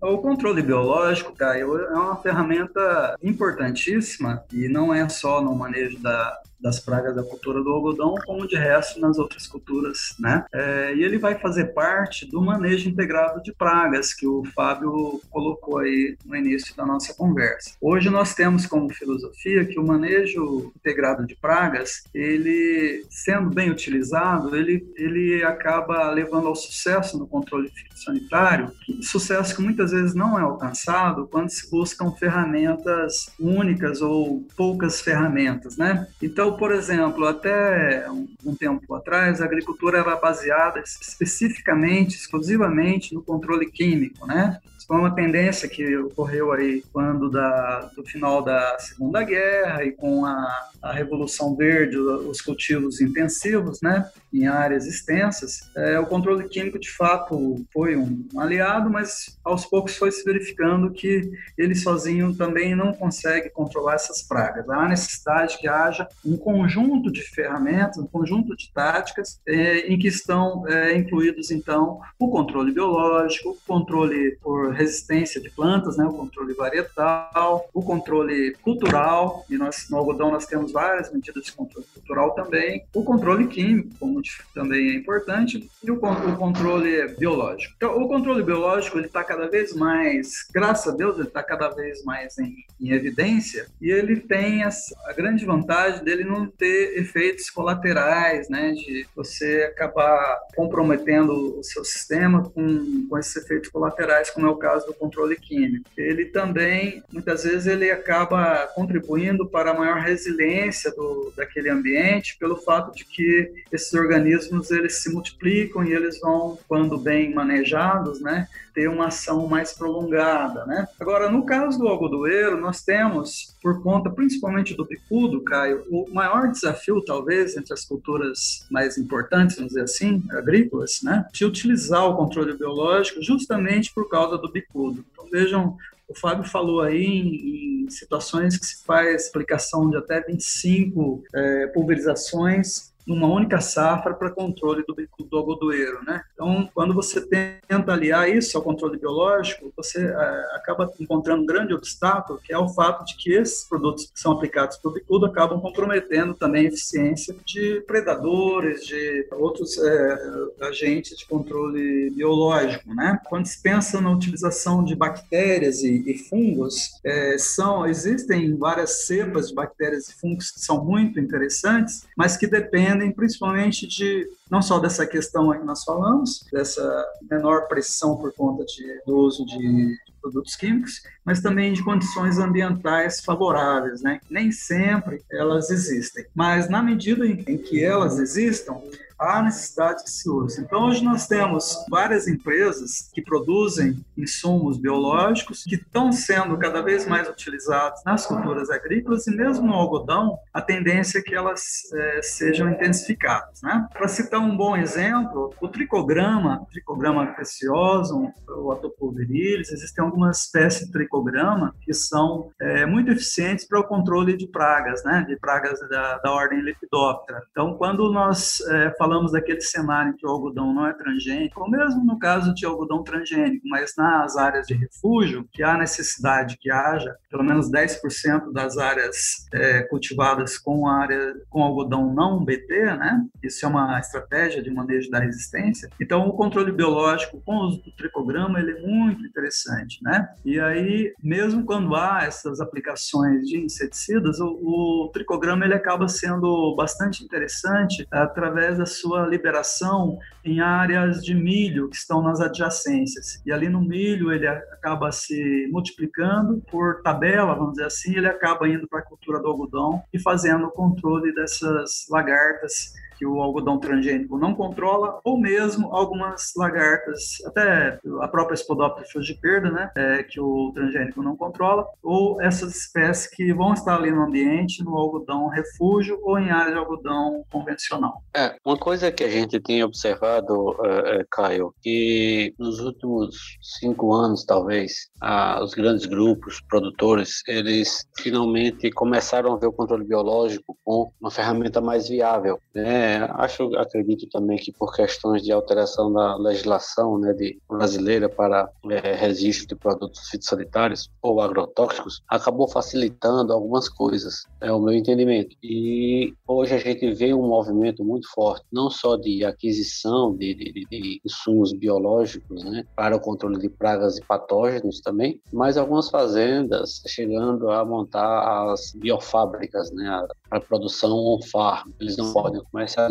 o 0.00 0.16
controle 0.16 0.62
biológico, 0.62 1.36
Caio, 1.36 1.76
é 1.76 1.92
uma 1.92 2.16
ferramenta 2.16 3.18
importantíssima 3.22 4.42
e 4.50 4.66
não 4.66 4.94
é 4.94 5.06
só 5.10 5.42
no 5.42 5.54
manejo 5.54 5.98
da, 5.98 6.40
das 6.62 6.78
pragas 6.78 7.14
da 7.14 7.22
cultura 7.22 7.62
do 7.62 7.70
algodão, 7.70 8.14
como 8.24 8.46
de 8.46 8.56
resto 8.56 9.00
nas 9.00 9.18
outras 9.18 9.46
culturas, 9.46 10.14
né? 10.18 10.44
É, 10.52 10.94
e 10.94 11.02
ele 11.02 11.18
vai 11.18 11.38
fazer 11.38 11.66
parte 11.74 12.24
do 12.26 12.40
manejo 12.40 12.88
integrado 12.88 13.42
de 13.42 13.52
pragas 13.52 14.14
que 14.14 14.26
o 14.26 14.44
Fábio 14.54 15.20
colocou 15.30 15.78
aí 15.78 16.16
no 16.24 16.36
início 16.36 16.74
da 16.76 16.86
nossa 16.86 17.12
conversa. 17.14 17.72
Hoje 17.80 18.08
nós 18.08 18.34
temos 18.34 18.66
como 18.66 18.92
filosofia 18.92 19.64
que 19.64 19.78
o 19.78 19.86
manejo 19.86 20.72
integrado 20.76 21.26
de 21.26 21.34
pragas, 21.34 22.04
ele 22.14 23.04
sendo 23.10 23.50
bem 23.50 23.70
utilizado, 23.70 24.54
ele, 24.56 24.86
ele 24.96 25.42
acaba 25.42 26.10
levando 26.10 26.46
ao 26.46 26.54
sucesso 26.54 27.18
no 27.18 27.26
controle 27.26 27.70
sanitário, 27.94 28.72
sucesso 29.02 29.54
que 29.54 29.62
muitas 29.62 29.92
vezes 29.92 30.14
não 30.14 30.38
é 30.38 30.42
alcançado 30.42 31.26
quando 31.26 31.50
se 31.50 31.70
buscam 31.70 32.12
ferramentas 32.12 33.30
únicas 33.38 34.00
ou 34.00 34.44
poucas 34.56 35.00
ferramentas, 35.00 35.76
né? 35.76 36.06
Então, 36.20 36.51
por 36.54 36.72
exemplo, 36.72 37.26
até 37.26 38.06
um 38.44 38.54
tempo 38.54 38.94
atrás, 38.94 39.40
a 39.40 39.44
agricultura 39.44 39.98
era 39.98 40.16
baseada 40.16 40.80
especificamente, 40.80 42.16
exclusivamente 42.16 43.14
no 43.14 43.22
controle 43.22 43.70
químico, 43.70 44.26
né? 44.26 44.58
Isso 44.82 44.88
foi 44.88 44.98
uma 44.98 45.14
tendência 45.14 45.68
que 45.68 45.96
ocorreu 45.96 46.50
aí 46.50 46.82
quando 46.92 47.30
da, 47.30 47.90
do 47.94 48.04
final 48.04 48.42
da 48.42 48.76
Segunda 48.80 49.22
Guerra 49.22 49.84
e 49.84 49.92
com 49.92 50.26
a, 50.26 50.70
a 50.82 50.92
Revolução 50.92 51.54
Verde, 51.54 51.96
os 51.96 52.40
cultivos 52.40 53.00
intensivos, 53.00 53.80
né, 53.80 54.10
em 54.32 54.48
áreas 54.48 54.84
extensas, 54.86 55.70
é, 55.76 56.00
o 56.00 56.06
controle 56.06 56.48
químico 56.48 56.80
de 56.80 56.90
fato 56.90 57.64
foi 57.72 57.96
um 57.96 58.26
aliado, 58.36 58.90
mas 58.90 59.38
aos 59.44 59.64
poucos 59.64 59.96
foi 59.96 60.10
se 60.10 60.24
verificando 60.24 60.90
que 60.90 61.30
ele 61.56 61.76
sozinho 61.76 62.34
também 62.34 62.74
não 62.74 62.92
consegue 62.92 63.50
controlar 63.50 63.94
essas 63.94 64.22
pragas. 64.22 64.68
Há 64.68 64.88
necessidade 64.88 65.58
que 65.58 65.68
haja 65.68 66.08
um 66.24 66.36
conjunto 66.42 67.10
de 67.10 67.22
ferramentas, 67.22 67.98
um 67.98 68.06
conjunto 68.06 68.56
de 68.56 68.70
táticas 68.72 69.40
é, 69.46 69.86
em 69.92 69.98
que 69.98 70.08
estão 70.08 70.66
é, 70.68 70.96
incluídos, 70.96 71.50
então, 71.50 72.00
o 72.18 72.28
controle 72.28 72.72
biológico, 72.72 73.50
o 73.50 73.58
controle 73.66 74.36
por 74.42 74.72
resistência 74.72 75.40
de 75.40 75.48
plantas, 75.50 75.96
né, 75.96 76.04
o 76.04 76.12
controle 76.12 76.52
varietal, 76.54 77.68
o 77.72 77.82
controle 77.82 78.54
cultural, 78.62 79.44
e 79.48 79.56
nós, 79.56 79.86
no 79.88 79.96
algodão 79.96 80.30
nós 80.30 80.46
temos 80.46 80.72
várias 80.72 81.12
medidas 81.12 81.44
de 81.44 81.52
controle 81.52 81.86
cultural 81.94 82.34
também, 82.34 82.84
o 82.94 83.04
controle 83.04 83.46
químico, 83.46 83.90
como 83.98 84.20
também 84.54 84.90
é 84.90 84.94
importante, 84.94 85.70
e 85.82 85.90
o, 85.90 85.94
o 85.94 86.36
controle 86.36 87.08
biológico. 87.16 87.74
Então, 87.76 87.96
o 87.96 88.08
controle 88.08 88.42
biológico, 88.42 88.98
ele 88.98 89.06
está 89.06 89.22
cada 89.22 89.48
vez 89.48 89.74
mais, 89.74 90.46
graças 90.52 90.92
a 90.92 90.96
Deus, 90.96 91.16
ele 91.16 91.28
está 91.28 91.42
cada 91.42 91.68
vez 91.68 92.04
mais 92.04 92.36
em, 92.38 92.56
em 92.80 92.90
evidência, 92.90 93.66
e 93.80 93.90
ele 93.90 94.16
tem 94.16 94.64
essa, 94.64 94.94
a 95.06 95.12
grande 95.12 95.44
vantagem 95.44 96.02
dele 96.04 96.24
não 96.32 96.46
ter 96.46 96.98
efeitos 96.98 97.50
colaterais, 97.50 98.48
né, 98.48 98.72
de 98.72 99.06
você 99.14 99.70
acabar 99.72 100.40
comprometendo 100.56 101.58
o 101.58 101.62
seu 101.62 101.84
sistema 101.84 102.42
com, 102.50 103.06
com 103.08 103.18
esses 103.18 103.36
efeitos 103.36 103.68
colaterais, 103.68 104.30
como 104.30 104.46
é 104.46 104.50
o 104.50 104.56
caso 104.56 104.86
do 104.86 104.94
controle 104.94 105.36
químico. 105.36 105.88
Ele 105.96 106.26
também, 106.26 107.02
muitas 107.12 107.44
vezes, 107.44 107.66
ele 107.66 107.90
acaba 107.90 108.66
contribuindo 108.74 109.46
para 109.46 109.70
a 109.70 109.78
maior 109.78 110.00
resiliência 110.00 110.90
do, 110.92 111.32
daquele 111.36 111.68
ambiente, 111.68 112.36
pelo 112.38 112.56
fato 112.56 112.94
de 112.94 113.04
que 113.04 113.52
esses 113.70 113.92
organismos 113.92 114.70
eles 114.70 115.02
se 115.02 115.12
multiplicam 115.12 115.84
e 115.84 115.92
eles 115.92 116.18
vão, 116.20 116.58
quando 116.66 116.98
bem 116.98 117.34
manejados, 117.34 118.20
né, 118.20 118.48
ter 118.74 118.88
uma 118.88 119.06
ação 119.06 119.46
mais 119.46 119.72
prolongada, 119.72 120.64
né? 120.66 120.86
Agora, 121.00 121.30
no 121.30 121.44
caso 121.44 121.78
do 121.78 121.88
algodoeiro, 121.88 122.60
nós 122.60 122.82
temos, 122.82 123.56
por 123.62 123.82
conta 123.82 124.10
principalmente 124.10 124.74
do 124.74 124.84
bicudo, 124.84 125.42
Caio, 125.42 125.84
o 125.90 126.08
maior 126.12 126.50
desafio, 126.50 127.04
talvez, 127.04 127.56
entre 127.56 127.72
as 127.72 127.84
culturas 127.84 128.66
mais 128.70 128.96
importantes, 128.98 129.56
vamos 129.56 129.72
dizer 129.72 129.84
assim, 129.84 130.22
agrícolas, 130.30 131.00
né? 131.02 131.26
De 131.32 131.44
utilizar 131.44 132.04
o 132.04 132.16
controle 132.16 132.56
biológico 132.56 133.22
justamente 133.22 133.92
por 133.92 134.08
causa 134.08 134.38
do 134.38 134.50
bicudo. 134.50 135.04
Então, 135.12 135.26
vejam 135.30 135.76
o 136.08 136.14
Fábio 136.14 136.44
falou 136.44 136.82
aí 136.82 137.04
em, 137.04 137.84
em, 137.84 137.90
situações 137.90 138.58
que 138.58 138.66
se 138.66 138.84
faz 138.84 139.28
aplicação 139.28 139.88
de 139.88 139.96
até 139.96 140.20
25 140.20 141.24
é, 141.34 141.66
pulverizações 141.68 142.91
numa 143.06 143.26
única 143.26 143.60
safra 143.60 144.14
para 144.14 144.30
controle 144.30 144.84
do, 144.86 144.94
do 144.94 145.36
algodoeiro, 145.36 146.04
né? 146.04 146.22
Então, 146.34 146.68
quando 146.74 146.94
você 146.94 147.20
tenta 147.20 147.92
aliar 147.92 148.28
isso 148.28 148.56
ao 148.56 148.62
controle 148.62 148.98
biológico, 148.98 149.72
você 149.76 150.06
é, 150.06 150.56
acaba 150.56 150.90
encontrando 151.00 151.42
um 151.42 151.46
grande 151.46 151.74
obstáculo, 151.74 152.40
que 152.42 152.52
é 152.52 152.58
o 152.58 152.68
fato 152.68 153.04
de 153.04 153.16
que 153.16 153.32
esses 153.32 153.68
produtos 153.68 154.06
que 154.06 154.20
são 154.20 154.32
aplicados 154.32 154.76
para 154.76 154.90
o 154.90 154.94
bicudo 154.94 155.26
acabam 155.26 155.60
comprometendo 155.60 156.34
também 156.34 156.66
a 156.66 156.68
eficiência 156.68 157.34
de 157.44 157.80
predadores, 157.86 158.86
de 158.86 159.26
outros 159.32 159.78
é, 159.78 160.18
agentes 160.62 161.18
de 161.18 161.26
controle 161.26 162.10
biológico, 162.10 162.94
né? 162.94 163.18
Quando 163.28 163.46
se 163.46 163.60
pensa 163.60 164.00
na 164.00 164.10
utilização 164.10 164.84
de 164.84 164.94
bactérias 164.94 165.82
e, 165.82 166.04
e 166.06 166.18
fungos, 166.18 167.00
é, 167.04 167.36
são 167.38 167.86
existem 167.86 168.56
várias 168.56 169.06
cepas 169.06 169.48
de 169.48 169.54
bactérias 169.54 170.08
e 170.08 170.14
fungos 170.14 170.50
que 170.50 170.60
são 170.60 170.84
muito 170.84 171.18
interessantes, 171.18 172.06
mas 172.16 172.36
que 172.36 172.46
dependem 172.46 172.91
dependem 172.92 173.12
principalmente 173.12 173.86
de 173.86 174.28
não 174.50 174.60
só 174.60 174.78
dessa 174.78 175.06
questão 175.06 175.50
que 175.52 175.64
nós 175.64 175.82
falamos, 175.84 176.44
dessa 176.52 177.04
menor 177.30 177.66
pressão 177.68 178.16
por 178.16 178.32
conta 178.34 178.64
de, 178.64 179.02
do 179.06 179.16
uso 179.16 179.44
de 179.46 179.96
produtos 180.20 180.54
químicos, 180.54 181.02
mas 181.24 181.40
também 181.40 181.72
de 181.72 181.82
condições 181.82 182.38
ambientais 182.38 183.20
favoráveis, 183.20 184.02
né? 184.02 184.20
Nem 184.30 184.52
sempre 184.52 185.22
elas 185.30 185.70
existem, 185.70 186.24
mas 186.34 186.68
na 186.68 186.82
medida 186.82 187.26
em 187.26 187.58
que 187.58 187.82
elas 187.82 188.18
existam, 188.18 188.80
há 189.22 189.42
necessidade 189.42 190.02
que 190.02 190.10
se. 190.10 190.32
Então, 190.58 190.86
hoje 190.86 191.04
nós 191.04 191.26
temos 191.26 191.76
várias 191.90 192.26
empresas 192.26 193.10
que 193.12 193.20
produzem 193.20 194.04
insumos 194.16 194.78
biológicos 194.78 195.64
que 195.64 195.74
estão 195.74 196.10
sendo 196.10 196.56
cada 196.58 196.80
vez 196.80 197.06
mais 197.06 197.28
utilizados 197.28 198.02
nas 198.04 198.26
culturas 198.26 198.70
agrícolas 198.70 199.26
e 199.26 199.36
mesmo 199.36 199.66
no 199.66 199.74
algodão, 199.74 200.38
a 200.52 200.60
tendência 200.60 201.18
é 201.18 201.22
que 201.22 201.34
elas 201.34 201.62
é, 201.92 202.22
sejam 202.22 202.70
intensificadas. 202.70 203.60
Né? 203.62 203.86
Para 203.92 204.08
citar 204.08 204.40
um 204.40 204.56
bom 204.56 204.76
exemplo, 204.76 205.54
o 205.60 205.68
tricograma, 205.68 206.66
tricograma 206.70 207.26
precioso, 207.34 208.32
o 208.48 208.72
atopulverilis, 208.72 209.70
existem 209.70 210.04
algumas 210.04 210.40
espécies 210.40 210.86
de 210.86 210.92
tricograma 210.92 211.74
que 211.82 211.92
são 211.92 212.50
é, 212.60 212.86
muito 212.86 213.10
eficientes 213.10 213.66
para 213.66 213.80
o 213.80 213.84
controle 213.84 214.36
de 214.36 214.46
pragas, 214.46 215.04
né? 215.04 215.24
de 215.28 215.36
pragas 215.36 215.78
da, 215.88 216.18
da 216.18 216.32
ordem 216.32 216.62
Lepidoptera. 216.62 217.42
Então, 217.50 217.74
quando 217.76 218.10
nós 218.10 218.60
é, 218.60 218.94
falamos 218.96 219.11
falamos 219.12 219.32
daquele 219.32 219.60
cenário 219.60 220.12
em 220.12 220.16
que 220.16 220.26
o 220.26 220.30
algodão 220.30 220.72
não 220.72 220.86
é 220.86 220.94
transgênico, 220.94 221.60
ou 221.60 221.70
mesmo 221.70 222.02
no 222.02 222.18
caso 222.18 222.54
de 222.54 222.64
algodão 222.64 223.04
transgênico, 223.04 223.68
mas 223.68 223.94
nas 223.96 224.38
áreas 224.38 224.66
de 224.66 224.74
refúgio, 224.74 225.46
que 225.52 225.62
há 225.62 225.76
necessidade 225.76 226.56
que 226.58 226.70
haja 226.70 227.14
pelo 227.30 227.44
menos 227.44 227.70
10% 227.70 228.52
das 228.52 228.78
áreas 228.78 229.46
é, 229.52 229.82
cultivadas 229.82 230.56
com 230.56 230.88
área 230.88 231.34
com 231.50 231.62
algodão 231.62 232.12
não 232.14 232.42
BT, 232.42 232.84
né? 232.96 233.22
Isso 233.42 233.64
é 233.66 233.68
uma 233.68 233.98
estratégia 233.98 234.62
de 234.62 234.70
manejo 234.70 235.10
da 235.10 235.18
resistência. 235.18 235.90
Então, 236.00 236.26
o 236.26 236.32
controle 236.32 236.72
biológico 236.72 237.42
com 237.44 237.56
o 237.56 237.66
uso 237.66 237.82
do 237.82 237.92
tricograma 237.92 238.60
ele 238.60 238.72
é 238.72 238.80
muito 238.80 239.26
interessante, 239.26 239.98
né? 240.02 240.28
E 240.44 240.58
aí, 240.58 241.12
mesmo 241.22 241.64
quando 241.64 241.94
há 241.94 242.24
essas 242.24 242.60
aplicações 242.60 243.46
de 243.46 243.58
inseticidas, 243.58 244.40
o, 244.40 245.04
o 245.06 245.10
tricograma 245.12 245.64
ele 245.64 245.74
acaba 245.74 246.08
sendo 246.08 246.74
bastante 246.76 247.24
interessante 247.24 248.06
através 248.10 248.78
da 248.78 248.86
sua 249.02 249.26
liberação 249.26 250.18
em 250.44 250.60
áreas 250.60 251.22
de 251.24 251.34
milho 251.34 251.88
que 251.88 251.96
estão 251.96 252.22
nas 252.22 252.40
adjacências. 252.40 253.42
E 253.44 253.52
ali 253.52 253.68
no 253.68 253.80
milho 253.80 254.32
ele 254.32 254.46
acaba 254.46 255.10
se 255.10 255.68
multiplicando 255.70 256.62
por 256.70 257.02
tabela, 257.02 257.54
vamos 257.54 257.72
dizer 257.72 257.86
assim, 257.86 258.16
ele 258.16 258.28
acaba 258.28 258.68
indo 258.68 258.86
para 258.88 259.00
a 259.00 259.04
cultura 259.04 259.40
do 259.40 259.48
algodão 259.48 260.02
e 260.12 260.20
fazendo 260.20 260.66
o 260.66 260.70
controle 260.70 261.34
dessas 261.34 262.06
lagartas 262.08 262.92
que 263.22 263.26
o 263.26 263.40
algodão 263.40 263.78
transgênico 263.78 264.36
não 264.36 264.52
controla, 264.52 265.20
ou 265.22 265.38
mesmo 265.38 265.94
algumas 265.94 266.50
lagartas, 266.56 267.36
até 267.46 268.00
a 268.20 268.26
própria 268.26 268.56
Spodoptera 268.56 269.06
frugiperda, 269.06 269.70
né, 269.70 269.90
é, 269.96 270.24
que 270.24 270.40
o 270.40 270.72
transgênico 270.74 271.22
não 271.22 271.36
controla, 271.36 271.86
ou 272.02 272.42
essas 272.42 272.74
espécies 272.74 273.28
que 273.28 273.52
vão 273.52 273.74
estar 273.74 273.94
ali 273.94 274.10
no 274.10 274.22
ambiente, 274.22 274.82
no 274.82 274.96
algodão 274.96 275.46
refúgio 275.46 276.18
ou 276.24 276.36
em 276.36 276.50
área 276.50 276.72
de 276.72 276.78
algodão 276.78 277.44
convencional. 277.48 278.24
É, 278.36 278.56
uma 278.64 278.76
coisa 278.76 279.12
que 279.12 279.22
a 279.22 279.28
gente 279.28 279.60
tem 279.60 279.84
observado, 279.84 280.74
é, 280.84 281.20
é, 281.20 281.26
Caio, 281.30 281.72
que 281.80 282.52
nos 282.58 282.80
últimos 282.80 283.36
cinco 283.78 284.12
anos, 284.12 284.44
talvez, 284.44 284.92
ah, 285.20 285.62
os 285.62 285.74
grandes 285.74 286.06
grupos 286.06 286.60
produtores, 286.68 287.42
eles 287.46 288.04
finalmente 288.18 288.90
começaram 288.90 289.52
a 289.52 289.58
ver 289.58 289.66
o 289.66 289.72
controle 289.72 290.04
biológico 290.04 290.76
com 290.84 291.12
uma 291.20 291.30
ferramenta 291.30 291.80
mais 291.80 292.08
viável, 292.08 292.58
né? 292.74 293.11
É, 293.12 293.28
acho, 293.34 293.76
acredito 293.76 294.26
também 294.28 294.56
que 294.56 294.72
por 294.72 294.94
questões 294.94 295.42
de 295.42 295.52
alteração 295.52 296.10
da 296.10 296.34
legislação 296.36 297.18
né, 297.18 297.34
de, 297.34 297.60
brasileira 297.68 298.26
para 298.26 298.70
é, 298.90 299.14
registro 299.14 299.66
de 299.66 299.76
produtos 299.76 300.30
fitossanitários 300.30 301.10
ou 301.20 301.40
agrotóxicos, 301.42 302.22
acabou 302.26 302.66
facilitando 302.66 303.52
algumas 303.52 303.86
coisas, 303.86 304.46
é 304.62 304.72
o 304.72 304.80
meu 304.80 304.94
entendimento. 304.94 305.54
E 305.62 306.32
hoje 306.48 306.74
a 306.74 306.78
gente 306.78 307.12
vê 307.12 307.34
um 307.34 307.46
movimento 307.46 308.02
muito 308.02 308.26
forte, 308.32 308.64
não 308.72 308.88
só 308.88 309.16
de 309.16 309.44
aquisição 309.44 310.34
de, 310.34 310.54
de, 310.54 310.86
de 310.90 311.20
insumos 311.22 311.74
biológicos 311.74 312.64
né, 312.64 312.84
para 312.96 313.14
o 313.14 313.20
controle 313.20 313.58
de 313.58 313.68
pragas 313.68 314.16
e 314.16 314.24
patógenos 314.24 315.00
também, 315.00 315.38
mas 315.52 315.76
algumas 315.76 316.08
fazendas 316.08 317.02
chegando 317.06 317.70
a 317.70 317.84
montar 317.84 318.72
as 318.72 318.92
biofábricas, 318.94 319.92
né, 319.92 320.08
a, 320.50 320.60
produção 320.60 321.16
on-farm. 321.18 321.90
Eles 322.00 322.16
não 322.16 322.32
podem 322.32 322.62
começar 322.70 323.01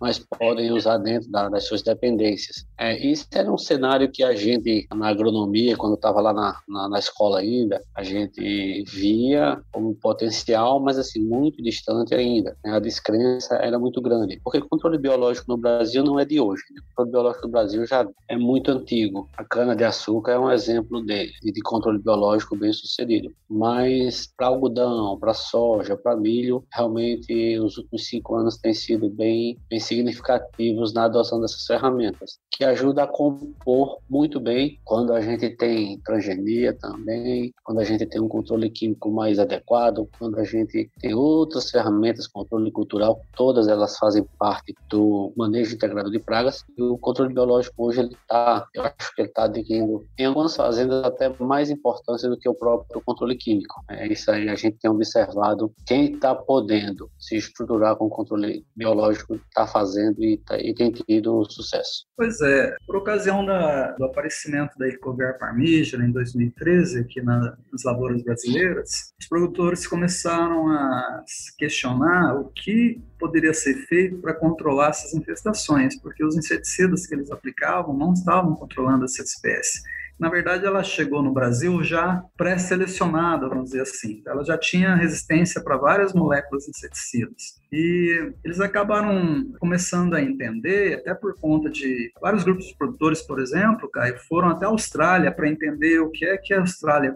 mas 0.00 0.18
podem 0.18 0.72
usar 0.72 0.98
dentro 0.98 1.30
da, 1.30 1.48
das 1.48 1.66
suas 1.66 1.82
dependências. 1.82 2.66
É, 2.78 2.96
isso 2.98 3.26
era 3.32 3.50
um 3.50 3.58
cenário 3.58 4.10
que 4.10 4.22
a 4.22 4.34
gente, 4.34 4.86
na 4.94 5.08
agronomia, 5.08 5.76
quando 5.76 5.94
estava 5.94 6.20
lá 6.20 6.32
na, 6.32 6.56
na, 6.68 6.88
na, 6.88 6.98
escola 6.98 7.38
ainda, 7.38 7.82
a 7.94 8.02
gente 8.02 8.84
via 8.84 9.60
como 9.72 9.94
potencial, 9.94 10.80
mas 10.80 10.98
assim, 10.98 11.20
muito 11.20 11.62
distante 11.62 12.14
ainda. 12.14 12.56
Né? 12.64 12.72
A 12.72 12.78
descrença 12.78 13.54
era 13.56 13.78
muito 13.78 14.00
grande, 14.02 14.40
porque 14.42 14.58
o 14.58 14.68
controle 14.68 14.98
biológico 14.98 15.46
no 15.48 15.56
Brasil 15.56 16.02
não 16.02 16.18
é 16.18 16.24
de 16.24 16.40
hoje. 16.40 16.62
Né? 16.70 16.80
O 16.80 16.88
controle 16.88 17.10
biológico 17.10 17.46
no 17.46 17.52
Brasil 17.52 17.86
já 17.86 18.06
é 18.28 18.36
muito 18.36 18.70
antigo. 18.70 19.28
A 19.36 19.44
cana-de-açúcar 19.44 20.32
é 20.32 20.38
um 20.38 20.50
exemplo 20.50 21.04
de, 21.04 21.30
de 21.42 21.62
controle 21.62 21.98
biológico 21.98 22.56
bem 22.56 22.72
sucedido. 22.72 23.30
Mas 23.48 24.28
para 24.36 24.48
algodão, 24.48 25.18
para 25.18 25.32
soja, 25.34 25.96
para 25.96 26.16
milho, 26.16 26.64
realmente 26.72 27.58
os 27.58 27.78
últimos 27.78 28.06
cinco 28.06 28.36
anos 28.36 28.58
tem 28.58 28.74
sido 28.74 29.08
bem, 29.14 29.58
bem 29.68 29.80
significativos 29.80 30.92
na 30.92 31.04
adoção 31.04 31.40
dessas 31.40 31.64
ferramentas, 31.66 32.38
que 32.50 32.64
ajuda 32.64 33.04
a 33.04 33.06
compor 33.06 33.98
muito 34.08 34.40
bem 34.40 34.78
quando 34.84 35.12
a 35.12 35.20
gente 35.20 35.50
tem 35.50 35.98
transgenia 36.00 36.72
também, 36.72 37.52
quando 37.64 37.80
a 37.80 37.84
gente 37.84 38.06
tem 38.06 38.20
um 38.20 38.28
controle 38.28 38.70
químico 38.70 39.10
mais 39.10 39.38
adequado, 39.38 40.08
quando 40.18 40.38
a 40.38 40.44
gente 40.44 40.90
tem 41.00 41.14
outras 41.14 41.70
ferramentas, 41.70 42.26
controle 42.26 42.70
cultural, 42.70 43.20
todas 43.36 43.68
elas 43.68 43.96
fazem 43.98 44.24
parte 44.38 44.74
do 44.88 45.32
manejo 45.36 45.74
integrado 45.74 46.10
de 46.10 46.18
pragas. 46.18 46.64
E 46.76 46.82
o 46.82 46.98
controle 46.98 47.32
biológico 47.32 47.86
hoje 47.86 48.00
ele 48.00 48.14
está, 48.14 48.66
eu 48.74 48.82
acho 48.82 49.14
que 49.14 49.22
ele 49.22 49.28
está 49.28 49.44
adquirindo 49.44 50.04
em 50.18 50.24
algumas 50.24 50.56
fazendas 50.56 51.04
até 51.04 51.28
mais 51.40 51.70
importância 51.70 52.28
do 52.28 52.38
que 52.38 52.48
o 52.48 52.54
próprio 52.54 53.00
controle 53.04 53.36
químico. 53.36 53.82
É 53.88 54.06
isso 54.06 54.30
aí 54.30 54.48
a 54.48 54.54
gente 54.54 54.78
tem 54.78 54.90
observado 54.90 55.72
quem 55.86 56.12
está 56.12 56.34
podendo 56.34 57.10
se 57.18 57.36
estruturar 57.36 57.96
com 57.96 58.08
controle 58.08 58.64
biológico 58.76 59.03
está 59.10 59.66
fazendo 59.66 60.22
e, 60.22 60.38
tá, 60.38 60.58
e, 60.58 60.74
tem 60.74 60.90
tido 60.92 61.44
sucesso. 61.50 62.06
Pois 62.16 62.40
é, 62.40 62.74
por 62.86 62.96
ocasião 62.96 63.44
da, 63.44 63.92
do 63.92 64.04
aparecimento 64.04 64.76
da 64.78 64.88
Ecogar 64.88 65.38
parmígera 65.38 66.04
em 66.04 66.10
2013 66.10 67.00
aqui 67.00 67.20
na, 67.22 67.56
nas 67.72 67.82
lavouras 67.84 68.22
brasileiras, 68.22 69.12
os 69.20 69.28
produtores 69.28 69.86
começaram 69.86 70.68
a 70.68 71.24
questionar 71.58 72.36
o 72.36 72.50
que 72.50 73.02
poderia 73.18 73.54
ser 73.54 73.74
feito 73.86 74.18
para 74.18 74.34
controlar 74.34 74.90
essas 74.90 75.14
infestações, 75.14 75.98
porque 76.00 76.24
os 76.24 76.36
inseticidas 76.36 77.06
que 77.06 77.14
eles 77.14 77.30
aplicavam 77.30 77.96
não 77.96 78.12
estavam 78.12 78.54
controlando 78.54 79.04
essa 79.04 79.22
espécie. 79.22 79.80
Na 80.18 80.28
verdade, 80.30 80.64
ela 80.64 80.82
chegou 80.82 81.22
no 81.22 81.32
Brasil 81.32 81.82
já 81.82 82.22
pré-selecionada, 82.36 83.48
vamos 83.48 83.66
dizer 83.66 83.82
assim. 83.82 84.22
Ela 84.26 84.44
já 84.44 84.56
tinha 84.56 84.94
resistência 84.94 85.62
para 85.62 85.76
várias 85.76 86.12
moléculas 86.12 86.68
inseticidas. 86.68 87.62
E 87.72 88.32
eles 88.44 88.60
acabaram 88.60 89.52
começando 89.58 90.14
a 90.14 90.22
entender, 90.22 90.94
até 90.94 91.12
por 91.12 91.34
conta 91.40 91.68
de 91.68 92.12
vários 92.20 92.44
grupos 92.44 92.66
de 92.66 92.76
produtores, 92.76 93.20
por 93.22 93.40
exemplo, 93.40 93.90
Caio, 93.90 94.16
foram 94.28 94.50
até 94.50 94.64
a 94.64 94.68
Austrália 94.68 95.32
para 95.32 95.48
entender 95.48 95.98
o 95.98 96.10
que 96.10 96.24
é 96.24 96.36
que 96.36 96.54
a 96.54 96.60
Austrália 96.60 97.12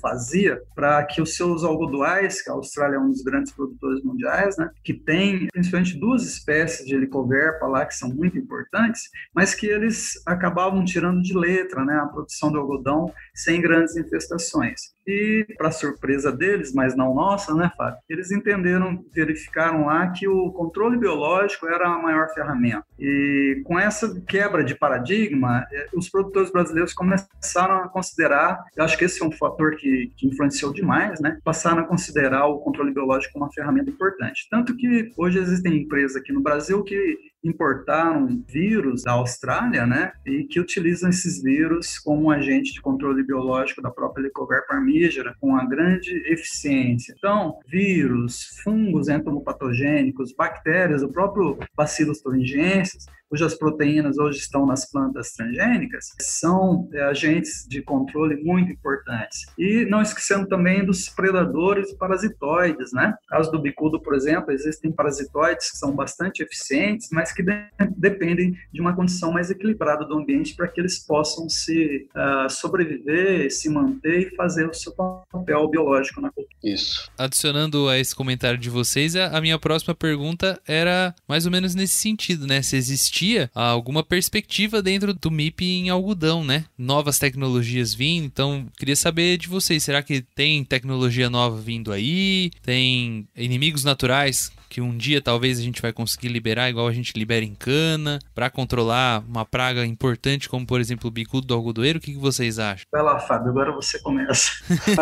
fazia 0.00 0.62
para 0.76 1.02
que 1.04 1.20
os 1.20 1.34
seus 1.34 1.64
algodoais, 1.64 2.40
que 2.40 2.50
a 2.50 2.52
Austrália 2.52 2.96
é 2.96 2.98
um 3.00 3.10
dos 3.10 3.22
grandes 3.22 3.52
produtores 3.52 4.04
mundiais, 4.04 4.56
né, 4.56 4.70
que 4.84 4.94
tem 4.94 5.48
principalmente 5.48 5.98
duas 5.98 6.22
espécies 6.22 6.86
de 6.86 6.94
helicoverpa 6.94 7.66
lá 7.66 7.84
que 7.84 7.94
são 7.94 8.10
muito 8.10 8.38
importantes, 8.38 9.10
mas 9.34 9.54
que 9.54 9.66
eles 9.66 10.22
acabavam 10.24 10.84
tirando 10.84 11.20
de 11.20 11.36
letra, 11.36 11.84
né, 11.84 11.94
a 11.94 12.06
produção 12.20 12.52
do 12.52 12.58
algodão 12.58 13.12
sem 13.34 13.60
grandes 13.60 13.96
infestações. 13.96 14.92
E, 15.06 15.46
para 15.56 15.70
surpresa 15.70 16.30
deles, 16.30 16.72
mas 16.72 16.94
não 16.94 17.14
nossa, 17.14 17.54
né, 17.54 17.70
Fábio? 17.76 17.98
Eles 18.08 18.30
entenderam, 18.30 19.02
verificaram 19.12 19.86
lá 19.86 20.08
que 20.10 20.28
o 20.28 20.52
controle 20.52 20.96
biológico 20.96 21.66
era 21.66 21.88
a 21.88 21.98
maior 21.98 22.28
ferramenta. 22.32 22.84
E 22.98 23.62
com 23.64 23.78
essa 23.78 24.20
quebra 24.28 24.62
de 24.62 24.74
paradigma, 24.74 25.66
eh, 25.72 25.88
os 25.94 26.08
produtores 26.08 26.52
brasileiros 26.52 26.92
começaram 26.92 27.82
a 27.82 27.88
considerar, 27.88 28.62
eu 28.76 28.84
acho 28.84 28.96
que 28.96 29.04
esse 29.04 29.22
é 29.22 29.26
um 29.26 29.32
fator 29.32 29.74
que, 29.76 30.12
que 30.16 30.28
influenciou 30.28 30.72
demais, 30.72 31.18
né? 31.18 31.38
Passaram 31.42 31.82
a 31.82 31.86
considerar 31.86 32.46
o 32.46 32.58
controle 32.58 32.92
biológico 32.92 33.38
uma 33.38 33.52
ferramenta 33.52 33.90
importante. 33.90 34.46
Tanto 34.50 34.76
que 34.76 35.12
hoje 35.16 35.38
existem 35.38 35.76
empresas 35.78 36.16
aqui 36.16 36.32
no 36.32 36.42
Brasil 36.42 36.84
que 36.84 37.18
importaram 37.42 38.42
vírus 38.46 39.02
da 39.02 39.12
Austrália, 39.12 39.86
né, 39.86 40.12
e 40.26 40.44
que 40.44 40.60
utilizam 40.60 41.10
esses 41.10 41.42
vírus 41.42 41.98
como 41.98 42.24
um 42.24 42.30
agente 42.30 42.72
de 42.72 42.80
controle 42.80 43.24
biológico 43.24 43.82
da 43.82 43.90
própria 43.90 44.22
Helicobacter 44.22 44.66
parmígera 44.66 45.34
com 45.40 45.48
uma 45.48 45.64
grande 45.64 46.12
eficiência. 46.30 47.14
Então, 47.16 47.58
vírus, 47.66 48.60
fungos 48.62 49.08
entomopatogênicos, 49.08 50.34
bactérias, 50.34 51.02
o 51.02 51.08
próprio 51.08 51.58
Bacillus 51.76 52.20
thuringiensis, 52.20 53.06
cujas 53.30 53.54
proteínas 53.54 54.18
hoje 54.18 54.40
estão 54.40 54.66
nas 54.66 54.90
plantas 54.90 55.32
transgênicas, 55.32 56.06
são 56.20 56.88
é, 56.92 57.02
agentes 57.04 57.64
de 57.68 57.80
controle 57.80 58.42
muito 58.42 58.72
importantes. 58.72 59.46
E 59.56 59.86
não 59.86 60.02
esquecendo 60.02 60.48
também 60.48 60.84
dos 60.84 61.08
predadores 61.08 61.94
parasitoides, 61.94 62.92
né? 62.92 63.14
No 63.22 63.28
caso 63.28 63.52
do 63.52 63.60
bicudo, 63.60 64.02
por 64.02 64.14
exemplo, 64.14 64.50
existem 64.50 64.90
parasitoides 64.90 65.70
que 65.70 65.78
são 65.78 65.94
bastante 65.94 66.42
eficientes, 66.42 67.08
mas 67.12 67.32
que 67.32 67.42
de 67.42 67.60
dependem 67.96 68.56
de 68.72 68.80
uma 68.80 68.94
condição 68.94 69.30
mais 69.30 69.50
equilibrada 69.50 70.04
do 70.04 70.18
ambiente 70.18 70.54
para 70.56 70.66
que 70.66 70.80
eles 70.80 70.98
possam 70.98 71.48
se 71.48 72.08
uh, 72.16 72.50
sobreviver, 72.50 73.50
se 73.50 73.68
manter 73.68 74.32
e 74.32 74.36
fazer 74.36 74.66
o 74.66 74.74
seu 74.74 74.92
papel 74.92 75.68
biológico 75.68 76.20
na 76.20 76.30
cultura. 76.30 76.50
Isso. 76.64 77.10
Adicionando 77.16 77.88
a 77.88 77.98
esse 77.98 78.14
comentário 78.14 78.58
de 78.58 78.70
vocês, 78.70 79.14
a 79.14 79.40
minha 79.40 79.58
próxima 79.58 79.94
pergunta 79.94 80.60
era 80.66 81.14
mais 81.28 81.44
ou 81.46 81.52
menos 81.52 81.74
nesse 81.74 81.94
sentido, 81.94 82.46
né? 82.46 82.62
Se 82.62 82.76
existia 82.76 83.19
existia 83.20 83.50
alguma 83.54 84.02
perspectiva 84.02 84.82
dentro 84.82 85.12
do 85.12 85.30
MIP 85.30 85.64
em 85.64 85.90
algodão, 85.90 86.42
né? 86.42 86.64
Novas 86.76 87.18
tecnologias 87.18 87.92
vindo, 87.92 88.24
então 88.24 88.66
queria 88.78 88.96
saber 88.96 89.36
de 89.36 89.48
vocês, 89.48 89.82
será 89.82 90.02
que 90.02 90.22
tem 90.34 90.64
tecnologia 90.64 91.28
nova 91.28 91.60
vindo 91.60 91.92
aí? 91.92 92.50
Tem 92.62 93.26
inimigos 93.36 93.84
naturais 93.84 94.50
que 94.70 94.80
um 94.80 94.96
dia 94.96 95.20
talvez 95.20 95.58
a 95.58 95.62
gente 95.62 95.82
vai 95.82 95.92
conseguir 95.92 96.28
liberar, 96.28 96.70
igual 96.70 96.86
a 96.86 96.92
gente 96.92 97.12
libera 97.18 97.44
em 97.44 97.56
cana, 97.56 98.20
para 98.32 98.48
controlar 98.48 99.22
uma 99.28 99.44
praga 99.44 99.84
importante, 99.84 100.48
como 100.48 100.64
por 100.64 100.80
exemplo 100.80 101.08
o 101.08 101.10
bicudo 101.10 101.48
do 101.48 101.54
algodoeiro. 101.54 101.98
O 101.98 102.00
que, 102.00 102.12
que 102.12 102.18
vocês 102.18 102.60
acham? 102.60 102.86
Vai 102.92 103.02
lá, 103.02 103.18
Fábio, 103.18 103.50
agora 103.50 103.72
você 103.72 104.00
começa. 104.00 104.52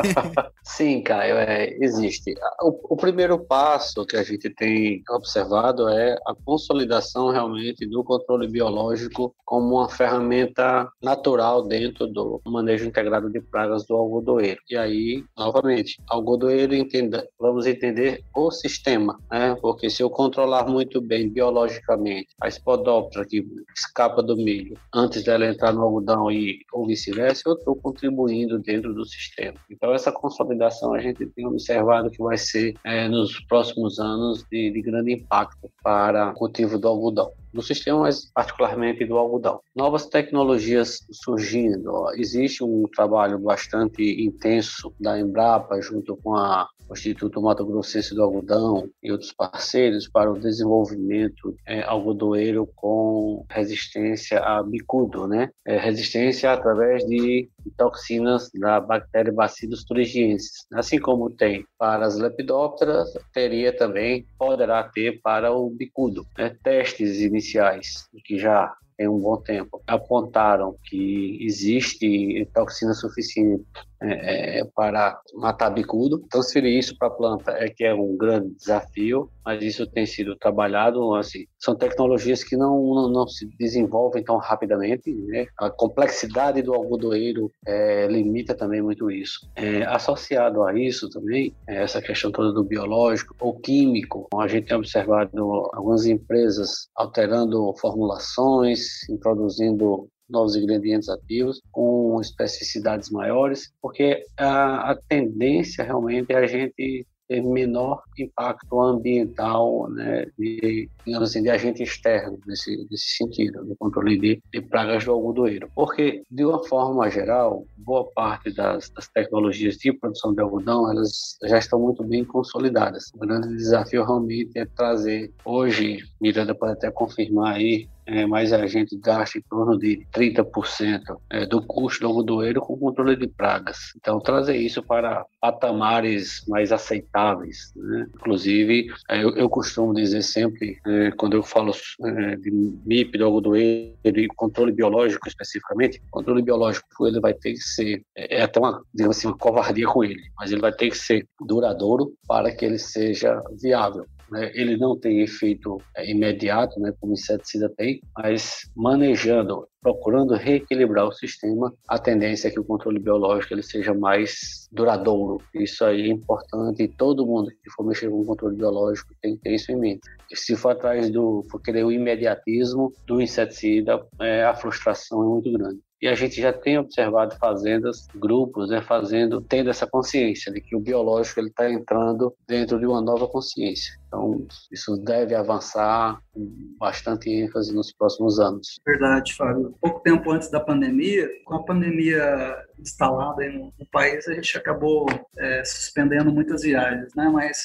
Sim, 0.65 1.03
Caio, 1.03 1.37
é, 1.37 1.77
existe. 1.81 2.33
O, 2.63 2.95
o, 2.95 2.97
primeiro 2.97 3.39
passo 3.39 4.07
que 4.07 4.17
a 4.17 4.23
gente 4.23 4.49
tem 4.49 5.03
observado 5.11 5.87
é 5.89 6.17
a 6.27 6.35
consolidação 6.35 7.31
realmente 7.31 7.87
do 7.87 8.03
controle 8.03 8.49
biológico 8.49 9.35
como 9.45 9.77
uma 9.77 9.89
ferramenta 9.89 10.91
natural 11.03 11.67
dentro 11.67 12.07
do 12.07 12.41
manejo 12.47 12.87
integrado 12.87 13.31
de 13.31 13.41
pragas 13.41 13.85
do 13.87 13.95
algodoeiro. 13.95 14.61
E 14.71 14.77
aí, 14.77 15.25
novamente, 15.37 16.01
algodoeiro 16.09 16.75
entenda, 16.75 17.29
vamos 17.39 17.67
entender 17.67 18.23
o 18.35 18.51
sistema, 18.51 19.19
né? 19.31 19.58
Porque 19.61 19.91
se 19.91 20.03
eu 20.03 20.11
controlar 20.11 20.67
muito 20.67 21.01
bem 21.01 21.29
biologicamente 21.29 22.29
a 22.41 22.49
espodóptera 22.49 23.27
que 23.27 23.45
escapa 23.77 24.23
do 24.23 24.37
milho 24.37 24.75
antes 24.95 25.25
dela 25.25 25.47
entrar 25.47 25.73
no 25.73 25.83
algodão 25.83 26.31
e 26.31 26.61
ou 26.73 26.87
vice-versa, 26.87 27.43
eu 27.47 27.55
estou 27.55 27.77
contribuindo 27.77 28.59
dentro 28.59 28.95
do 28.95 29.05
sistema. 29.05 29.59
Então 29.71 29.93
essa 29.93 30.13
consolidação 30.13 30.95
a 30.95 31.01
gente 31.01 31.27
tem 31.27 31.47
observado 31.47 32.11
que 32.11 32.23
vai 32.23 32.37
ser 32.37 32.75
é, 32.85 33.09
nos 33.09 33.39
próximos 33.47 33.99
anos 33.99 34.45
de, 34.51 34.71
de 34.71 34.83
grande 34.83 35.13
impacto 35.13 35.71
para 35.83 36.31
o 36.31 36.35
cultivo 36.35 36.79
do 36.79 36.89
algodão 36.89 37.31
do 37.53 37.63
sistema, 37.63 38.01
mas 38.01 38.31
particularmente 38.33 39.05
do 39.05 39.17
algodão. 39.17 39.61
Novas 39.75 40.07
tecnologias 40.07 41.01
surgindo. 41.11 42.11
Existe 42.15 42.63
um 42.63 42.85
trabalho 42.95 43.39
bastante 43.39 44.03
intenso 44.23 44.93
da 45.01 45.19
Embrapa 45.19 45.81
junto 45.81 46.17
com 46.17 46.37
a 46.37 46.69
o 46.89 46.95
Instituto 46.95 47.41
Mato 47.43 47.65
Grossense 47.65 48.15
do 48.15 48.23
Algodão 48.23 48.89
e 49.03 49.13
outros 49.13 49.33
parceiros 49.33 50.09
para 50.09 50.31
o 50.31 50.39
desenvolvimento 50.39 51.55
é, 51.67 51.83
algodoeiro 51.83 52.67
com 52.75 53.45
resistência 53.51 54.41
a 54.41 54.63
bicudo, 54.63 55.27
né? 55.27 55.51
É, 55.67 55.79
resistência 55.79 56.53
através 56.53 57.05
de 57.05 57.49
toxinas 57.77 58.51
da 58.55 58.81
bactéria 58.81 59.33
Bacillus 59.33 59.85
thuringiensis. 59.85 60.67
Assim 60.73 60.99
como 60.99 61.31
tem 61.31 61.65
para 61.79 62.07
as 62.07 62.17
lepidópteras, 62.17 63.13
teria 63.33 63.77
também, 63.77 64.27
poderá 64.39 64.83
ter 64.83 65.21
para 65.21 65.53
o 65.53 65.71
bicudo. 65.71 66.27
Né? 66.37 66.57
Testes 66.63 67.21
iniciais 67.21 68.09
que 68.25 68.39
já 68.39 68.75
tem 68.97 69.09
um 69.09 69.21
bom 69.21 69.37
tempo 69.37 69.81
apontaram 69.87 70.77
que 70.85 71.39
existe 71.41 72.49
toxina 72.53 72.93
suficiente 72.93 73.65
é, 74.01 74.61
é, 74.61 74.65
para 74.65 75.21
matar 75.35 75.71
bicudo. 75.71 76.19
Transferir 76.31 76.79
isso 76.79 76.97
para 76.97 77.09
a 77.09 77.13
planta 77.13 77.51
é 77.53 77.69
que 77.69 77.85
é 77.85 77.95
um 77.95 78.17
grande 78.17 78.55
desafio, 78.55 79.31
mas 79.45 79.63
isso 79.63 79.87
tem 79.87 80.07
sido 80.07 80.37
trabalhado. 80.37 81.15
Assim, 81.15 81.47
são 81.59 81.75
tecnologias 81.75 82.45
que 82.45 82.57
não, 82.57 82.95
não, 82.95 83.09
não 83.11 83.27
se 83.27 83.47
desenvolvem 83.59 84.23
tão 84.23 84.37
rapidamente. 84.37 85.13
Né? 85.13 85.47
A 85.59 85.71
complexidade 85.71 86.63
do 86.63 86.75
algodoeiro 86.75 87.51
é, 87.67 88.07
limita 88.07 88.55
também 88.55 88.83
muito 88.83 89.11
isso. 89.11 89.49
É, 89.57 89.83
associado 89.85 90.63
a 90.65 90.79
isso 90.79 91.09
também, 91.11 91.55
é, 91.67 91.83
essa 91.83 92.01
questão 92.01 92.31
toda 92.31 92.53
do 92.53 92.65
biológico 92.65 93.35
ou 93.41 93.59
químico, 93.59 94.29
a 94.35 94.47
gente 94.47 94.69
tem 94.69 94.77
observado 94.77 95.31
algumas 95.73 96.07
empresas 96.07 96.89
alterando 96.95 97.75
formulações, 97.81 99.09
introduzindo 99.09 100.09
novos 100.29 100.57
ingredientes 100.57 101.09
ativos 101.09 101.61
com 101.73 102.21
especificidades 102.21 103.11
maiores, 103.11 103.73
porque 103.81 104.25
a, 104.37 104.93
a 104.93 104.97
tendência 105.09 105.85
realmente 105.85 106.33
é 106.33 106.37
a 106.37 106.47
gente 106.47 107.07
ter 107.29 107.43
menor 107.43 108.03
impacto 108.19 108.81
ambiental, 108.81 109.89
né, 109.91 110.27
de, 110.39 110.89
digamos 111.05 111.29
assim, 111.29 111.43
de 111.43 111.51
agente 111.51 111.83
externo 111.83 112.39
nesse, 112.47 112.75
nesse 112.91 113.17
sentido, 113.17 113.65
no 113.65 113.77
controle 113.77 114.19
de, 114.19 114.43
de 114.51 114.61
pragas 114.63 115.05
do 115.05 115.13
algodoeiro. 115.13 115.71
Porque, 115.75 116.23
de 116.31 116.45
uma 116.45 116.65
forma 116.67 117.09
geral, 117.11 117.67
boa 117.77 118.11
parte 118.13 118.51
das, 118.53 118.89
das 118.91 119.09
tecnologias 119.09 119.77
de 119.77 119.93
produção 119.93 120.35
de 120.35 120.41
algodão, 120.41 120.91
elas 120.91 121.37
já 121.45 121.59
estão 121.59 121.79
muito 121.79 122.03
bem 122.03 122.25
consolidadas. 122.25 123.13
O 123.15 123.19
grande 123.19 123.49
desafio 123.49 124.05
realmente 124.05 124.59
é 124.59 124.65
trazer, 124.65 125.31
hoje, 125.45 125.99
Miranda 126.21 126.55
pode 126.55 126.73
até 126.73 126.91
confirmar 126.91 127.57
aí, 127.57 127.87
é, 128.09 128.27
mas 128.27 128.53
a 128.55 128.67
gente 128.67 128.97
gasta 128.97 129.39
em 129.39 129.43
torno 129.43 129.79
de 129.79 130.07
30% 130.15 131.01
é, 131.31 131.45
do 131.45 131.61
custo 131.61 132.01
do 132.01 132.07
algodoeiro 132.07 132.61
com 132.61 132.77
controle 132.79 133.15
de 133.15 133.29
pragas. 133.29 133.93
Então, 133.97 134.19
trazer 134.19 134.57
isso 134.57 134.83
para 134.83 135.27
patamares 135.41 136.43
mais 136.49 136.73
aceitáveis. 136.73 137.71
Né? 137.77 138.07
Inclusive, 138.15 138.91
é, 139.11 139.23
eu, 139.23 139.37
eu, 139.37 139.49
costumo 139.51 139.93
dizer 139.93 140.23
sempre, 140.23 140.79
é, 140.87 141.11
quando 141.13 141.35
eu 141.35 141.43
falo 141.43 141.73
é, 142.05 142.37
de 142.37 142.51
MIP 142.87 143.19
do 143.19 143.27
algodoeiro 143.27 143.95
e 144.05 144.27
controle 144.29 144.73
biológico 144.73 145.29
especificamente, 145.29 146.01
controle 146.11 146.41
biológico 146.41 147.07
ele 147.07 147.21
vai 147.21 147.35
ter 147.35 147.53
que 147.53 147.61
ser, 147.61 148.03
é, 148.17 148.39
é 148.39 148.43
até 148.43 148.59
uma, 148.59 148.83
digamos 148.95 149.19
assim, 149.19 149.29
uma 149.29 149.37
covardia 149.37 149.87
com 149.87 150.03
ele, 150.03 150.23
mas 150.39 150.51
ele 150.51 150.63
vai 150.63 150.73
ter 150.73 150.89
que 150.89 150.97
ser 150.97 151.27
duradouro 151.47 152.15
para 152.27 152.51
que 152.51 152.65
ele 152.65 152.79
seja 152.79 153.43
viável 153.61 154.07
né, 154.31 154.51
ele 154.55 154.77
não 154.77 154.99
tem 154.99 155.21
efeito 155.21 155.81
é, 155.97 156.11
imediato, 156.11 156.79
né, 156.81 156.93
como 157.01 157.13
inseticida 157.13 157.69
tem, 157.77 158.01
mas 158.17 158.61
manejando, 158.77 159.67
procurando 159.81 160.35
reequilibrar 160.35 161.07
o 161.07 161.13
sistema, 161.13 161.73
a 161.89 161.99
tendência 161.99 162.49
é 162.49 162.51
que 162.51 162.61
o 162.61 162.65
controle 162.65 162.99
biológico 162.99 163.55
ele 163.55 163.63
seja 163.63 163.95
mais 163.95 164.69
duradouro. 164.73 165.43
Isso 165.55 165.85
aí 165.85 166.03
é 166.03 166.09
importante 166.09 166.83
e 166.83 166.89
todo 166.89 167.27
mundo 167.27 167.51
que 167.51 167.71
for 167.71 167.87
mexer 167.87 168.11
com 168.11 168.21
o 168.21 168.27
controle 168.27 168.57
biológico 168.57 169.15
tem 169.23 169.37
que 169.37 169.43
ter 169.43 169.55
isso 169.55 169.73
em 169.73 169.77
mente. 169.77 170.01
E 170.31 170.37
se 170.37 170.57
for 170.57 170.71
atrás 170.71 171.11
do, 171.11 171.45
for 171.51 171.61
querer 171.61 171.85
o 171.85 171.93
imediatismo 171.93 172.93
do 173.07 173.21
inseticida, 173.21 174.05
é, 174.21 174.45
a 174.45 174.55
frustração 174.55 175.23
é 175.23 175.27
muito 175.27 175.53
grande. 175.53 175.81
E 176.01 176.07
a 176.07 176.15
gente 176.15 176.41
já 176.41 176.53
tem 176.53 176.79
observado 176.79 177.37
fazendas, 177.37 178.07
grupos, 178.15 178.71
né, 178.71 178.81
fazendo, 178.81 179.41
tendo 179.41 179.69
essa 179.69 179.87
consciência 179.87 180.53
de 180.53 180.61
que 180.61 180.77
o 180.77 180.81
biológico 180.81 181.41
ele 181.41 181.49
está 181.49 181.69
entrando 181.71 182.35
dentro 182.47 182.79
de 182.79 182.87
uma 182.87 183.01
nova 183.01 183.27
consciência. 183.27 183.99
Então, 184.07 184.47
isso 184.71 184.97
deve 184.97 185.35
avançar 185.35 186.21
com 186.33 186.49
bastante 186.79 187.29
ênfase 187.31 187.75
nos 187.75 187.93
próximos 187.93 188.39
anos. 188.39 188.81
Verdade, 188.87 189.35
Fábio. 189.35 189.75
Pouco 189.81 190.01
tempo 190.01 190.31
antes 190.31 190.51
da 190.51 190.61
pandemia, 190.61 191.29
com 191.45 191.55
a 191.55 191.65
pandemia 191.65 192.57
instalada 192.79 193.45
no, 193.51 193.73
no 193.79 193.87
país, 193.91 194.27
a 194.29 194.35
gente 194.35 194.57
acabou 194.57 195.07
é, 195.37 195.65
suspendendo 195.65 196.33
muitas 196.33 196.63
viagens, 196.63 197.13
né? 197.15 197.29
Mas 197.29 197.59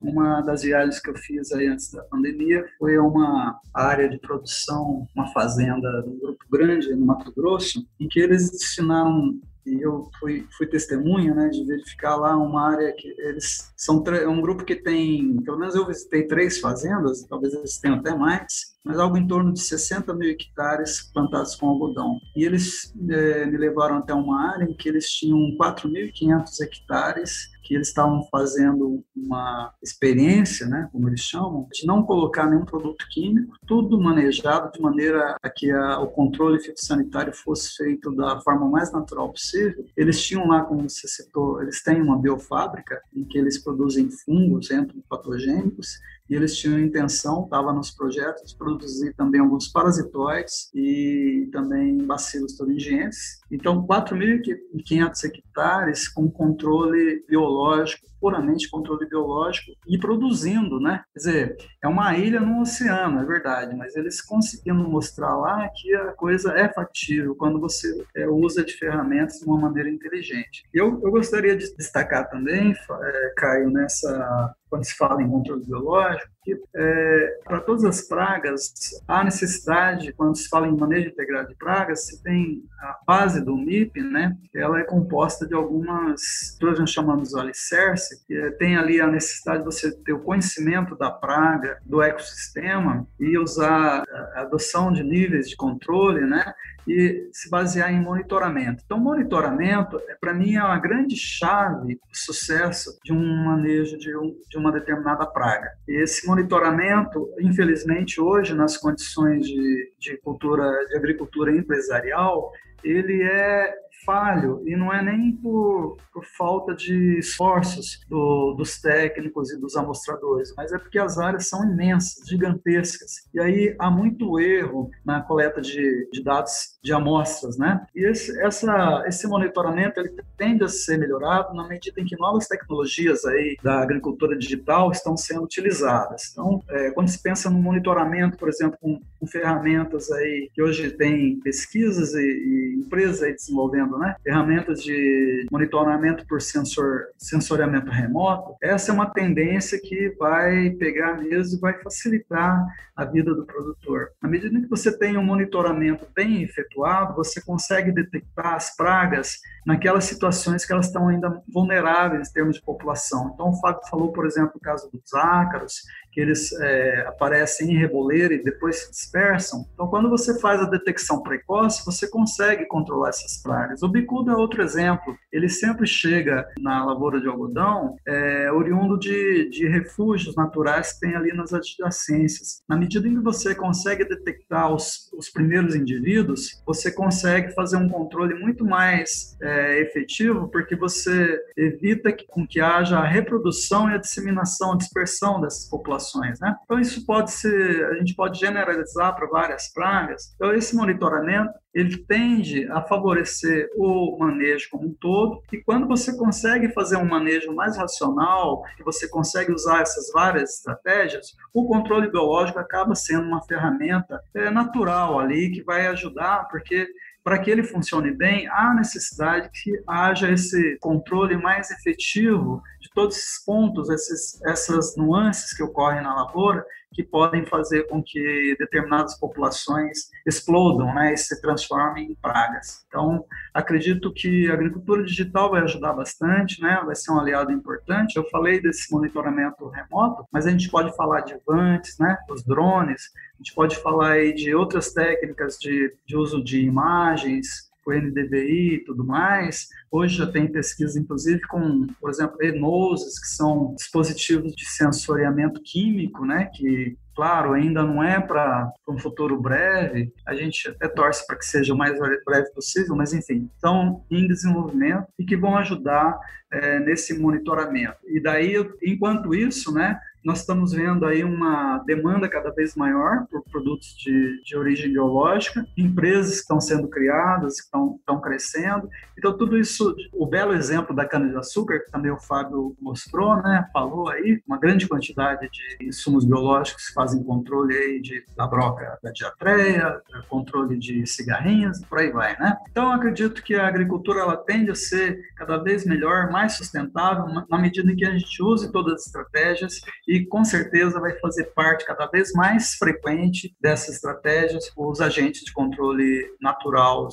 uma 0.00 0.40
das 0.42 0.62
viagens 0.62 1.00
que 1.00 1.10
eu 1.10 1.16
fiz 1.16 1.52
aí 1.52 1.66
antes 1.66 1.90
da 1.92 2.02
pandemia 2.04 2.64
foi 2.78 2.98
uma 2.98 3.60
área 3.74 4.08
de 4.08 4.18
produção, 4.18 5.06
uma 5.14 5.32
fazenda 5.32 6.02
de 6.02 6.08
um 6.08 6.18
grupo 6.18 6.44
grande 6.50 6.94
no 6.94 7.06
Mato 7.06 7.32
Grosso, 7.32 7.86
em 8.00 8.08
que 8.08 8.20
eles 8.20 8.50
destinaram 8.50 9.38
e 9.68 9.82
eu 9.82 10.08
fui, 10.18 10.46
fui 10.56 10.66
testemunha, 10.66 11.34
né, 11.34 11.48
de 11.48 11.64
verificar 11.64 12.16
lá 12.16 12.36
uma 12.36 12.70
área 12.72 12.92
que 12.96 13.08
eles 13.18 13.70
são 13.76 14.02
é 14.08 14.26
um 14.26 14.40
grupo 14.40 14.64
que 14.64 14.74
tem, 14.74 15.36
pelo 15.42 15.58
menos 15.58 15.74
eu 15.74 15.86
visitei 15.86 16.26
três 16.26 16.58
fazendas, 16.58 17.24
talvez 17.28 17.52
eles 17.52 17.78
tenham 17.78 17.98
até 17.98 18.14
mais, 18.14 18.76
mas 18.84 18.98
algo 18.98 19.18
em 19.18 19.26
torno 19.26 19.52
de 19.52 19.60
60 19.60 20.14
mil 20.14 20.30
hectares 20.30 21.10
plantados 21.12 21.54
com 21.54 21.68
algodão. 21.68 22.18
E 22.34 22.44
eles 22.44 22.94
é, 23.10 23.44
me 23.44 23.58
levaram 23.58 23.98
até 23.98 24.14
uma 24.14 24.52
área 24.52 24.64
em 24.64 24.74
que 24.74 24.88
eles 24.88 25.10
tinham 25.10 25.38
4.500 25.60 26.60
hectares 26.62 27.50
que 27.68 27.74
eles 27.74 27.88
estavam 27.88 28.26
fazendo 28.30 29.04
uma 29.14 29.74
experiência, 29.82 30.66
né, 30.66 30.88
como 30.90 31.06
eles 31.06 31.20
chamam, 31.20 31.68
de 31.70 31.86
não 31.86 32.02
colocar 32.02 32.48
nenhum 32.48 32.64
produto 32.64 33.04
químico, 33.10 33.54
tudo 33.66 34.00
manejado 34.00 34.72
de 34.72 34.80
maneira 34.80 35.36
a 35.42 35.50
que 35.50 35.70
a, 35.70 36.00
o 36.00 36.06
controle 36.06 36.58
fitossanitário 36.60 37.34
fosse 37.34 37.76
feito 37.76 38.10
da 38.16 38.40
forma 38.40 38.66
mais 38.66 38.90
natural 38.90 39.30
possível. 39.30 39.84
Eles 39.94 40.18
tinham 40.22 40.48
lá, 40.48 40.62
como 40.62 40.88
você 40.88 41.06
citou, 41.06 41.62
eles 41.62 41.82
têm 41.82 42.00
uma 42.00 42.18
biofábrica 42.18 43.02
em 43.14 43.22
que 43.22 43.36
eles 43.36 43.62
produzem 43.62 44.10
fungos 44.10 44.70
patogênicos 45.06 45.98
e 46.30 46.34
eles 46.34 46.56
tinham 46.56 46.78
intenção, 46.78 47.44
estava 47.44 47.72
nos 47.72 47.90
projetos, 47.90 48.50
de 48.50 48.56
produzir 48.56 49.14
também 49.14 49.40
alguns 49.40 49.68
parasitoides 49.68 50.70
e 50.74 51.48
também 51.52 51.98
bacilos 51.98 52.54
thuringienses. 52.56 53.37
Então, 53.50 53.86
4.500 53.86 55.24
hectares 55.24 56.08
com 56.08 56.30
controle 56.30 57.24
biológico, 57.28 58.06
puramente 58.20 58.68
controle 58.68 59.08
biológico 59.08 59.72
e 59.86 59.98
produzindo, 59.98 60.80
né? 60.80 61.02
Quer 61.12 61.18
dizer, 61.18 61.56
é 61.82 61.88
uma 61.88 62.16
ilha 62.16 62.40
no 62.40 62.60
oceano, 62.60 63.20
é 63.20 63.24
verdade, 63.24 63.76
mas 63.76 63.96
eles 63.96 64.20
conseguindo 64.20 64.88
mostrar 64.88 65.36
lá 65.36 65.68
que 65.74 65.94
a 65.94 66.12
coisa 66.12 66.52
é 66.52 66.72
factível 66.72 67.34
quando 67.34 67.60
você 67.60 67.88
é, 68.16 68.28
usa 68.28 68.64
de 68.64 68.74
ferramentas 68.74 69.38
de 69.38 69.46
uma 69.46 69.58
maneira 69.58 69.88
inteligente. 69.88 70.64
Eu, 70.72 71.00
eu 71.02 71.10
gostaria 71.10 71.56
de 71.56 71.74
destacar 71.76 72.28
também, 72.28 72.72
é, 72.72 73.32
Caio, 73.36 73.70
nessa 73.70 74.54
quando 74.68 74.84
se 74.84 74.94
fala 74.96 75.22
em 75.22 75.30
controle 75.30 75.64
biológico, 75.64 76.30
é, 76.74 77.38
para 77.44 77.60
todas 77.60 77.84
as 77.84 78.02
pragas, 78.02 78.72
há 79.06 79.24
necessidade, 79.24 80.12
quando 80.12 80.36
se 80.36 80.48
fala 80.48 80.68
em 80.68 80.76
manejo 80.76 81.08
integrado 81.08 81.48
de 81.48 81.54
pragas, 81.54 82.06
se 82.06 82.22
tem 82.22 82.62
a 82.80 82.98
base 83.06 83.44
do 83.44 83.56
MIP, 83.56 84.00
né, 84.02 84.36
ela 84.54 84.80
é 84.80 84.84
composta 84.84 85.46
de 85.46 85.54
algumas, 85.54 86.56
nós 86.60 86.90
chamamos 86.90 87.30
de 87.30 87.38
alicerce, 87.38 88.24
que 88.26 88.34
é, 88.34 88.50
tem 88.52 88.76
ali 88.76 89.00
a 89.00 89.06
necessidade 89.06 89.60
de 89.60 89.64
você 89.64 89.92
ter 89.92 90.12
o 90.12 90.20
conhecimento 90.20 90.96
da 90.96 91.10
praga, 91.10 91.78
do 91.84 92.02
ecossistema, 92.02 93.06
e 93.18 93.38
usar 93.38 94.02
a 94.34 94.40
adoção 94.42 94.92
de 94.92 95.02
níveis 95.02 95.48
de 95.48 95.56
controle, 95.56 96.20
né, 96.20 96.54
e 96.88 97.28
se 97.32 97.50
basear 97.50 97.92
em 97.92 98.00
monitoramento. 98.00 98.82
Então, 98.84 98.98
monitoramento, 98.98 100.00
é, 100.08 100.14
para 100.14 100.34
mim, 100.34 100.54
é 100.54 100.62
uma 100.62 100.78
grande 100.78 101.16
chave 101.16 101.94
de 101.94 102.18
sucesso 102.18 102.98
de 103.04 103.12
um 103.12 103.44
manejo 103.44 103.98
de, 103.98 104.16
um, 104.16 104.34
de 104.48 104.56
uma 104.56 104.72
determinada 104.72 105.26
praga. 105.26 105.70
E 105.86 106.02
esse 106.02 106.26
monitoramento, 106.26 107.28
infelizmente, 107.40 108.20
hoje, 108.20 108.54
nas 108.54 108.76
condições 108.76 109.46
de, 109.46 109.92
de 109.98 110.16
cultura, 110.18 110.70
de 110.86 110.96
agricultura 110.96 111.54
empresarial, 111.54 112.50
ele 112.82 113.22
é 113.22 113.74
falho 114.04 114.62
e 114.66 114.76
não 114.76 114.92
é 114.92 115.02
nem 115.02 115.32
por, 115.36 115.96
por 116.12 116.24
falta 116.24 116.74
de 116.74 117.18
esforços 117.18 118.00
do, 118.08 118.54
dos 118.54 118.80
técnicos 118.80 119.52
e 119.52 119.60
dos 119.60 119.76
amostradores, 119.76 120.52
mas 120.56 120.72
é 120.72 120.78
porque 120.78 120.98
as 120.98 121.18
áreas 121.18 121.48
são 121.48 121.64
imensas, 121.64 122.26
gigantescas. 122.26 123.28
E 123.34 123.40
aí 123.40 123.76
há 123.78 123.90
muito 123.90 124.38
erro 124.38 124.90
na 125.04 125.20
coleta 125.22 125.60
de, 125.60 126.08
de 126.10 126.22
dados 126.22 126.78
de 126.82 126.92
amostras, 126.92 127.58
né? 127.58 127.84
E 127.94 128.06
esse, 128.06 128.38
essa, 128.40 129.04
esse 129.06 129.26
monitoramento 129.26 130.00
ele 130.00 130.10
tende 130.36 130.64
a 130.64 130.68
ser 130.68 130.98
melhorado 130.98 131.54
na 131.54 131.66
medida 131.66 132.00
em 132.00 132.04
que 132.04 132.16
novas 132.16 132.46
tecnologias 132.46 133.24
aí 133.24 133.56
da 133.62 133.80
agricultura 133.80 134.36
digital 134.36 134.90
estão 134.90 135.16
sendo 135.16 135.42
utilizadas. 135.42 136.30
Então, 136.32 136.62
é, 136.68 136.90
quando 136.92 137.08
se 137.08 137.22
pensa 137.22 137.50
no 137.50 137.60
monitoramento, 137.60 138.38
por 138.38 138.48
exemplo, 138.48 138.78
com, 138.80 139.00
com 139.18 139.26
ferramentas 139.26 140.10
aí 140.10 140.50
que 140.54 140.62
hoje 140.62 140.90
tem 140.90 141.38
pesquisas 141.40 142.14
e, 142.14 142.20
e 142.20 142.74
empresas 142.78 143.22
aí 143.22 143.34
desenvolvendo 143.34 143.87
né? 143.96 144.16
ferramentas 144.24 144.82
de 144.82 145.46
monitoramento 145.50 146.26
por 146.26 146.42
sensor, 146.42 147.06
sensoriamento 147.16 147.90
remoto, 147.90 148.56
essa 148.60 148.90
é 148.90 148.94
uma 148.94 149.10
tendência 149.10 149.80
que 149.80 150.14
vai 150.18 150.70
pegar 150.70 151.14
mesmo 151.14 151.56
e 151.56 151.60
vai 151.60 151.80
facilitar 151.80 152.66
a 152.98 153.04
vida 153.04 153.32
do 153.32 153.46
produtor. 153.46 154.08
À 154.20 154.26
medida 154.26 154.60
que 154.60 154.68
você 154.68 154.96
tem 154.98 155.16
um 155.16 155.22
monitoramento 155.22 156.04
bem 156.14 156.42
efetuado, 156.42 157.14
você 157.14 157.40
consegue 157.40 157.92
detectar 157.92 158.54
as 158.54 158.74
pragas 158.76 159.38
naquelas 159.64 160.04
situações 160.04 160.66
que 160.66 160.72
elas 160.72 160.86
estão 160.86 161.06
ainda 161.06 161.40
vulneráveis 161.46 162.28
em 162.28 162.32
termos 162.32 162.56
de 162.56 162.62
população. 162.62 163.30
Então, 163.32 163.50
o 163.50 163.60
Fábio 163.60 163.88
falou, 163.88 164.12
por 164.12 164.26
exemplo, 164.26 164.52
o 164.56 164.60
caso 164.60 164.90
dos 164.90 165.14
ácaros, 165.14 165.82
que 166.12 166.20
eles 166.20 166.52
é, 166.60 167.04
aparecem 167.06 167.70
em 167.70 167.78
reboleira 167.78 168.34
e 168.34 168.42
depois 168.42 168.80
se 168.80 168.90
dispersam. 168.90 169.64
Então, 169.74 169.86
quando 169.88 170.08
você 170.08 170.38
faz 170.40 170.60
a 170.60 170.68
detecção 170.68 171.22
precoce, 171.22 171.84
você 171.84 172.08
consegue 172.08 172.66
controlar 172.66 173.10
essas 173.10 173.42
pragas. 173.42 173.82
O 173.82 173.88
bicudo 173.88 174.30
é 174.30 174.36
outro 174.36 174.62
exemplo. 174.62 175.16
Ele 175.32 175.48
sempre 175.48 175.86
chega 175.86 176.46
na 176.58 176.84
lavoura 176.84 177.20
de 177.20 177.28
algodão 177.28 177.96
é, 178.06 178.50
oriundo 178.52 178.98
de, 178.98 179.48
de 179.50 179.68
refúgios 179.68 180.34
naturais 180.34 180.92
que 180.92 181.00
tem 181.00 181.14
ali 181.14 181.32
nas 181.32 181.52
adjacências. 181.52 182.62
Na 182.68 182.76
medida 182.76 183.06
em 183.06 183.14
que 183.14 183.22
você 183.22 183.54
consegue 183.54 184.04
detectar 184.04 184.72
os, 184.72 185.10
os 185.16 185.28
primeiros 185.28 185.74
indivíduos, 185.74 186.62
você 186.66 186.90
consegue 186.90 187.54
fazer 187.54 187.76
um 187.76 187.88
controle 187.88 188.34
muito 188.34 188.64
mais 188.64 189.36
é, 189.40 189.80
efetivo, 189.80 190.48
porque 190.48 190.74
você 190.74 191.38
evita 191.56 192.12
que, 192.12 192.26
com 192.26 192.46
que 192.46 192.60
haja 192.60 192.98
a 192.98 193.06
reprodução 193.06 193.90
e 193.90 193.94
a 193.94 193.98
disseminação, 193.98 194.72
a 194.72 194.76
dispersão 194.76 195.40
dessas 195.40 195.68
populações 195.68 195.97
populações, 195.98 196.40
né? 196.40 196.54
Então 196.64 196.78
isso 196.78 197.04
pode 197.04 197.32
ser, 197.32 197.86
a 197.86 197.94
gente 197.94 198.14
pode 198.14 198.38
generalizar 198.38 199.14
para 199.14 199.26
várias 199.26 199.72
pragas. 199.72 200.32
Então 200.34 200.54
esse 200.54 200.74
monitoramento 200.74 201.52
ele 201.74 201.98
tende 202.04 202.66
a 202.70 202.82
favorecer 202.82 203.68
o 203.76 204.16
manejo 204.18 204.68
como 204.70 204.88
um 204.88 204.94
todo, 204.94 205.42
e 205.52 205.58
quando 205.58 205.86
você 205.86 206.16
consegue 206.16 206.72
fazer 206.72 206.96
um 206.96 207.04
manejo 207.04 207.54
mais 207.54 207.76
racional, 207.76 208.62
que 208.76 208.82
você 208.82 209.08
consegue 209.08 209.52
usar 209.52 209.82
essas 209.82 210.10
várias 210.12 210.56
estratégias, 210.56 211.36
o 211.52 211.66
controle 211.66 212.10
biológico 212.10 212.58
acaba 212.58 212.94
sendo 212.94 213.26
uma 213.26 213.42
ferramenta 213.42 214.20
é, 214.34 214.50
natural 214.50 215.20
ali 215.20 215.50
que 215.50 215.62
vai 215.62 215.86
ajudar, 215.88 216.48
porque 216.48 216.88
para 217.22 217.38
que 217.38 217.50
ele 217.50 217.62
funcione 217.62 218.10
bem, 218.10 218.48
há 218.48 218.72
necessidade 218.74 219.50
que 219.52 219.70
haja 219.86 220.32
esse 220.32 220.78
controle 220.80 221.36
mais 221.36 221.70
efetivo 221.70 222.62
todos 222.98 223.16
esses 223.16 223.44
pontos, 223.44 223.88
esses, 223.90 224.42
essas 224.42 224.96
nuances 224.96 225.56
que 225.56 225.62
ocorrem 225.62 226.02
na 226.02 226.16
lavoura, 226.16 226.66
que 226.92 227.04
podem 227.04 227.46
fazer 227.46 227.86
com 227.86 228.02
que 228.02 228.56
determinadas 228.58 229.16
populações 229.20 230.08
explodam 230.26 230.92
né, 230.92 231.14
e 231.14 231.16
se 231.16 231.40
transformem 231.40 232.10
em 232.10 232.14
pragas. 232.16 232.84
Então, 232.88 233.24
acredito 233.54 234.12
que 234.12 234.50
a 234.50 234.54
agricultura 234.54 235.04
digital 235.04 235.52
vai 235.52 235.62
ajudar 235.62 235.92
bastante, 235.92 236.60
né, 236.60 236.82
vai 236.84 236.96
ser 236.96 237.12
um 237.12 237.20
aliado 237.20 237.52
importante. 237.52 238.16
Eu 238.16 238.28
falei 238.30 238.60
desse 238.60 238.90
monitoramento 238.92 239.68
remoto, 239.68 240.26
mas 240.32 240.44
a 240.44 240.50
gente 240.50 240.68
pode 240.68 240.96
falar 240.96 241.20
de 241.20 241.38
vantes, 241.46 241.96
né, 242.00 242.18
os 242.28 242.42
drones, 242.42 243.12
a 243.34 243.36
gente 243.38 243.54
pode 243.54 243.76
falar 243.76 244.12
aí 244.14 244.34
de 244.34 244.52
outras 244.56 244.92
técnicas 244.92 245.56
de, 245.56 245.94
de 246.04 246.16
uso 246.16 246.42
de 246.42 246.62
imagens, 246.62 247.67
o 247.88 247.92
NDVI 247.92 248.74
e 248.74 248.84
tudo 248.84 249.04
mais. 249.04 249.68
Hoje 249.90 250.16
já 250.16 250.26
tem 250.26 250.46
pesquisa, 250.46 250.98
inclusive, 250.98 251.40
com, 251.42 251.86
por 252.00 252.10
exemplo, 252.10 252.36
enoses, 252.42 253.18
que 253.18 253.28
são 253.28 253.74
dispositivos 253.74 254.54
de 254.54 254.66
sensoriamento 254.66 255.60
químico, 255.62 256.24
né, 256.24 256.50
que 256.54 256.96
claro, 257.18 257.52
ainda 257.52 257.82
não 257.82 258.00
é 258.00 258.20
para 258.20 258.70
um 258.88 258.96
futuro 258.96 259.40
breve, 259.40 260.12
a 260.24 260.36
gente 260.36 260.68
até 260.68 260.86
torce 260.86 261.26
para 261.26 261.36
que 261.36 261.44
seja 261.44 261.74
o 261.74 261.76
mais 261.76 261.98
breve 262.24 262.48
possível, 262.54 262.94
mas 262.94 263.12
enfim, 263.12 263.50
estão 263.56 264.04
em 264.08 264.28
desenvolvimento 264.28 265.08
e 265.18 265.24
que 265.24 265.36
vão 265.36 265.56
ajudar 265.56 266.16
é, 266.52 266.78
nesse 266.78 267.18
monitoramento. 267.18 267.96
E 268.06 268.20
daí, 268.20 268.54
enquanto 268.80 269.34
isso, 269.34 269.72
né, 269.72 269.98
nós 270.24 270.40
estamos 270.40 270.72
vendo 270.72 271.06
aí 271.06 271.24
uma 271.24 271.78
demanda 271.78 272.28
cada 272.28 272.50
vez 272.50 272.74
maior 272.74 273.26
por 273.30 273.42
produtos 273.44 273.94
de, 273.96 274.42
de 274.42 274.56
origem 274.56 274.92
biológica, 274.92 275.66
empresas 275.76 276.34
que 276.34 276.40
estão 276.40 276.60
sendo 276.60 276.88
criadas, 276.88 277.56
que 277.56 277.64
estão, 277.64 277.96
estão 277.98 278.20
crescendo. 278.20 278.88
Então, 279.16 279.36
tudo 279.36 279.56
isso, 279.56 279.94
o 280.12 280.26
belo 280.26 280.52
exemplo 280.52 280.94
da 280.94 281.04
cana-de-açúcar, 281.04 281.80
que 281.80 281.90
também 281.90 282.10
o 282.10 282.18
Fábio 282.18 282.76
mostrou, 282.80 283.36
né, 283.42 283.68
falou 283.72 284.08
aí, 284.08 284.40
uma 284.46 284.58
grande 284.58 284.86
quantidade 284.88 285.48
de 285.50 285.86
insumos 285.86 286.24
biológicos 286.24 286.88
que 286.88 286.94
fazem 286.94 287.22
controle 287.22 287.76
aí 287.76 288.00
de, 288.00 288.24
da 288.36 288.46
broca 288.46 288.98
da 289.02 289.10
diatreia, 289.10 290.00
controle 290.28 290.78
de 290.78 291.06
cigarrinhas, 291.06 291.84
por 291.84 291.98
aí 291.98 292.10
vai, 292.10 292.38
né? 292.38 292.56
Então, 292.70 292.92
acredito 292.92 293.42
que 293.42 293.54
a 293.54 293.66
agricultura 293.66 294.20
ela 294.20 294.36
tende 294.36 294.70
a 294.70 294.74
ser 294.74 295.20
cada 295.36 295.58
vez 295.58 295.84
melhor, 295.84 296.30
mais 296.30 296.54
sustentável, 296.54 297.26
na 297.48 297.58
medida 297.58 297.90
em 297.90 297.96
que 297.96 298.04
a 298.04 298.10
gente 298.10 298.42
use 298.42 298.70
todas 298.70 298.94
as 298.94 299.06
estratégias 299.06 299.80
e 300.08 300.24
com 300.24 300.42
certeza 300.42 300.98
vai 300.98 301.18
fazer 301.18 301.52
parte 301.54 301.84
cada 301.84 302.06
vez 302.06 302.32
mais 302.32 302.74
frequente 302.74 303.54
dessas 303.60 303.96
estratégias 303.96 304.72
os 304.74 305.02
agentes 305.02 305.44
de 305.44 305.52
controle 305.52 306.26
natural 306.40 307.08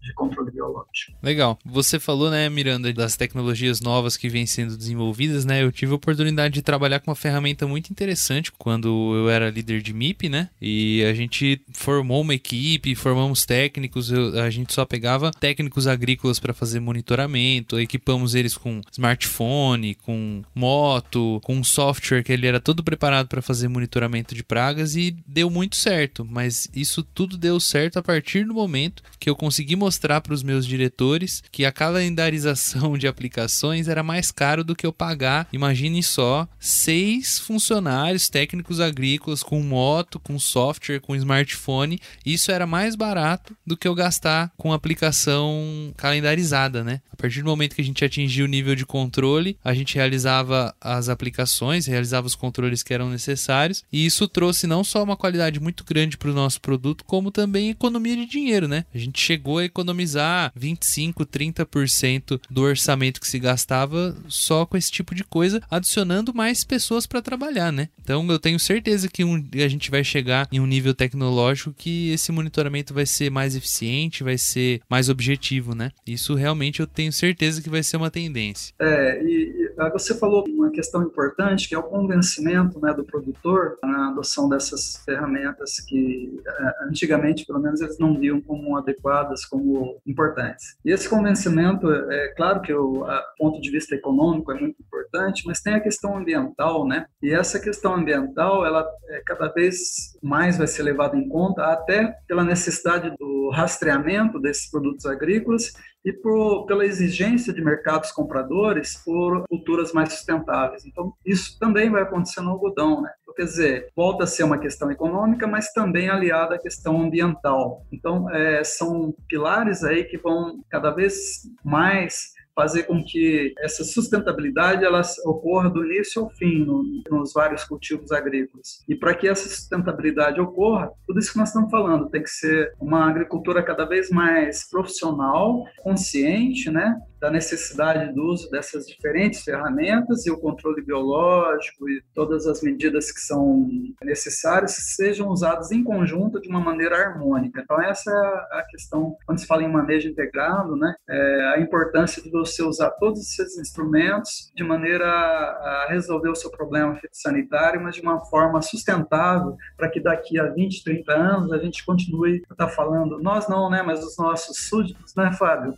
de 0.00 0.12
controle 0.14 0.50
biológico. 0.50 1.16
Legal. 1.22 1.58
Você 1.64 1.98
falou, 1.98 2.30
né, 2.30 2.48
Miranda, 2.48 2.92
das 2.92 3.16
tecnologias 3.16 3.80
novas 3.80 4.16
que 4.16 4.28
vêm 4.28 4.46
sendo 4.46 4.76
desenvolvidas, 4.76 5.44
né? 5.44 5.62
Eu 5.62 5.72
tive 5.72 5.92
a 5.92 5.96
oportunidade 5.96 6.54
de 6.54 6.62
trabalhar 6.62 7.00
com 7.00 7.10
uma 7.10 7.16
ferramenta 7.16 7.66
muito 7.66 7.90
interessante 7.90 8.52
quando 8.52 9.14
eu 9.14 9.30
era 9.30 9.50
líder 9.50 9.82
de 9.82 9.92
MIP, 9.92 10.28
né? 10.28 10.50
E 10.60 11.02
a 11.04 11.14
gente 11.14 11.62
formou 11.72 12.22
uma 12.22 12.34
equipe, 12.34 12.94
formamos 12.94 13.44
técnicos, 13.44 14.10
eu, 14.10 14.40
a 14.40 14.50
gente 14.50 14.72
só 14.72 14.84
pegava 14.84 15.30
técnicos 15.30 15.86
agrícolas 15.86 16.38
para 16.38 16.54
fazer 16.54 16.80
monitoramento, 16.80 17.78
equipamos 17.78 18.34
eles 18.34 18.56
com 18.56 18.80
smartphone, 18.92 19.94
com 19.94 20.42
moto, 20.54 21.40
com 21.42 21.56
um 21.56 21.64
software 21.64 22.22
que 22.22 22.32
ele 22.32 22.46
era 22.46 22.60
todo 22.60 22.84
preparado 22.84 23.28
para 23.28 23.42
fazer 23.42 23.68
monitoramento 23.68 24.34
de 24.34 24.42
pragas 24.42 24.96
e 24.96 25.16
deu 25.26 25.50
muito 25.50 25.76
certo, 25.76 26.24
mas 26.24 26.68
isso 26.74 27.02
tudo 27.02 27.36
deu 27.36 27.58
certo 27.60 27.98
a 27.98 28.02
partir 28.02 28.44
do 28.44 28.54
momento 28.54 29.02
que 29.18 29.28
eu 29.28 29.36
consegui 29.36 29.76
mostrar 29.80 30.20
para 30.20 30.34
os 30.34 30.42
meus 30.42 30.66
diretores 30.66 31.42
que 31.50 31.64
a 31.64 31.72
calendarização 31.72 32.98
de 32.98 33.08
aplicações 33.08 33.88
era 33.88 34.02
mais 34.02 34.30
caro 34.30 34.62
do 34.62 34.76
que 34.76 34.86
eu 34.86 34.92
pagar, 34.92 35.48
imagine 35.52 36.02
só, 36.02 36.46
seis 36.58 37.38
funcionários 37.38 38.28
técnicos 38.28 38.78
agrícolas 38.78 39.42
com 39.42 39.62
moto, 39.62 40.20
com 40.20 40.38
software, 40.38 41.00
com 41.00 41.16
smartphone. 41.16 41.98
Isso 42.24 42.52
era 42.52 42.66
mais 42.66 42.94
barato 42.94 43.56
do 43.66 43.76
que 43.76 43.88
eu 43.88 43.94
gastar 43.94 44.52
com 44.56 44.72
aplicação 44.72 45.94
calendarizada, 45.96 46.84
né? 46.84 47.00
A 47.10 47.16
partir 47.16 47.40
do 47.40 47.48
momento 47.48 47.74
que 47.74 47.82
a 47.82 47.84
gente 47.84 48.04
atingia 48.04 48.44
o 48.44 48.48
nível 48.48 48.74
de 48.74 48.84
controle, 48.84 49.56
a 49.64 49.72
gente 49.72 49.94
realizava 49.94 50.74
as 50.80 51.08
aplicações, 51.08 51.86
realizava 51.86 52.26
os 52.26 52.34
controles 52.34 52.82
que 52.82 52.92
eram 52.92 53.08
necessários, 53.08 53.82
e 53.92 54.04
isso 54.04 54.28
trouxe 54.28 54.66
não 54.66 54.84
só 54.84 55.02
uma 55.02 55.16
qualidade 55.16 55.60
muito 55.60 55.84
grande 55.84 56.18
para 56.18 56.30
o 56.30 56.34
nosso 56.34 56.60
produto, 56.60 57.04
como 57.04 57.30
também 57.30 57.70
economia 57.70 58.16
de 58.16 58.26
dinheiro, 58.26 58.68
né? 58.68 58.84
A 58.94 58.98
gente 58.98 59.20
chegou 59.20 59.58
a 59.58 59.64
economizar 59.70 60.52
25, 60.54 61.24
30% 61.24 62.40
do 62.50 62.62
orçamento 62.62 63.20
que 63.20 63.28
se 63.28 63.38
gastava 63.38 64.16
só 64.28 64.66
com 64.66 64.76
esse 64.76 64.90
tipo 64.90 65.14
de 65.14 65.24
coisa, 65.24 65.60
adicionando 65.70 66.34
mais 66.34 66.64
pessoas 66.64 67.06
para 67.06 67.22
trabalhar, 67.22 67.72
né? 67.72 67.88
Então 68.02 68.26
eu 68.30 68.38
tenho 68.38 68.58
certeza 68.58 69.08
que 69.08 69.24
um, 69.24 69.42
a 69.54 69.68
gente 69.68 69.90
vai 69.90 70.04
chegar 70.04 70.48
em 70.52 70.60
um 70.60 70.66
nível 70.66 70.94
tecnológico 70.94 71.72
que 71.72 72.10
esse 72.10 72.30
monitoramento 72.32 72.92
vai 72.92 73.06
ser 73.06 73.30
mais 73.30 73.56
eficiente, 73.56 74.24
vai 74.24 74.36
ser 74.36 74.80
mais 74.88 75.08
objetivo, 75.08 75.74
né? 75.74 75.90
Isso 76.06 76.34
realmente 76.34 76.80
eu 76.80 76.86
tenho 76.86 77.12
certeza 77.12 77.62
que 77.62 77.70
vai 77.70 77.82
ser 77.82 77.96
uma 77.96 78.10
tendência. 78.10 78.74
É, 78.80 79.22
e 79.22 79.70
você 79.92 80.14
falou 80.14 80.44
uma 80.48 80.70
questão 80.70 81.02
importante 81.02 81.68
que 81.68 81.74
é 81.74 81.78
o 81.78 81.82
convencimento 81.82 82.80
né, 82.80 82.92
do 82.92 83.04
produtor 83.04 83.78
na 83.82 84.08
adoção 84.08 84.48
dessas 84.48 85.02
ferramentas 85.04 85.80
que 85.80 86.40
é, 86.46 86.84
antigamente, 86.88 87.46
pelo 87.46 87.60
menos, 87.60 87.80
eles 87.80 87.98
não 87.98 88.18
viam 88.18 88.40
como 88.40 88.76
adequadas, 88.76 89.44
como 89.44 89.59
como 89.60 90.00
importantes. 90.06 90.76
E 90.84 90.90
esse 90.90 91.08
convencimento, 91.08 91.90
é 91.90 92.28
claro 92.36 92.62
que 92.62 92.72
o 92.72 93.04
ponto 93.38 93.60
de 93.60 93.70
vista 93.70 93.94
econômico 93.94 94.50
é 94.52 94.58
muito 94.58 94.76
importante, 94.80 95.42
mas 95.46 95.60
tem 95.60 95.74
a 95.74 95.80
questão 95.80 96.16
ambiental, 96.16 96.86
né? 96.86 97.06
E 97.22 97.32
essa 97.32 97.60
questão 97.60 97.94
ambiental, 97.94 98.64
ela 98.64 98.86
é, 99.08 99.22
cada 99.26 99.48
vez 99.48 100.16
mais 100.22 100.56
vai 100.56 100.66
ser 100.66 100.82
levada 100.82 101.16
em 101.16 101.28
conta, 101.28 101.64
até 101.64 102.14
pela 102.26 102.44
necessidade 102.44 103.14
do 103.18 103.50
rastreamento 103.50 104.40
desses 104.40 104.70
produtos 104.70 105.04
agrícolas 105.06 105.72
e 106.04 106.12
por, 106.12 106.64
pela 106.66 106.86
exigência 106.86 107.52
de 107.52 107.62
mercados 107.62 108.10
compradores 108.10 108.96
por 109.04 109.44
culturas 109.48 109.92
mais 109.92 110.12
sustentáveis. 110.12 110.84
Então, 110.86 111.12
isso 111.26 111.58
também 111.58 111.90
vai 111.90 112.02
acontecer 112.02 112.40
no 112.40 112.50
algodão, 112.50 113.02
né? 113.02 113.10
Quer 113.40 113.46
dizer, 113.46 113.88
volta 113.96 114.24
a 114.24 114.26
ser 114.26 114.44
uma 114.44 114.58
questão 114.58 114.90
econômica, 114.90 115.46
mas 115.46 115.72
também 115.72 116.10
aliada 116.10 116.56
à 116.56 116.58
questão 116.58 117.00
ambiental. 117.00 117.86
Então, 117.90 118.28
é, 118.28 118.62
são 118.62 119.14
pilares 119.26 119.82
aí 119.82 120.04
que 120.04 120.18
vão 120.18 120.62
cada 120.68 120.90
vez 120.90 121.48
mais 121.64 122.34
fazer 122.54 122.82
com 122.82 123.02
que 123.02 123.54
essa 123.60 123.82
sustentabilidade 123.82 124.84
ela 124.84 125.00
ocorra 125.24 125.70
do 125.70 125.82
início 125.82 126.20
ao 126.20 126.28
fim 126.28 126.66
no, 126.66 126.82
nos 127.10 127.32
vários 127.32 127.64
cultivos 127.64 128.12
agrícolas. 128.12 128.84
E 128.86 128.94
para 128.94 129.14
que 129.14 129.26
essa 129.26 129.48
sustentabilidade 129.48 130.38
ocorra, 130.38 130.90
tudo 131.06 131.18
isso 131.18 131.32
que 131.32 131.38
nós 131.38 131.48
estamos 131.48 131.70
falando 131.70 132.10
tem 132.10 132.22
que 132.22 132.28
ser 132.28 132.74
uma 132.78 133.08
agricultura 133.08 133.62
cada 133.62 133.86
vez 133.86 134.10
mais 134.10 134.68
profissional, 134.68 135.64
consciente, 135.82 136.68
né? 136.70 137.00
Da 137.20 137.30
necessidade 137.30 138.12
do 138.14 138.24
uso 138.24 138.50
dessas 138.50 138.86
diferentes 138.86 139.42
ferramentas 139.42 140.24
e 140.26 140.30
o 140.30 140.38
controle 140.38 140.82
biológico 140.82 141.88
e 141.88 142.02
todas 142.14 142.46
as 142.46 142.62
medidas 142.62 143.12
que 143.12 143.20
são 143.20 143.68
necessárias 144.02 144.72
sejam 144.96 145.28
usadas 145.28 145.70
em 145.70 145.84
conjunto 145.84 146.40
de 146.40 146.48
uma 146.48 146.60
maneira 146.60 146.96
harmônica. 146.96 147.60
Então 147.62 147.80
essa 147.82 148.10
é 148.10 148.58
a 148.58 148.62
questão 148.62 149.16
quando 149.26 149.38
se 149.38 149.46
fala 149.46 149.62
em 149.62 149.70
manejo 149.70 150.08
integrado, 150.08 150.76
né? 150.76 150.94
É 151.08 151.54
a 151.54 151.60
importância 151.60 152.22
de 152.22 152.30
você 152.30 152.62
usar 152.62 152.90
todos 152.92 153.20
esses 153.20 153.58
instrumentos 153.58 154.50
de 154.54 154.64
maneira 154.64 155.06
a 155.06 155.86
resolver 155.90 156.30
o 156.30 156.34
seu 156.34 156.50
problema 156.50 156.96
fitossanitário, 156.96 157.82
mas 157.82 157.94
de 157.94 158.00
uma 158.00 158.20
forma 158.26 158.62
sustentável 158.62 159.56
para 159.76 159.88
que 159.88 160.00
daqui 160.00 160.38
a 160.38 160.46
20, 160.46 160.84
30 160.84 161.12
anos 161.12 161.52
a 161.52 161.58
gente 161.58 161.84
continue 161.84 162.42
a 162.48 162.52
estar 162.52 162.68
falando, 162.68 163.18
nós 163.18 163.48
não, 163.48 163.68
né? 163.68 163.82
Mas 163.82 164.04
os 164.04 164.16
nossos 164.16 164.68
súditos, 164.68 165.14
né, 165.14 165.32
Fábio? 165.38 165.74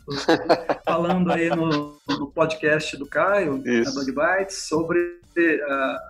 Falando 0.85 1.32
aí 1.33 1.49
no, 1.51 1.97
no 2.09 2.31
podcast 2.31 2.97
do 2.97 3.07
Caio, 3.07 3.63
Isso. 3.67 3.95
Bug 3.95 4.13
Bites, 4.13 4.69
sobre 4.69 5.23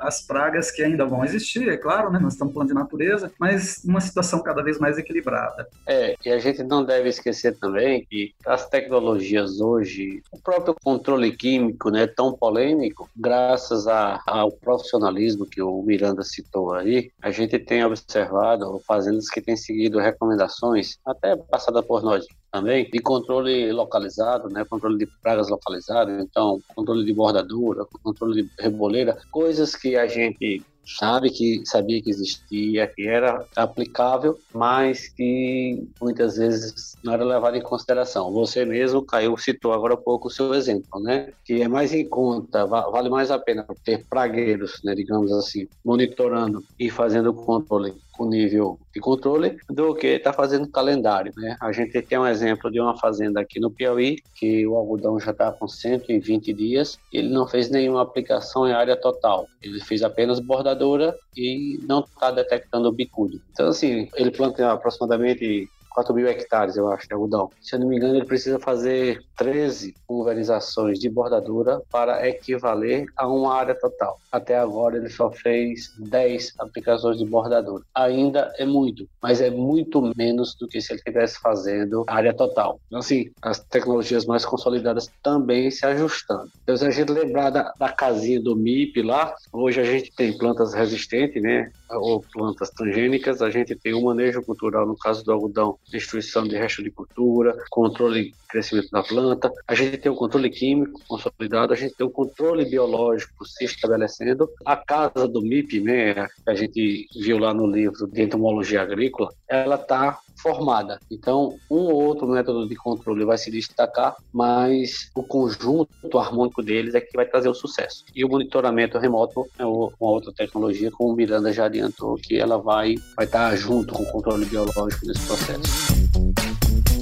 as 0.00 0.22
pragas 0.26 0.70
que 0.70 0.82
ainda 0.82 1.04
vão 1.04 1.24
existir, 1.24 1.68
é 1.68 1.76
claro, 1.76 2.10
né? 2.10 2.18
Nós 2.18 2.32
estamos 2.32 2.52
falando 2.52 2.68
de 2.68 2.74
natureza, 2.74 3.32
mas 3.38 3.82
uma 3.84 4.00
situação 4.00 4.42
cada 4.42 4.62
vez 4.62 4.78
mais 4.78 4.98
equilibrada. 4.98 5.68
É, 5.86 6.16
e 6.24 6.30
a 6.30 6.38
gente 6.38 6.62
não 6.62 6.84
deve 6.84 7.08
esquecer 7.08 7.58
também 7.58 8.04
que 8.04 8.34
as 8.44 8.68
tecnologias 8.68 9.60
hoje, 9.60 10.22
o 10.32 10.40
próprio 10.40 10.74
controle 10.82 11.36
químico, 11.36 11.90
né, 11.90 12.06
tão 12.06 12.32
polêmico, 12.32 13.08
graças 13.16 13.86
a, 13.86 14.20
ao 14.26 14.50
profissionalismo 14.50 15.46
que 15.46 15.62
o 15.62 15.82
Miranda 15.82 16.22
citou 16.22 16.74
aí, 16.74 17.10
a 17.20 17.30
gente 17.30 17.58
tem 17.58 17.84
observado 17.84 18.80
fazendas 18.86 19.28
que 19.28 19.40
têm 19.40 19.56
seguido 19.56 19.98
recomendações, 19.98 20.98
até 21.06 21.36
passada 21.36 21.82
por 21.82 22.02
nós, 22.02 22.26
também 22.52 22.88
de 22.90 22.98
controle 22.98 23.72
localizado, 23.72 24.50
né, 24.50 24.64
controle 24.64 24.98
de 24.98 25.06
pragas 25.22 25.48
localizado, 25.48 26.10
então 26.20 26.60
controle 26.76 27.04
de 27.04 27.14
bordadura, 27.14 27.86
controle 28.02 28.42
de 28.42 28.50
reboleira, 28.58 29.16
coisas 29.30 29.74
que 29.74 29.96
a 29.96 30.06
gente 30.06 30.62
sabe 30.84 31.30
que 31.30 31.62
sabia 31.64 32.02
que 32.02 32.10
existia, 32.10 32.86
que 32.86 33.06
era 33.06 33.46
aplicável, 33.56 34.38
mas 34.52 35.08
que 35.08 35.88
muitas 36.00 36.36
vezes 36.36 36.96
não 37.02 37.12
era 37.12 37.24
levado 37.24 37.56
em 37.56 37.62
consideração. 37.62 38.32
Você 38.32 38.64
mesmo, 38.64 39.02
Caio, 39.02 39.36
citou 39.38 39.72
agora 39.72 39.94
há 39.94 39.96
pouco 39.96 40.28
o 40.28 40.30
seu 40.30 40.52
exemplo, 40.54 41.00
né? 41.00 41.32
Que 41.44 41.62
é 41.62 41.68
mais 41.68 41.94
em 41.94 42.06
conta, 42.06 42.66
vale 42.66 43.08
mais 43.08 43.30
a 43.30 43.38
pena 43.38 43.64
ter 43.84 44.04
pragueiros, 44.08 44.80
né, 44.84 44.94
digamos 44.94 45.32
assim, 45.32 45.68
monitorando 45.84 46.64
e 46.78 46.90
fazendo 46.90 47.30
o 47.30 47.34
controle 47.34 47.94
com 48.12 48.28
nível 48.28 48.78
de 48.94 49.00
controle 49.00 49.56
do 49.68 49.94
que 49.94 50.06
está 50.06 50.32
fazendo 50.32 50.68
calendário, 50.68 51.32
né? 51.36 51.56
A 51.60 51.72
gente 51.72 52.00
tem 52.02 52.18
um 52.18 52.26
exemplo 52.26 52.70
de 52.70 52.80
uma 52.80 52.96
fazenda 52.96 53.40
aqui 53.40 53.58
no 53.58 53.70
Piauí 53.70 54.18
que 54.34 54.66
o 54.66 54.76
algodão 54.76 55.18
já 55.18 55.30
está 55.30 55.50
com 55.50 55.66
120 55.66 56.52
dias, 56.52 56.98
ele 57.12 57.28
não 57.28 57.46
fez 57.46 57.70
nenhuma 57.70 58.02
aplicação 58.02 58.68
em 58.68 58.72
área 58.72 58.96
total, 58.96 59.48
ele 59.62 59.80
fez 59.80 60.02
apenas 60.02 60.40
bordadura 60.40 61.16
e 61.36 61.80
não 61.88 62.00
está 62.00 62.30
detectando 62.30 62.88
o 62.88 62.92
bicudo. 62.92 63.40
Então 63.52 63.68
assim, 63.68 64.08
ele 64.14 64.30
planta 64.30 64.70
aproximadamente 64.70 65.68
4 65.94 66.14
mil 66.14 66.26
hectares, 66.26 66.76
eu 66.76 66.90
acho, 66.90 67.06
de 67.06 67.14
algodão. 67.14 67.50
Se 67.60 67.74
eu 67.74 67.80
não 67.80 67.88
me 67.88 67.96
engano, 67.96 68.16
ele 68.16 68.26
precisa 68.26 68.58
fazer 68.58 69.20
13 69.36 69.94
pulverizações 70.06 70.98
de 70.98 71.08
bordadura 71.08 71.82
para 71.90 72.26
equivaler 72.28 73.06
a 73.16 73.26
uma 73.26 73.54
área 73.54 73.74
total. 73.74 74.18
Até 74.30 74.58
agora, 74.58 74.96
ele 74.96 75.08
só 75.08 75.30
fez 75.30 75.92
10 75.98 76.54
aplicações 76.58 77.18
de 77.18 77.26
bordadura. 77.26 77.84
Ainda 77.94 78.52
é 78.58 78.64
muito, 78.64 79.08
mas 79.20 79.40
é 79.40 79.50
muito 79.50 80.12
menos 80.16 80.54
do 80.54 80.68
que 80.68 80.80
se 80.80 80.92
ele 80.92 80.98
estivesse 80.98 81.38
fazendo 81.40 82.04
área 82.06 82.34
total. 82.34 82.80
Então, 82.86 82.98
assim, 82.98 83.30
as 83.40 83.58
tecnologias 83.60 84.24
mais 84.24 84.44
consolidadas 84.44 85.10
também 85.22 85.70
se 85.70 85.84
ajustando. 85.86 86.50
Então, 86.62 86.76
se 86.76 86.86
a 86.86 86.90
gente 86.90 87.10
lembrar 87.10 87.50
da, 87.50 87.72
da 87.78 87.88
casinha 87.90 88.40
do 88.40 88.56
MIP 88.56 89.02
lá, 89.02 89.34
hoje 89.52 89.80
a 89.80 89.84
gente 89.84 90.12
tem 90.14 90.36
plantas 90.36 90.74
resistentes, 90.74 91.42
né? 91.42 91.70
Ou 91.94 92.20
plantas 92.32 92.70
transgênicas, 92.70 93.42
a 93.42 93.50
gente 93.50 93.76
tem 93.76 93.94
um 93.94 94.04
manejo 94.04 94.42
cultural, 94.42 94.86
no 94.86 94.96
caso 94.96 95.24
do 95.24 95.32
algodão, 95.32 95.78
destruição 95.90 96.44
de 96.44 96.56
resto 96.56 96.82
de 96.82 96.90
cultura, 96.90 97.56
controle 97.70 98.24
de 98.24 98.34
crescimento 98.48 98.90
da 98.90 99.02
planta. 99.02 99.50
A 99.66 99.74
gente 99.74 99.98
tem 99.98 100.12
o 100.12 100.16
controle 100.16 100.50
químico 100.50 101.00
consolidado, 101.06 101.72
a 101.72 101.76
gente 101.76 101.94
tem 101.94 102.06
o 102.06 102.10
controle 102.10 102.64
biológico 102.64 103.44
se 103.46 103.64
estabelecendo. 103.64 104.48
A 104.64 104.76
casa 104.76 105.26
do 105.26 105.40
MIP, 105.40 105.80
né, 105.80 106.26
que 106.44 106.50
a 106.50 106.54
gente 106.54 107.06
viu 107.20 107.38
lá 107.38 107.54
no 107.54 107.66
livro 107.66 108.06
de 108.06 108.22
entomologia 108.22 108.82
agrícola, 108.82 109.30
ela 109.48 109.76
está 109.76 110.18
formada. 110.36 110.98
Então, 111.10 111.56
um 111.70 111.76
ou 111.76 112.04
outro 112.04 112.26
método 112.26 112.68
de 112.68 112.74
controle 112.74 113.24
vai 113.24 113.38
se 113.38 113.50
destacar, 113.50 114.16
mas 114.32 115.10
o 115.14 115.22
conjunto 115.22 116.18
harmônico 116.18 116.62
deles 116.62 116.94
é 116.94 117.00
que 117.00 117.16
vai 117.16 117.26
trazer 117.26 117.48
o 117.48 117.54
sucesso. 117.54 118.04
E 118.14 118.24
o 118.24 118.28
monitoramento 118.28 118.98
remoto 118.98 119.46
é 119.58 119.64
uma 119.64 119.92
outra 119.98 120.32
tecnologia, 120.32 120.90
como 120.90 121.12
o 121.12 121.16
Miranda 121.16 121.52
já 121.52 121.66
adiantou, 121.66 122.16
que 122.16 122.38
ela 122.38 122.58
vai, 122.58 122.94
vai 123.16 123.26
estar 123.26 123.54
junto 123.56 123.94
com 123.94 124.02
o 124.02 124.12
controle 124.12 124.44
biológico 124.46 125.06
nesse 125.06 125.26
processo. 125.26 127.01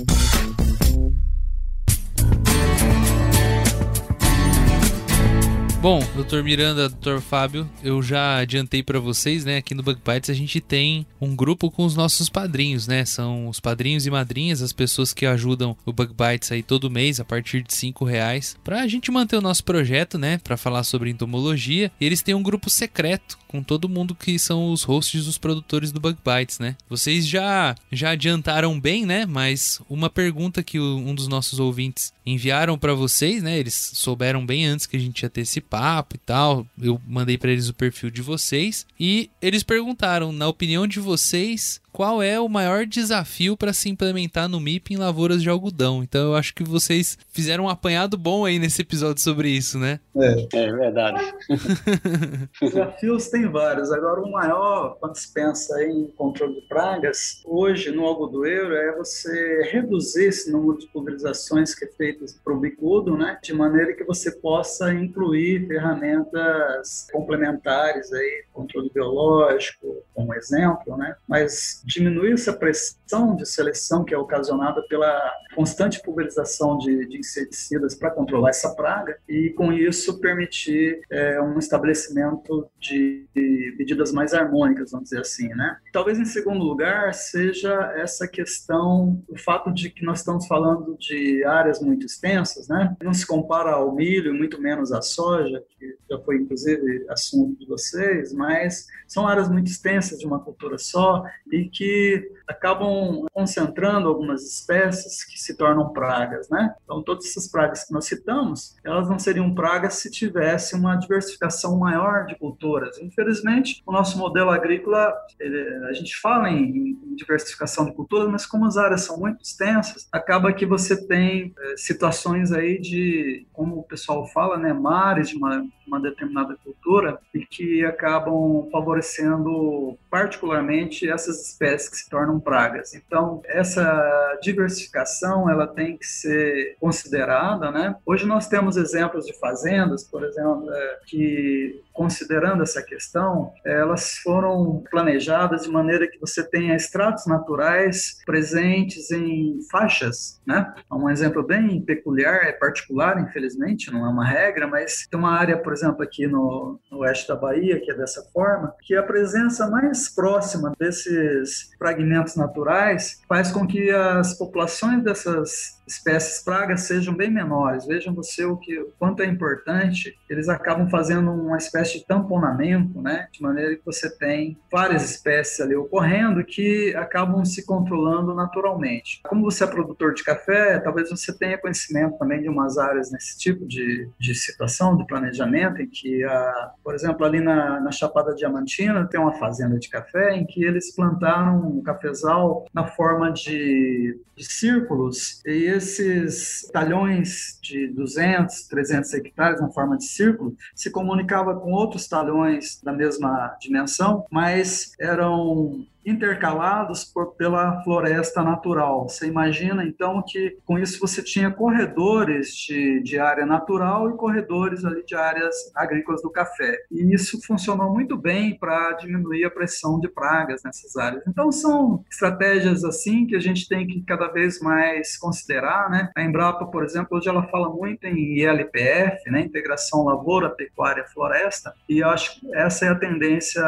Bom, 5.81 5.99
doutor 6.15 6.45
Miranda, 6.45 6.91
doutor 6.91 7.23
Fábio, 7.23 7.67
eu 7.83 8.03
já 8.03 8.37
adiantei 8.37 8.83
para 8.83 9.01
vocês, 9.01 9.47
né? 9.47 9.57
Aqui 9.57 9.75
no 9.75 9.83
Bug 9.83 9.99
Bites 10.07 10.29
a 10.29 10.35
gente 10.35 10.61
tem 10.61 11.07
um 11.19 11.35
grupo 11.35 11.71
com 11.71 11.87
os 11.87 11.97
nossos 11.97 12.29
padrinhos, 12.29 12.87
né? 12.87 13.07
São 13.07 13.49
os 13.49 13.61
padrinhos 13.61 14.05
e 14.05 14.11
madrinhas, 14.11 14.61
as 14.61 14.75
pessoas 14.75 15.15
que 15.15 15.25
ajudam 15.25 15.75
o 15.87 15.93
Bug 15.93 16.13
Bites 16.13 16.53
aí 16.53 16.63
todo 16.63 16.91
mês 16.91 17.19
a 17.19 17.25
partir 17.25 17.63
de 17.63 17.75
cinco 17.75 18.05
reais, 18.05 18.59
para 18.63 18.83
a 18.83 18.87
gente 18.87 19.11
manter 19.11 19.37
o 19.37 19.41
nosso 19.41 19.65
projeto, 19.65 20.19
né? 20.19 20.37
Para 20.45 20.59
falar 20.59 20.85
sobre 20.85 21.09
entomologia. 21.09 21.91
E 21.99 22.05
eles 22.05 22.21
têm 22.21 22.35
um 22.35 22.43
grupo 22.43 22.69
secreto 22.69 23.39
com 23.49 23.63
todo 23.63 23.89
mundo 23.89 24.15
que 24.15 24.39
são 24.39 24.71
os 24.71 24.83
hosts, 24.83 25.27
os 25.27 25.39
produtores 25.39 25.91
do 25.91 25.99
Bug 25.99 26.19
Bites, 26.23 26.59
né? 26.59 26.77
Vocês 26.91 27.27
já 27.27 27.75
já 27.91 28.11
adiantaram 28.11 28.79
bem, 28.79 29.07
né? 29.07 29.25
Mas 29.25 29.81
uma 29.89 30.11
pergunta 30.11 30.63
que 30.63 30.79
um 30.79 31.15
dos 31.15 31.27
nossos 31.27 31.59
ouvintes 31.59 32.13
enviaram 32.25 32.79
para 32.79 32.93
vocês, 32.93 33.43
né? 33.43 33.59
Eles 33.59 33.93
souberam 33.95 34.45
bem 34.45 34.67
antes 34.67 34.85
que 34.85 34.97
a 34.97 35.01
gente 35.01 35.23
ia 35.23 35.31
ter 35.31 35.41
esse 35.41 35.61
papo 35.71 36.17
e 36.17 36.19
tal. 36.19 36.67
Eu 36.79 37.01
mandei 37.07 37.39
para 37.39 37.53
eles 37.53 37.69
o 37.69 37.75
perfil 37.75 38.11
de 38.11 38.21
vocês 38.21 38.87
e 38.99 39.31
eles 39.41 39.63
perguntaram, 39.63 40.33
na 40.33 40.49
opinião 40.49 40.87
de 40.87 40.99
vocês, 40.99 41.80
qual 41.93 42.23
é 42.23 42.39
o 42.39 42.49
maior 42.49 42.87
desafio 42.87 43.57
para 43.57 43.73
se 43.73 43.89
implementar 43.89 44.49
no 44.49 44.61
MIP 44.61 44.95
em 44.95 44.97
lavouras 44.97 45.43
de 45.43 45.49
algodão. 45.49 46.03
Então 46.03 46.29
eu 46.29 46.35
acho 46.35 46.55
que 46.55 46.63
vocês 46.63 47.19
fizeram 47.33 47.65
um 47.65 47.69
apanhado 47.69 48.17
bom 48.17 48.45
aí 48.45 48.59
nesse 48.59 48.83
episódio 48.83 49.23
sobre 49.23 49.51
isso, 49.51 49.79
né? 49.79 50.01
É, 50.17 50.47
é 50.57 50.73
verdade. 50.73 51.35
Desafios 52.61 53.29
tem 53.29 53.49
vários. 53.49 53.93
Agora, 53.93 54.21
o 54.21 54.31
maior, 54.31 54.97
quando 55.01 55.17
se 55.17 55.33
pensa 55.33 55.83
em 55.85 56.07
controle 56.17 56.55
de 56.55 56.69
pragas, 56.69 57.41
hoje 57.45 57.91
no 57.91 58.05
algodoeiro 58.05 58.75
é 58.75 58.97
você 58.97 59.71
reduzir 59.73 60.29
esse 60.29 60.51
número 60.51 60.79
de 60.79 60.87
pulverizações 60.89 61.75
que 61.75 61.85
é 61.85 61.89
feito 61.89 62.25
para 62.45 62.53
o 62.53 62.61
bicudo, 62.61 63.17
né? 63.17 63.39
De 63.43 63.53
maneira 63.53 63.95
que 63.95 64.05
você 64.05 64.31
possa 64.31 64.93
incluir 64.93 65.67
ferramentas 65.67 67.07
complementares 67.13 68.13
aí, 68.13 68.45
controle 68.53 68.91
biológico, 68.93 70.03
como 70.15 70.35
exemplo, 70.35 70.97
né? 70.97 71.15
Mas 71.27 71.80
diminuir 71.85 72.33
essa 72.33 72.53
pressão 72.53 73.35
de 73.37 73.47
seleção 73.47 74.05
que 74.05 74.15
é 74.15 74.19
ocasionada 74.19 74.83
pela 74.89 75.33
constante 75.55 76.03
pulverização 76.03 76.79
de, 76.79 77.07
de 77.07 77.19
inseticidas 77.19 77.95
para 77.95 78.11
controlar 78.11 78.51
essa 78.51 78.75
praga 78.75 79.19
e, 79.29 79.51
com 79.51 79.73
isso, 79.73 80.21
permitir 80.21 81.01
é, 81.11 81.41
um 81.41 81.59
estabelecimento 81.59 82.69
de, 82.79 83.27
de, 83.35 83.75
medidas 83.79 84.13
mais 84.13 84.35
harmônicas, 84.35 84.91
vamos 84.91 85.09
dizer 85.09 85.21
assim, 85.21 85.49
né? 85.49 85.77
Talvez, 85.93 86.19
em 86.19 86.25
segundo 86.25 86.63
lugar, 86.63 87.15
seja 87.15 87.93
essa 87.97 88.29
questão, 88.29 89.23
o 89.29 89.39
fato 89.39 89.73
de 89.73 89.91
que 89.91 90.05
nós 90.05 90.19
estamos 90.19 90.47
falando 90.47 90.97
de 90.99 91.45
áreas 91.45 91.81
muito 91.81 92.07
extensas, 92.07 92.69
né? 92.69 92.97
Não 93.03 93.15
se 93.15 93.27
compara 93.27 93.73
ao 93.73 93.95
milho, 93.95 94.35
muito 94.35 94.61
menos 94.61 94.93
à 94.93 95.03
soja, 95.03 95.63
que 95.79 95.97
já 96.11 96.19
foi, 96.21 96.37
inclusive, 96.37 97.05
assunto 97.09 97.59
de 97.59 97.67
vocês, 97.67 98.33
mas 98.33 98.87
são 99.07 99.27
áreas 99.27 99.49
muito 99.49 99.69
extensas 99.69 100.19
de 100.19 100.27
uma 100.27 100.39
cultura 100.39 100.79
só 100.79 101.25
e 101.51 101.70
que 101.71 102.29
acabam 102.51 103.27
concentrando 103.33 104.09
algumas 104.09 104.43
espécies 104.43 105.25
que 105.25 105.39
se 105.39 105.57
tornam 105.57 105.93
pragas, 105.93 106.49
né? 106.51 106.75
Então, 106.85 107.03
todas 107.03 107.27
essas 107.27 107.49
pragas 107.49 107.85
que 107.85 107.93
nós 107.93 108.07
citamos, 108.07 108.77
elas 108.85 109.09
não 109.09 109.19
seriam 109.19 109.55
pragas 109.55 109.95
se 109.95 110.11
tivesse 110.11 110.75
uma 110.75 110.97
diversificação 110.97 111.79
maior 111.79 112.27
de 112.27 112.37
culturas. 112.37 112.99
Infelizmente, 112.99 113.83
o 113.87 113.93
nosso 113.93 114.19
modelo 114.19 114.51
agrícola, 114.51 115.15
ele, 115.39 115.87
a 115.87 115.93
gente 115.93 116.17
fala 116.21 116.51
em, 116.51 116.99
em, 117.05 117.15
diversificação 117.15 117.85
de 117.85 117.93
culturas, 117.93 118.29
mas 118.31 118.47
como 118.47 118.65
as 118.65 118.77
áreas 118.77 119.03
são 119.03 119.19
muito 119.19 119.43
extensas, 119.43 120.09
acaba 120.11 120.53
que 120.53 120.65
você 120.65 121.07
tem 121.07 121.55
é, 121.59 121.77
situações 121.77 122.51
aí 122.51 122.81
de, 122.81 123.47
como 123.53 123.79
o 123.79 123.83
pessoal 123.83 124.27
fala, 124.27 124.57
né, 124.57 124.73
mares 124.73 125.29
de 125.29 125.37
uma, 125.37 125.63
uma 125.87 126.01
determinada 126.01 126.57
cultura 126.65 127.19
e 127.35 127.45
que 127.45 127.85
acabam 127.85 128.69
favorecendo 128.73 129.99
particularmente 130.11 131.09
essas 131.09 131.49
espécies 131.49 131.89
que 131.91 131.97
se 131.99 132.09
tornam 132.09 132.40
pragas. 132.41 132.95
Então, 132.95 133.43
essa 133.47 134.39
diversificação 134.43 135.49
ela 135.49 135.67
tem 135.67 135.97
que 135.97 136.07
ser 136.07 136.77
considerada, 136.81 137.71
né? 137.71 137.97
Hoje 138.05 138.27
nós 138.27 138.49
temos 138.49 138.77
exemplos 138.77 139.27
de 139.27 139.39
fazendas, 139.39 140.05
por 140.05 140.25
exemplo, 140.25 140.73
é, 140.73 140.99
que 141.07 141.83
considerando 142.01 142.63
essa 142.63 142.83
questão, 142.83 143.53
elas 143.63 144.17
foram 144.23 144.83
planejadas 144.91 145.65
de 145.65 145.69
maneira 145.69 146.09
que 146.09 146.19
você 146.19 146.43
tenha 146.43 146.75
estratos 146.75 147.27
naturais 147.27 148.17
presentes 148.25 149.11
em 149.11 149.59
faixas, 149.71 150.41
né? 150.47 150.73
Um 150.91 151.11
exemplo 151.11 151.43
bem 151.47 151.79
peculiar, 151.83 152.37
é 152.45 152.53
particular, 152.53 153.21
infelizmente, 153.21 153.93
não 153.93 154.07
é 154.07 154.09
uma 154.09 154.25
regra, 154.25 154.67
mas 154.67 155.07
tem 155.11 155.21
uma 155.21 155.39
área, 155.39 155.59
por 155.59 155.75
exemplo, 155.75 156.03
aqui 156.03 156.27
no, 156.27 156.81
no 156.91 157.01
oeste 157.01 157.29
da 157.29 157.37
Bahia, 157.37 157.79
que 157.79 157.91
é 157.91 157.95
dessa 157.95 158.23
forma, 158.33 158.75
que 158.81 158.97
a 158.97 159.03
presença 159.03 159.69
mais 159.69 160.09
próxima 160.09 160.73
desses 160.81 161.69
fragmentos 161.79 162.35
naturais 162.35 163.21
faz 163.29 163.53
com 163.53 163.67
que 163.67 163.91
as 163.91 164.33
populações 164.39 165.05
dessas 165.05 165.79
espécies 165.91 166.43
pragas 166.43 166.83
sejam 166.83 167.15
bem 167.15 167.31
menores. 167.31 167.87
Vejam 167.87 168.15
você 168.15 168.45
o 168.45 168.57
que 168.57 168.87
quanto 168.99 169.23
é 169.23 169.27
importante. 169.27 170.17
Eles 170.29 170.49
acabam 170.49 170.89
fazendo 170.89 171.31
uma 171.33 171.57
espécie 171.57 171.90
de 171.93 172.07
tamponamento, 172.07 173.01
né, 173.01 173.29
de 173.33 173.43
maneira 173.43 173.77
que 173.77 173.85
você 173.85 174.11
tem 174.17 174.57
várias 174.71 175.11
espécies 175.11 175.61
ali 175.61 175.75
ocorrendo 175.75 176.45
que 176.45 176.95
acabam 176.97 177.45
se 177.45 177.65
controlando 177.65 178.35
naturalmente. 178.35 179.21
Como 179.29 179.43
você 179.43 179.65
é 179.65 179.67
produtor 179.67 180.15
de 180.15 180.23
café, 180.23 180.79
talvez 180.79 181.11
você 181.11 181.37
tenha 181.37 181.59
conhecimento 181.59 182.19
também 182.19 182.43
de 182.43 182.49
umas 182.49 182.79
áreas 182.79 183.11
nesse 183.11 183.39
tipo 183.39 183.67
de, 183.67 184.09
de 184.19 184.35
situação, 184.35 184.97
de 184.97 185.07
planejamento, 185.07 185.81
em 185.83 185.89
que, 185.89 186.25
a, 186.25 186.73
por 186.83 186.95
exemplo, 186.95 187.25
ali 187.25 187.41
na, 187.41 187.81
na 187.81 187.91
Chapada 187.91 188.35
Diamantina 188.35 189.07
tem 189.07 189.21
uma 189.21 189.33
fazenda 189.35 189.79
de 189.79 189.89
café 189.89 190.37
em 190.37 190.45
que 190.45 190.65
eles 190.65 190.95
plantaram 190.95 191.59
um 191.59 191.83
cafezal 191.83 192.67
na 192.73 192.87
forma 192.87 193.33
de, 193.33 194.19
de 194.41 194.51
círculos 194.51 195.43
e 195.45 195.65
esses 195.65 196.67
talhões 196.73 197.59
de 197.63 197.89
200, 197.89 198.63
300 198.69 199.13
hectares 199.13 199.61
na 199.61 199.69
forma 199.69 199.99
de 199.99 200.05
círculo 200.05 200.57
se 200.75 200.91
comunicava 200.91 201.55
com 201.61 201.73
outros 201.73 202.09
talhões 202.09 202.81
da 202.83 202.91
mesma 202.91 203.55
dimensão, 203.61 204.25
mas 204.31 204.93
eram 204.99 205.85
intercalados 206.05 207.05
por, 207.05 207.35
pela 207.35 207.83
floresta 207.83 208.43
natural. 208.43 209.09
Você 209.09 209.27
imagina 209.27 209.85
então 209.85 210.23
que 210.27 210.57
com 210.65 210.79
isso 210.79 210.99
você 211.01 211.23
tinha 211.23 211.51
corredores 211.51 212.55
de, 212.55 213.03
de 213.03 213.19
área 213.19 213.45
natural 213.45 214.11
e 214.11 214.17
corredores 214.17 214.85
ali 214.85 215.05
de 215.05 215.15
áreas 215.15 215.55
agrícolas 215.75 216.23
do 216.23 216.31
café. 216.31 216.77
E 216.91 217.15
isso 217.15 217.41
funcionou 217.47 217.93
muito 217.93 218.17
bem 218.17 218.59
para 218.59 218.93
diminuir 218.93 219.45
a 219.45 219.51
pressão 219.51 220.01
de 220.01 220.09
pragas 220.09 220.63
nessas 220.63 220.97
áreas. 220.97 221.23
Então 221.27 221.53
são 221.53 222.05
estratégias 222.11 222.85
assim 222.85 223.27
que 223.27 223.37
a 223.37 223.41
gente 223.41 223.69
tem 223.69 223.87
que 223.87 224.03
cada 224.03 224.29
vez 224.29 224.61
mais 224.61 225.17
considerar, 225.19 225.91
né? 225.91 226.11
A 226.17 226.23
Embrapa, 226.23 226.67
por 226.67 226.85
exemplo, 226.85 227.19
hoje 227.19 227.29
ela 227.29 227.47
fala 227.49 227.69
muito 227.69 228.05
em 228.07 228.39
ILPF, 228.39 229.31
né? 229.31 229.41
Integração 229.41 230.05
lavoura, 230.05 230.51
pecuária, 230.51 231.05
floresta, 231.13 231.75
e 231.89 232.03
acho 232.03 232.41
que 232.41 232.55
essa 232.55 232.87
é 232.87 232.89
a 232.89 232.95
tendência 232.95 233.63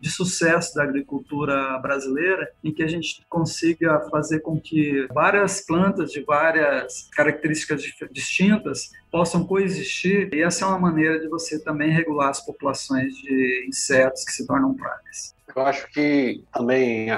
de 0.00 0.10
sucesso 0.10 0.74
da 0.74 0.82
agricultura 0.82 1.71
brasileira, 1.78 2.50
em 2.62 2.72
que 2.72 2.82
a 2.82 2.86
gente 2.86 3.24
consiga 3.28 4.00
fazer 4.10 4.40
com 4.40 4.60
que 4.60 5.06
várias 5.12 5.60
plantas 5.60 6.10
de 6.10 6.22
várias 6.22 7.08
características 7.12 7.82
distintas 8.10 8.90
possam 9.10 9.46
coexistir, 9.46 10.30
e 10.32 10.42
essa 10.42 10.64
é 10.64 10.68
uma 10.68 10.78
maneira 10.78 11.20
de 11.20 11.28
você 11.28 11.62
também 11.62 11.90
regular 11.90 12.30
as 12.30 12.44
populações 12.44 13.14
de 13.14 13.66
insetos 13.68 14.24
que 14.24 14.32
se 14.32 14.46
tornam 14.46 14.74
pragas. 14.74 15.34
Eu 15.54 15.62
acho 15.62 15.90
que 15.92 16.42
também, 16.52 17.08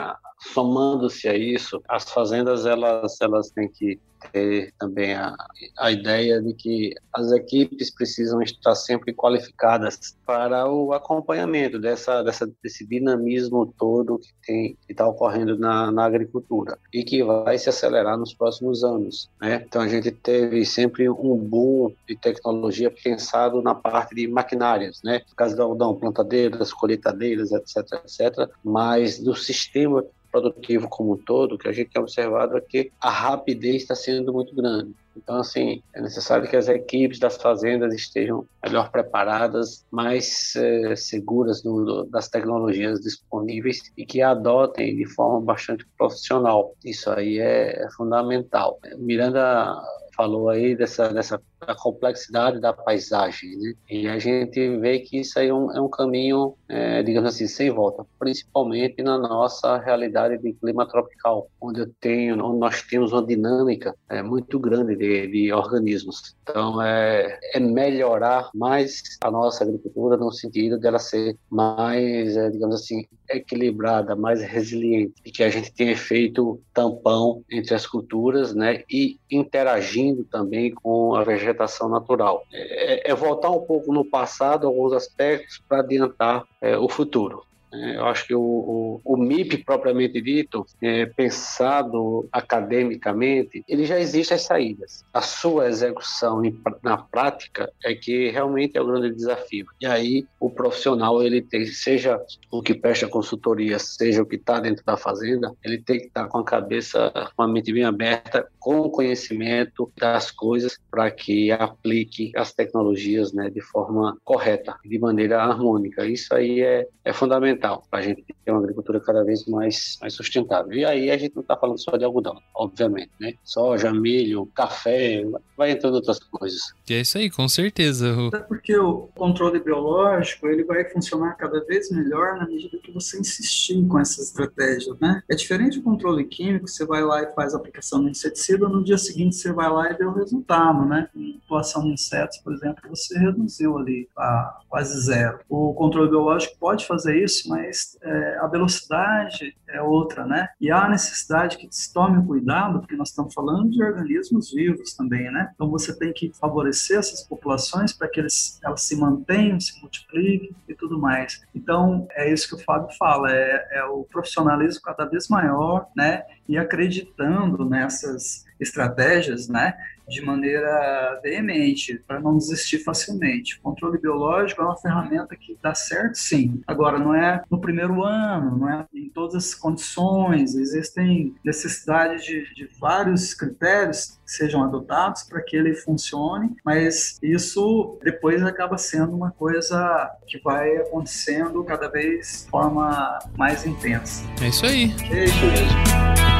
somando-se 0.52 1.28
a 1.28 1.36
isso, 1.36 1.82
as 1.88 2.10
fazendas 2.10 2.66
elas, 2.66 3.20
elas 3.20 3.50
têm 3.50 3.68
que 3.68 4.00
ter 4.32 4.72
também 4.78 5.14
a, 5.14 5.34
a 5.78 5.90
ideia 5.90 6.40
de 6.40 6.54
que 6.54 6.94
as 7.12 7.32
equipes 7.32 7.90
precisam 7.90 8.42
estar 8.42 8.74
sempre 8.74 9.12
qualificadas 9.12 10.16
para 10.26 10.68
o 10.68 10.92
acompanhamento 10.92 11.78
dessa, 11.78 12.22
dessa 12.22 12.50
desse 12.62 12.86
dinamismo 12.86 13.72
todo 13.78 14.18
que 14.18 14.32
tem 14.46 14.78
está 14.88 15.06
ocorrendo 15.06 15.58
na, 15.58 15.90
na 15.90 16.04
agricultura 16.04 16.78
e 16.92 17.02
que 17.02 17.22
vai 17.22 17.58
se 17.58 17.68
acelerar 17.68 18.16
nos 18.16 18.34
próximos 18.34 18.84
anos. 18.84 19.28
Né? 19.40 19.64
Então 19.66 19.82
a 19.82 19.88
gente 19.88 20.10
teve 20.10 20.64
sempre 20.64 21.08
um 21.08 21.36
boom 21.36 21.92
de 22.08 22.16
tecnologia 22.16 22.90
pensado 22.90 23.62
na 23.62 23.74
parte 23.74 24.14
de 24.14 24.26
maquinárias, 24.26 25.00
né? 25.02 25.22
No 25.28 25.36
caso 25.36 25.56
do 25.56 25.62
algodão, 25.62 25.94
plantadeiras, 25.94 26.72
colheitadeiras, 26.72 27.52
etc, 27.52 28.00
etc, 28.04 28.48
mas 28.62 29.18
do 29.18 29.34
sistema 29.34 30.04
produtivo 30.34 30.88
como 30.88 31.12
um 31.12 31.16
todo, 31.16 31.56
que 31.56 31.68
a 31.68 31.72
gente 31.72 31.90
tem 31.90 32.02
observado 32.02 32.56
é 32.56 32.60
que 32.60 32.90
a 33.00 33.08
rapidez 33.08 33.82
está 33.82 33.94
sendo 33.94 34.13
muito 34.22 34.54
grande. 34.54 34.94
Então, 35.16 35.36
assim, 35.36 35.82
é 35.94 36.00
necessário 36.00 36.48
que 36.48 36.56
as 36.56 36.68
equipes 36.68 37.18
das 37.18 37.36
fazendas 37.36 37.94
estejam 37.94 38.46
melhor 38.64 38.90
preparadas, 38.90 39.84
mais 39.90 40.54
é, 40.56 40.96
seguras 40.96 41.62
do, 41.62 42.04
das 42.04 42.28
tecnologias 42.28 43.00
disponíveis 43.00 43.92
e 43.96 44.04
que 44.04 44.20
adotem 44.22 44.96
de 44.96 45.06
forma 45.06 45.40
bastante 45.40 45.86
profissional. 45.96 46.74
Isso 46.84 47.10
aí 47.10 47.38
é, 47.38 47.84
é 47.84 47.90
fundamental. 47.96 48.78
Miranda 48.98 49.80
falou 50.16 50.48
aí 50.48 50.74
dessa, 50.76 51.12
dessa 51.12 51.40
a 51.66 51.74
complexidade 51.74 52.60
da 52.60 52.72
paisagem, 52.72 53.56
né? 53.56 53.74
E 53.90 54.08
a 54.08 54.18
gente 54.18 54.76
vê 54.78 55.00
que 55.00 55.18
isso 55.18 55.38
aí 55.38 55.48
é 55.48 55.54
um, 55.54 55.72
é 55.72 55.80
um 55.80 55.88
caminho, 55.88 56.54
é, 56.68 57.02
digamos 57.02 57.34
assim, 57.34 57.46
sem 57.46 57.70
volta, 57.70 58.04
principalmente 58.18 59.02
na 59.02 59.18
nossa 59.18 59.78
realidade 59.78 60.38
de 60.38 60.52
clima 60.52 60.86
tropical, 60.86 61.48
onde 61.60 61.80
eu 61.80 61.90
tenho, 62.00 62.42
onde 62.44 62.58
nós 62.58 62.82
temos 62.82 63.12
uma 63.12 63.24
dinâmica 63.24 63.94
é, 64.08 64.22
muito 64.22 64.58
grande 64.58 64.96
de, 64.96 65.26
de 65.26 65.52
organismos. 65.52 66.34
Então, 66.42 66.80
é, 66.82 67.38
é, 67.52 67.60
melhorar 67.60 68.50
mais 68.54 69.02
a 69.22 69.30
nossa 69.30 69.64
agricultura 69.64 70.16
no 70.16 70.30
sentido 70.30 70.78
dela 70.78 70.98
ser 70.98 71.36
mais, 71.50 72.36
é, 72.36 72.50
digamos 72.50 72.76
assim, 72.76 73.04
equilibrada, 73.28 74.14
mais 74.14 74.42
resiliente, 74.42 75.14
e 75.24 75.30
que 75.30 75.42
a 75.42 75.48
gente 75.48 75.72
tenha 75.72 75.96
feito 75.96 76.60
tampão 76.72 77.42
entre 77.50 77.74
as 77.74 77.86
culturas, 77.86 78.54
né? 78.54 78.82
E 78.90 79.18
interagindo 79.30 80.24
também 80.24 80.72
com 80.72 81.14
a 81.14 81.24
vegetação 81.24 81.53
vegetação 81.54 81.88
natural. 81.88 82.44
É, 82.52 83.10
é 83.10 83.14
voltar 83.14 83.50
um 83.50 83.60
pouco 83.60 83.92
no 83.92 84.04
passado, 84.04 84.66
alguns 84.66 84.92
aspectos, 84.92 85.62
para 85.68 85.80
adiantar 85.80 86.44
é, 86.60 86.76
o 86.76 86.88
futuro. 86.88 87.44
É, 87.74 87.96
eu 87.96 88.06
acho 88.06 88.26
que 88.26 88.34
o, 88.34 88.40
o, 88.40 89.00
o 89.04 89.16
MIP 89.16 89.64
propriamente 89.64 90.20
dito, 90.20 90.64
é, 90.80 91.06
pensado 91.06 92.28
academicamente, 92.30 93.64
ele 93.68 93.84
já 93.84 93.98
existe 93.98 94.32
as 94.32 94.42
saídas. 94.42 95.04
A 95.12 95.20
sua 95.20 95.68
execução 95.68 96.44
em, 96.44 96.56
na 96.82 96.96
prática 96.96 97.72
é 97.82 97.94
que 97.94 98.30
realmente 98.30 98.78
é 98.78 98.80
o 98.80 98.86
grande 98.86 99.12
desafio. 99.12 99.66
E 99.80 99.86
aí 99.86 100.26
o 100.38 100.48
profissional 100.48 101.20
ele 101.22 101.42
tem, 101.42 101.66
seja 101.66 102.20
o 102.50 102.62
que 102.62 102.74
presta 102.74 103.08
consultoria, 103.08 103.78
seja 103.78 104.22
o 104.22 104.26
que 104.26 104.36
está 104.36 104.60
dentro 104.60 104.84
da 104.84 104.96
fazenda, 104.96 105.52
ele 105.64 105.78
tem 105.78 105.98
que 105.98 106.06
estar 106.06 106.24
tá 106.24 106.28
com 106.28 106.38
a 106.38 106.44
cabeça, 106.44 107.12
com 107.36 107.42
a 107.42 107.48
mente 107.48 107.72
bem 107.72 107.84
aberta, 107.84 108.48
com 108.64 108.78
o 108.80 108.88
conhecimento 108.88 109.92
das 109.94 110.30
coisas 110.30 110.78
para 110.90 111.10
que 111.10 111.52
aplique 111.52 112.32
as 112.34 112.50
tecnologias 112.54 113.30
né, 113.30 113.50
de 113.50 113.60
forma 113.60 114.16
correta, 114.24 114.74
de 114.82 114.98
maneira 114.98 115.42
harmônica. 115.42 116.06
Isso 116.06 116.34
aí 116.34 116.62
é, 116.62 116.88
é 117.04 117.12
fundamental 117.12 117.84
para 117.90 117.98
a 117.98 118.02
gente 118.02 118.24
ter 118.42 118.50
uma 118.50 118.60
agricultura 118.60 118.98
cada 119.00 119.22
vez 119.22 119.44
mais, 119.44 119.98
mais 120.00 120.14
sustentável. 120.14 120.72
E 120.72 120.82
aí 120.82 121.10
a 121.10 121.18
gente 121.18 121.34
não 121.34 121.42
está 121.42 121.58
falando 121.58 121.78
só 121.78 121.94
de 121.98 122.06
algodão, 122.06 122.40
obviamente, 122.54 123.10
né? 123.20 123.34
Soja, 123.44 123.92
milho, 123.92 124.46
café, 124.54 125.22
vai 125.58 125.72
entrando 125.72 125.96
outras 125.96 126.18
coisas. 126.18 126.72
E 126.88 126.94
é 126.94 127.00
isso 127.02 127.18
aí, 127.18 127.28
com 127.28 127.46
certeza. 127.46 128.16
Até 128.28 128.38
porque 128.38 128.74
o 128.78 129.08
controle 129.14 129.60
biológico 129.60 130.48
ele 130.48 130.64
vai 130.64 130.88
funcionar 130.88 131.34
cada 131.34 131.62
vez 131.66 131.90
melhor 131.90 132.38
na 132.38 132.46
medida 132.46 132.78
que 132.78 132.90
você 132.90 133.20
insistir 133.20 133.86
com 133.86 133.98
essa 133.98 134.22
estratégia, 134.22 134.94
né? 134.98 135.22
É 135.28 135.34
diferente 135.34 135.78
do 135.78 135.84
controle 135.84 136.24
químico, 136.24 136.66
você 136.66 136.86
vai 136.86 137.02
lá 137.02 137.22
e 137.22 137.34
faz 137.34 137.52
a 137.52 137.58
aplicação 137.58 138.02
do 138.02 138.08
inseticida, 138.08 138.53
no 138.58 138.82
dia 138.82 138.98
seguinte 138.98 139.36
você 139.36 139.52
vai 139.52 139.70
lá 139.70 139.90
e 139.90 139.94
vê 139.94 140.04
o 140.04 140.12
resultado, 140.12 140.84
né? 140.84 141.08
Com 141.12 141.38
atuação 141.44 141.82
de 141.82 141.92
insetos, 141.92 142.38
por 142.38 142.52
exemplo, 142.52 142.82
você 142.88 143.18
reduziu 143.18 143.78
ali 143.78 144.08
a 144.16 144.60
quase 144.68 145.00
zero. 145.02 145.38
O 145.48 145.72
controle 145.74 146.10
biológico 146.10 146.56
pode 146.58 146.86
fazer 146.86 147.22
isso, 147.22 147.48
mas 147.48 147.96
é, 148.02 148.38
a 148.40 148.46
velocidade 148.46 149.54
é 149.68 149.80
outra, 149.80 150.26
né? 150.26 150.48
E 150.60 150.70
há 150.70 150.88
necessidade 150.88 151.56
que 151.56 151.68
se 151.70 151.92
tome 151.92 152.24
cuidado, 152.26 152.80
porque 152.80 152.96
nós 152.96 153.10
estamos 153.10 153.32
falando 153.32 153.70
de 153.70 153.82
organismos 153.82 154.52
vivos 154.52 154.94
também, 154.94 155.30
né? 155.30 155.50
Então 155.54 155.70
você 155.70 155.96
tem 155.96 156.12
que 156.12 156.32
favorecer 156.34 156.98
essas 156.98 157.22
populações 157.22 157.92
para 157.92 158.08
que 158.08 158.20
eles, 158.20 158.58
elas 158.64 158.82
se 158.82 158.96
mantenham, 158.96 159.60
se 159.60 159.80
multipliquem 159.80 160.54
e 160.68 160.74
tudo 160.74 160.98
mais. 160.98 161.40
Então 161.54 162.06
é 162.12 162.32
isso 162.32 162.48
que 162.48 162.54
o 162.60 162.64
Fábio 162.64 162.88
fala, 162.98 163.30
é, 163.30 163.78
é 163.78 163.84
o 163.84 164.04
profissionalismo 164.04 164.82
cada 164.82 165.04
vez 165.04 165.28
maior, 165.28 165.86
né? 165.96 166.24
E 166.48 166.58
acreditando 166.58 167.64
nessas 167.64 168.43
estratégias, 168.60 169.48
né? 169.48 169.74
de 170.08 170.20
maneira 170.20 171.18
veemente, 171.22 172.02
para 172.06 172.20
não 172.20 172.36
desistir 172.36 172.78
facilmente. 172.78 173.58
O 173.58 173.62
controle 173.62 173.98
biológico 173.98 174.62
é 174.62 174.64
uma 174.64 174.76
ferramenta 174.76 175.34
que 175.36 175.56
dá 175.62 175.74
certo, 175.74 176.16
sim. 176.16 176.62
Agora, 176.66 176.98
não 176.98 177.14
é 177.14 177.42
no 177.50 177.60
primeiro 177.60 178.04
ano, 178.04 178.58
não 178.58 178.68
é 178.68 178.86
em 178.94 179.08
todas 179.08 179.34
as 179.34 179.54
condições, 179.54 180.54
existem 180.54 181.34
necessidades 181.44 182.24
de, 182.24 182.54
de 182.54 182.68
vários 182.78 183.34
critérios 183.34 184.18
que 184.24 184.30
sejam 184.30 184.62
adotados 184.62 185.22
para 185.22 185.42
que 185.42 185.56
ele 185.56 185.74
funcione, 185.74 186.54
mas 186.64 187.18
isso 187.22 187.98
depois 188.02 188.42
acaba 188.42 188.76
sendo 188.76 189.14
uma 189.14 189.30
coisa 189.30 190.10
que 190.26 190.38
vai 190.40 190.76
acontecendo 190.76 191.62
cada 191.64 191.88
vez 191.88 192.44
de 192.44 192.50
forma 192.50 193.18
mais 193.36 193.64
intensa. 193.66 194.24
É 194.42 194.48
isso 194.48 194.66
aí. 194.66 194.94
É 195.10 195.24
isso 195.24 195.46
mesmo. 195.46 196.33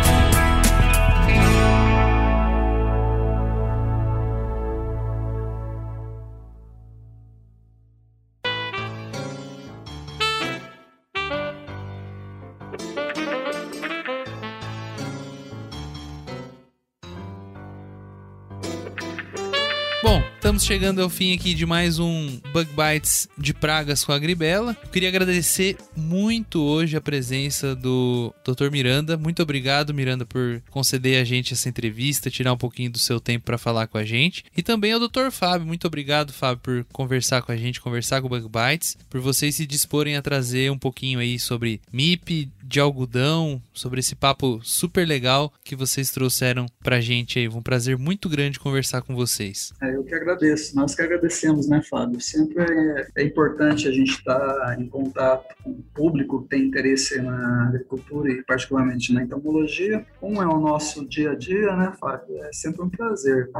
Estamos 20.55 20.67
chegando 20.67 21.03
ao 21.03 21.11
fim 21.11 21.35
aqui 21.35 21.53
de 21.53 21.67
mais 21.67 21.99
um 21.99 22.39
Bug 22.53 22.71
Bites 22.71 23.29
de 23.37 23.53
pragas 23.53 24.05
com 24.05 24.13
a 24.13 24.19
Gribela. 24.21 24.77
Queria 24.93 25.09
agradecer 25.09 25.77
muito 25.97 26.63
hoje 26.63 26.97
a 26.97 27.01
presença 27.01 27.75
do 27.75 28.33
Dr. 28.47 28.71
Miranda. 28.71 29.17
Muito 29.17 29.43
obrigado, 29.43 29.93
Miranda, 29.93 30.25
por 30.25 30.63
conceder 30.71 31.21
a 31.21 31.25
gente 31.25 31.53
essa 31.53 31.69
entrevista, 31.69 32.31
tirar 32.31 32.53
um 32.53 32.57
pouquinho 32.57 32.89
do 32.89 33.01
seu 33.01 33.19
tempo 33.19 33.45
para 33.45 33.59
falar 33.59 33.89
com 33.89 33.99
a 33.99 34.05
gente. 34.05 34.45
E 34.57 34.63
também 34.63 34.93
ao 34.93 35.01
Dr. 35.01 35.33
Fábio. 35.33 35.67
Muito 35.67 35.89
obrigado, 35.89 36.33
Fábio, 36.33 36.63
por 36.63 36.87
conversar 36.93 37.43
com 37.43 37.51
a 37.51 37.57
gente, 37.57 37.81
conversar 37.81 38.21
com 38.21 38.29
o 38.29 38.31
Bug 38.31 38.47
Bites, 38.49 38.97
por 39.11 39.21
vocês 39.21 39.57
se 39.57 39.67
disporem 39.67 40.15
a 40.15 40.23
trazer 40.23 40.71
um 40.71 40.79
pouquinho 40.79 41.19
aí 41.19 41.37
sobre 41.37 41.81
MIP, 41.93 42.49
de 42.67 42.81
algodão, 42.81 43.61
sobre 43.73 44.01
esse 44.01 44.15
papo 44.15 44.61
super 44.63 45.07
legal 45.07 45.53
que 45.63 45.77
vocês 45.77 46.11
trouxeram 46.11 46.67
pra 46.83 47.01
gente 47.01 47.39
aí. 47.39 47.49
Um 47.49 47.63
prazer 47.63 47.99
muito 47.99 48.29
grande 48.29 48.59
conversar 48.59 49.03
com 49.03 49.15
vocês. 49.15 49.73
É, 49.83 49.95
eu 49.95 50.05
que 50.05 50.15
agradeço. 50.15 50.75
Nós 50.75 50.95
que 50.95 51.03
agradecemos, 51.03 51.69
né, 51.69 51.83
Fábio? 51.83 52.21
Sempre 52.21 52.63
é, 52.63 53.07
é 53.17 53.25
importante 53.25 53.87
a 53.87 53.93
gente 53.93 54.13
estar 54.13 54.39
tá 54.39 54.77
em 54.79 54.89
contato 54.89 55.55
com 55.63 55.71
o 55.71 55.83
público 55.95 56.43
que 56.43 56.49
tem 56.49 56.63
interesse 56.63 57.21
na 57.21 57.69
agricultura 57.69 58.31
e 58.33 58.43
particularmente 58.43 59.13
na 59.13 59.23
entomologia. 59.23 60.05
Como 60.21 60.43
é 60.43 60.47
o 60.47 60.59
nosso 60.59 61.07
dia 61.07 61.33
a 61.33 61.35
dia, 61.35 61.77
né, 61.77 61.93
Fábio? 62.01 62.43
É 62.45 62.53
sempre 62.53 62.83
um 62.83 62.89
prazer. 62.89 63.51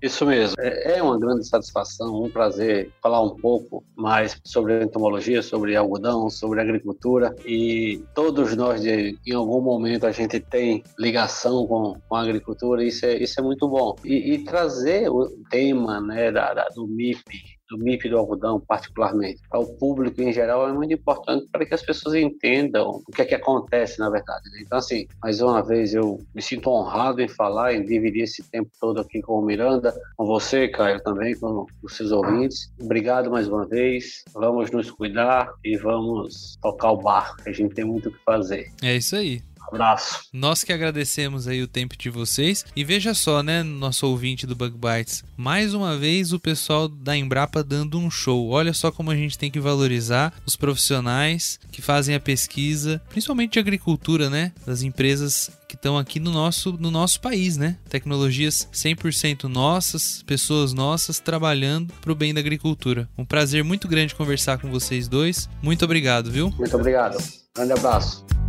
Isso 0.00 0.26
mesmo. 0.26 0.56
É, 0.58 0.98
é 0.98 1.02
uma 1.02 1.18
grande 1.18 1.46
satisfação, 1.46 2.22
um 2.22 2.30
prazer 2.30 2.90
falar 3.02 3.22
um 3.22 3.36
pouco 3.36 3.84
mais 3.96 4.38
sobre 4.44 4.82
entomologia, 4.82 5.42
sobre 5.42 5.76
algodão, 5.76 6.28
sobre 6.28 6.60
agricultura 6.60 7.34
e 7.46 8.02
todos 8.42 8.56
nós, 8.56 8.80
de, 8.80 9.16
em 9.24 9.34
algum 9.34 9.60
momento, 9.60 10.04
a 10.04 10.10
gente 10.10 10.40
tem 10.40 10.82
ligação 10.98 11.64
com, 11.66 11.96
com 12.08 12.16
a 12.16 12.22
agricultura, 12.22 12.84
isso 12.84 13.06
é, 13.06 13.14
isso 13.16 13.38
é 13.38 13.42
muito 13.42 13.68
bom. 13.68 13.94
E, 14.04 14.34
e 14.34 14.38
trazer 14.44 15.08
o 15.08 15.28
tema 15.48 16.00
né, 16.00 16.32
da, 16.32 16.52
da, 16.52 16.64
do 16.74 16.86
MIP, 16.88 17.22
do 17.72 17.78
MIP 17.78 18.08
do 18.08 18.18
algodão, 18.18 18.60
particularmente, 18.60 19.40
ao 19.50 19.66
público 19.66 20.20
em 20.20 20.32
geral, 20.32 20.68
é 20.68 20.72
muito 20.72 20.92
importante 20.92 21.46
para 21.50 21.64
que 21.64 21.74
as 21.74 21.82
pessoas 21.82 22.14
entendam 22.14 23.02
o 23.06 23.12
que 23.12 23.22
é 23.22 23.24
que 23.24 23.34
acontece, 23.34 23.98
na 23.98 24.10
verdade. 24.10 24.50
Né? 24.50 24.60
Então, 24.62 24.78
assim, 24.78 25.06
mais 25.22 25.40
uma 25.40 25.62
vez, 25.62 25.94
eu 25.94 26.20
me 26.34 26.42
sinto 26.42 26.70
honrado 26.70 27.22
em 27.22 27.28
falar, 27.28 27.74
em 27.74 27.84
dividir 27.84 28.24
esse 28.24 28.42
tempo 28.42 28.70
todo 28.78 29.00
aqui 29.00 29.22
com 29.22 29.38
o 29.38 29.42
Miranda, 29.42 29.94
com 30.16 30.26
você, 30.26 30.68
Caio, 30.68 31.02
também, 31.02 31.34
com 31.38 31.66
os 31.82 31.96
seus 31.96 32.12
ouvintes. 32.12 32.70
Obrigado 32.80 33.30
mais 33.30 33.48
uma 33.48 33.66
vez, 33.66 34.24
vamos 34.34 34.70
nos 34.70 34.90
cuidar 34.90 35.52
e 35.64 35.76
vamos 35.76 36.58
tocar 36.60 36.92
o 36.92 36.98
barco, 36.98 37.36
a 37.46 37.52
gente 37.52 37.74
tem 37.74 37.84
muito 37.84 38.08
o 38.08 38.12
que 38.12 38.18
fazer. 38.24 38.70
É 38.82 38.96
isso 38.96 39.16
aí. 39.16 39.40
Abraço. 39.72 40.26
Nós 40.32 40.62
que 40.62 40.72
agradecemos 40.72 41.48
aí 41.48 41.62
o 41.62 41.66
tempo 41.66 41.96
de 41.96 42.10
vocês. 42.10 42.64
E 42.76 42.84
veja 42.84 43.14
só, 43.14 43.42
né, 43.42 43.62
nosso 43.62 44.06
ouvinte 44.06 44.46
do 44.46 44.54
Bug 44.54 44.76
Bites. 44.76 45.24
Mais 45.36 45.72
uma 45.72 45.96
vez 45.96 46.32
o 46.32 46.38
pessoal 46.38 46.88
da 46.88 47.16
Embrapa 47.16 47.64
dando 47.64 47.98
um 47.98 48.10
show. 48.10 48.50
Olha 48.50 48.74
só 48.74 48.90
como 48.90 49.10
a 49.10 49.16
gente 49.16 49.38
tem 49.38 49.50
que 49.50 49.58
valorizar 49.58 50.34
os 50.46 50.56
profissionais 50.56 51.58
que 51.70 51.80
fazem 51.80 52.14
a 52.14 52.20
pesquisa, 52.20 53.00
principalmente 53.08 53.52
de 53.52 53.58
agricultura, 53.58 54.28
né? 54.28 54.52
Das 54.66 54.82
empresas 54.82 55.50
que 55.66 55.74
estão 55.74 55.96
aqui 55.96 56.20
no 56.20 56.30
nosso, 56.30 56.72
no 56.72 56.90
nosso 56.90 57.18
país, 57.18 57.56
né? 57.56 57.78
Tecnologias 57.88 58.68
100% 58.72 59.44
nossas, 59.44 60.22
pessoas 60.24 60.74
nossas 60.74 61.18
trabalhando 61.18 61.94
para 61.94 62.12
o 62.12 62.14
bem 62.14 62.34
da 62.34 62.40
agricultura. 62.40 63.08
Um 63.16 63.24
prazer 63.24 63.64
muito 63.64 63.88
grande 63.88 64.14
conversar 64.14 64.58
com 64.58 64.70
vocês 64.70 65.08
dois. 65.08 65.48
Muito 65.62 65.82
obrigado, 65.84 66.30
viu? 66.30 66.50
Muito 66.58 66.76
obrigado. 66.76 67.16
Grande 67.54 67.72
abraço. 67.72 68.41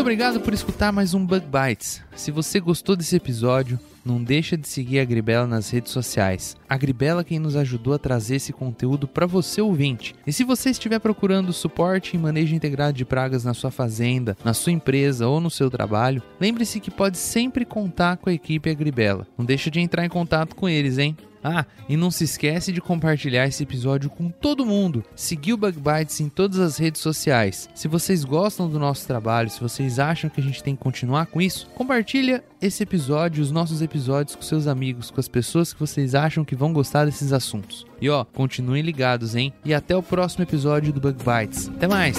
Muito 0.00 0.06
obrigado 0.06 0.40
por 0.40 0.54
escutar 0.54 0.90
mais 0.90 1.12
um 1.12 1.26
Bug 1.26 1.44
Bites. 1.44 2.02
Se 2.16 2.30
você 2.30 2.58
gostou 2.58 2.96
desse 2.96 3.16
episódio, 3.16 3.78
não 4.02 4.24
deixa 4.24 4.56
de 4.56 4.66
seguir 4.66 4.98
a 4.98 5.04
Gribela 5.04 5.46
nas 5.46 5.68
redes 5.68 5.92
sociais. 5.92 6.56
A 6.66 6.74
Gribela 6.78 7.20
é 7.20 7.24
quem 7.24 7.38
nos 7.38 7.54
ajudou 7.54 7.92
a 7.92 7.98
trazer 7.98 8.36
esse 8.36 8.50
conteúdo 8.50 9.06
para 9.06 9.26
você 9.26 9.60
ouvinte. 9.60 10.14
E 10.26 10.32
se 10.32 10.42
você 10.42 10.70
estiver 10.70 11.00
procurando 11.00 11.52
suporte 11.52 12.16
em 12.16 12.18
manejo 12.18 12.54
integrado 12.54 12.96
de 12.96 13.04
pragas 13.04 13.44
na 13.44 13.52
sua 13.52 13.70
fazenda, 13.70 14.38
na 14.42 14.54
sua 14.54 14.72
empresa 14.72 15.28
ou 15.28 15.38
no 15.38 15.50
seu 15.50 15.70
trabalho, 15.70 16.22
lembre-se 16.40 16.80
que 16.80 16.90
pode 16.90 17.18
sempre 17.18 17.66
contar 17.66 18.16
com 18.16 18.30
a 18.30 18.32
equipe 18.32 18.70
Agribela. 18.70 19.26
Não 19.36 19.44
deixa 19.44 19.70
de 19.70 19.80
entrar 19.80 20.06
em 20.06 20.08
contato 20.08 20.56
com 20.56 20.66
eles, 20.66 20.96
hein? 20.96 21.14
Ah, 21.42 21.64
e 21.88 21.96
não 21.96 22.10
se 22.10 22.24
esquece 22.24 22.72
de 22.72 22.80
compartilhar 22.80 23.46
esse 23.46 23.62
episódio 23.62 24.10
com 24.10 24.28
todo 24.28 24.66
mundo. 24.66 25.04
Seguir 25.14 25.54
o 25.54 25.56
Bug 25.56 25.78
Bites 25.78 26.20
em 26.20 26.28
todas 26.28 26.58
as 26.58 26.76
redes 26.76 27.00
sociais. 27.00 27.68
Se 27.74 27.88
vocês 27.88 28.24
gostam 28.24 28.68
do 28.68 28.78
nosso 28.78 29.06
trabalho, 29.06 29.50
se 29.50 29.60
vocês 29.60 29.98
acham 29.98 30.30
que 30.30 30.40
a 30.40 30.44
gente 30.44 30.62
tem 30.62 30.76
que 30.76 30.82
continuar 30.82 31.26
com 31.26 31.40
isso, 31.40 31.68
compartilha 31.74 32.44
esse 32.60 32.82
episódio, 32.82 33.42
os 33.42 33.50
nossos 33.50 33.80
episódios 33.80 34.36
com 34.36 34.42
seus 34.42 34.66
amigos, 34.66 35.10
com 35.10 35.20
as 35.20 35.28
pessoas 35.28 35.72
que 35.72 35.80
vocês 35.80 36.14
acham 36.14 36.44
que 36.44 36.54
vão 36.54 36.72
gostar 36.72 37.04
desses 37.06 37.32
assuntos. 37.32 37.86
E 38.00 38.08
ó, 38.08 38.24
continuem 38.24 38.82
ligados, 38.82 39.34
hein? 39.34 39.52
E 39.64 39.72
até 39.72 39.96
o 39.96 40.02
próximo 40.02 40.44
episódio 40.44 40.92
do 40.92 41.00
Bug 41.00 41.18
Bites. 41.24 41.68
Até 41.68 41.88
mais. 41.88 42.18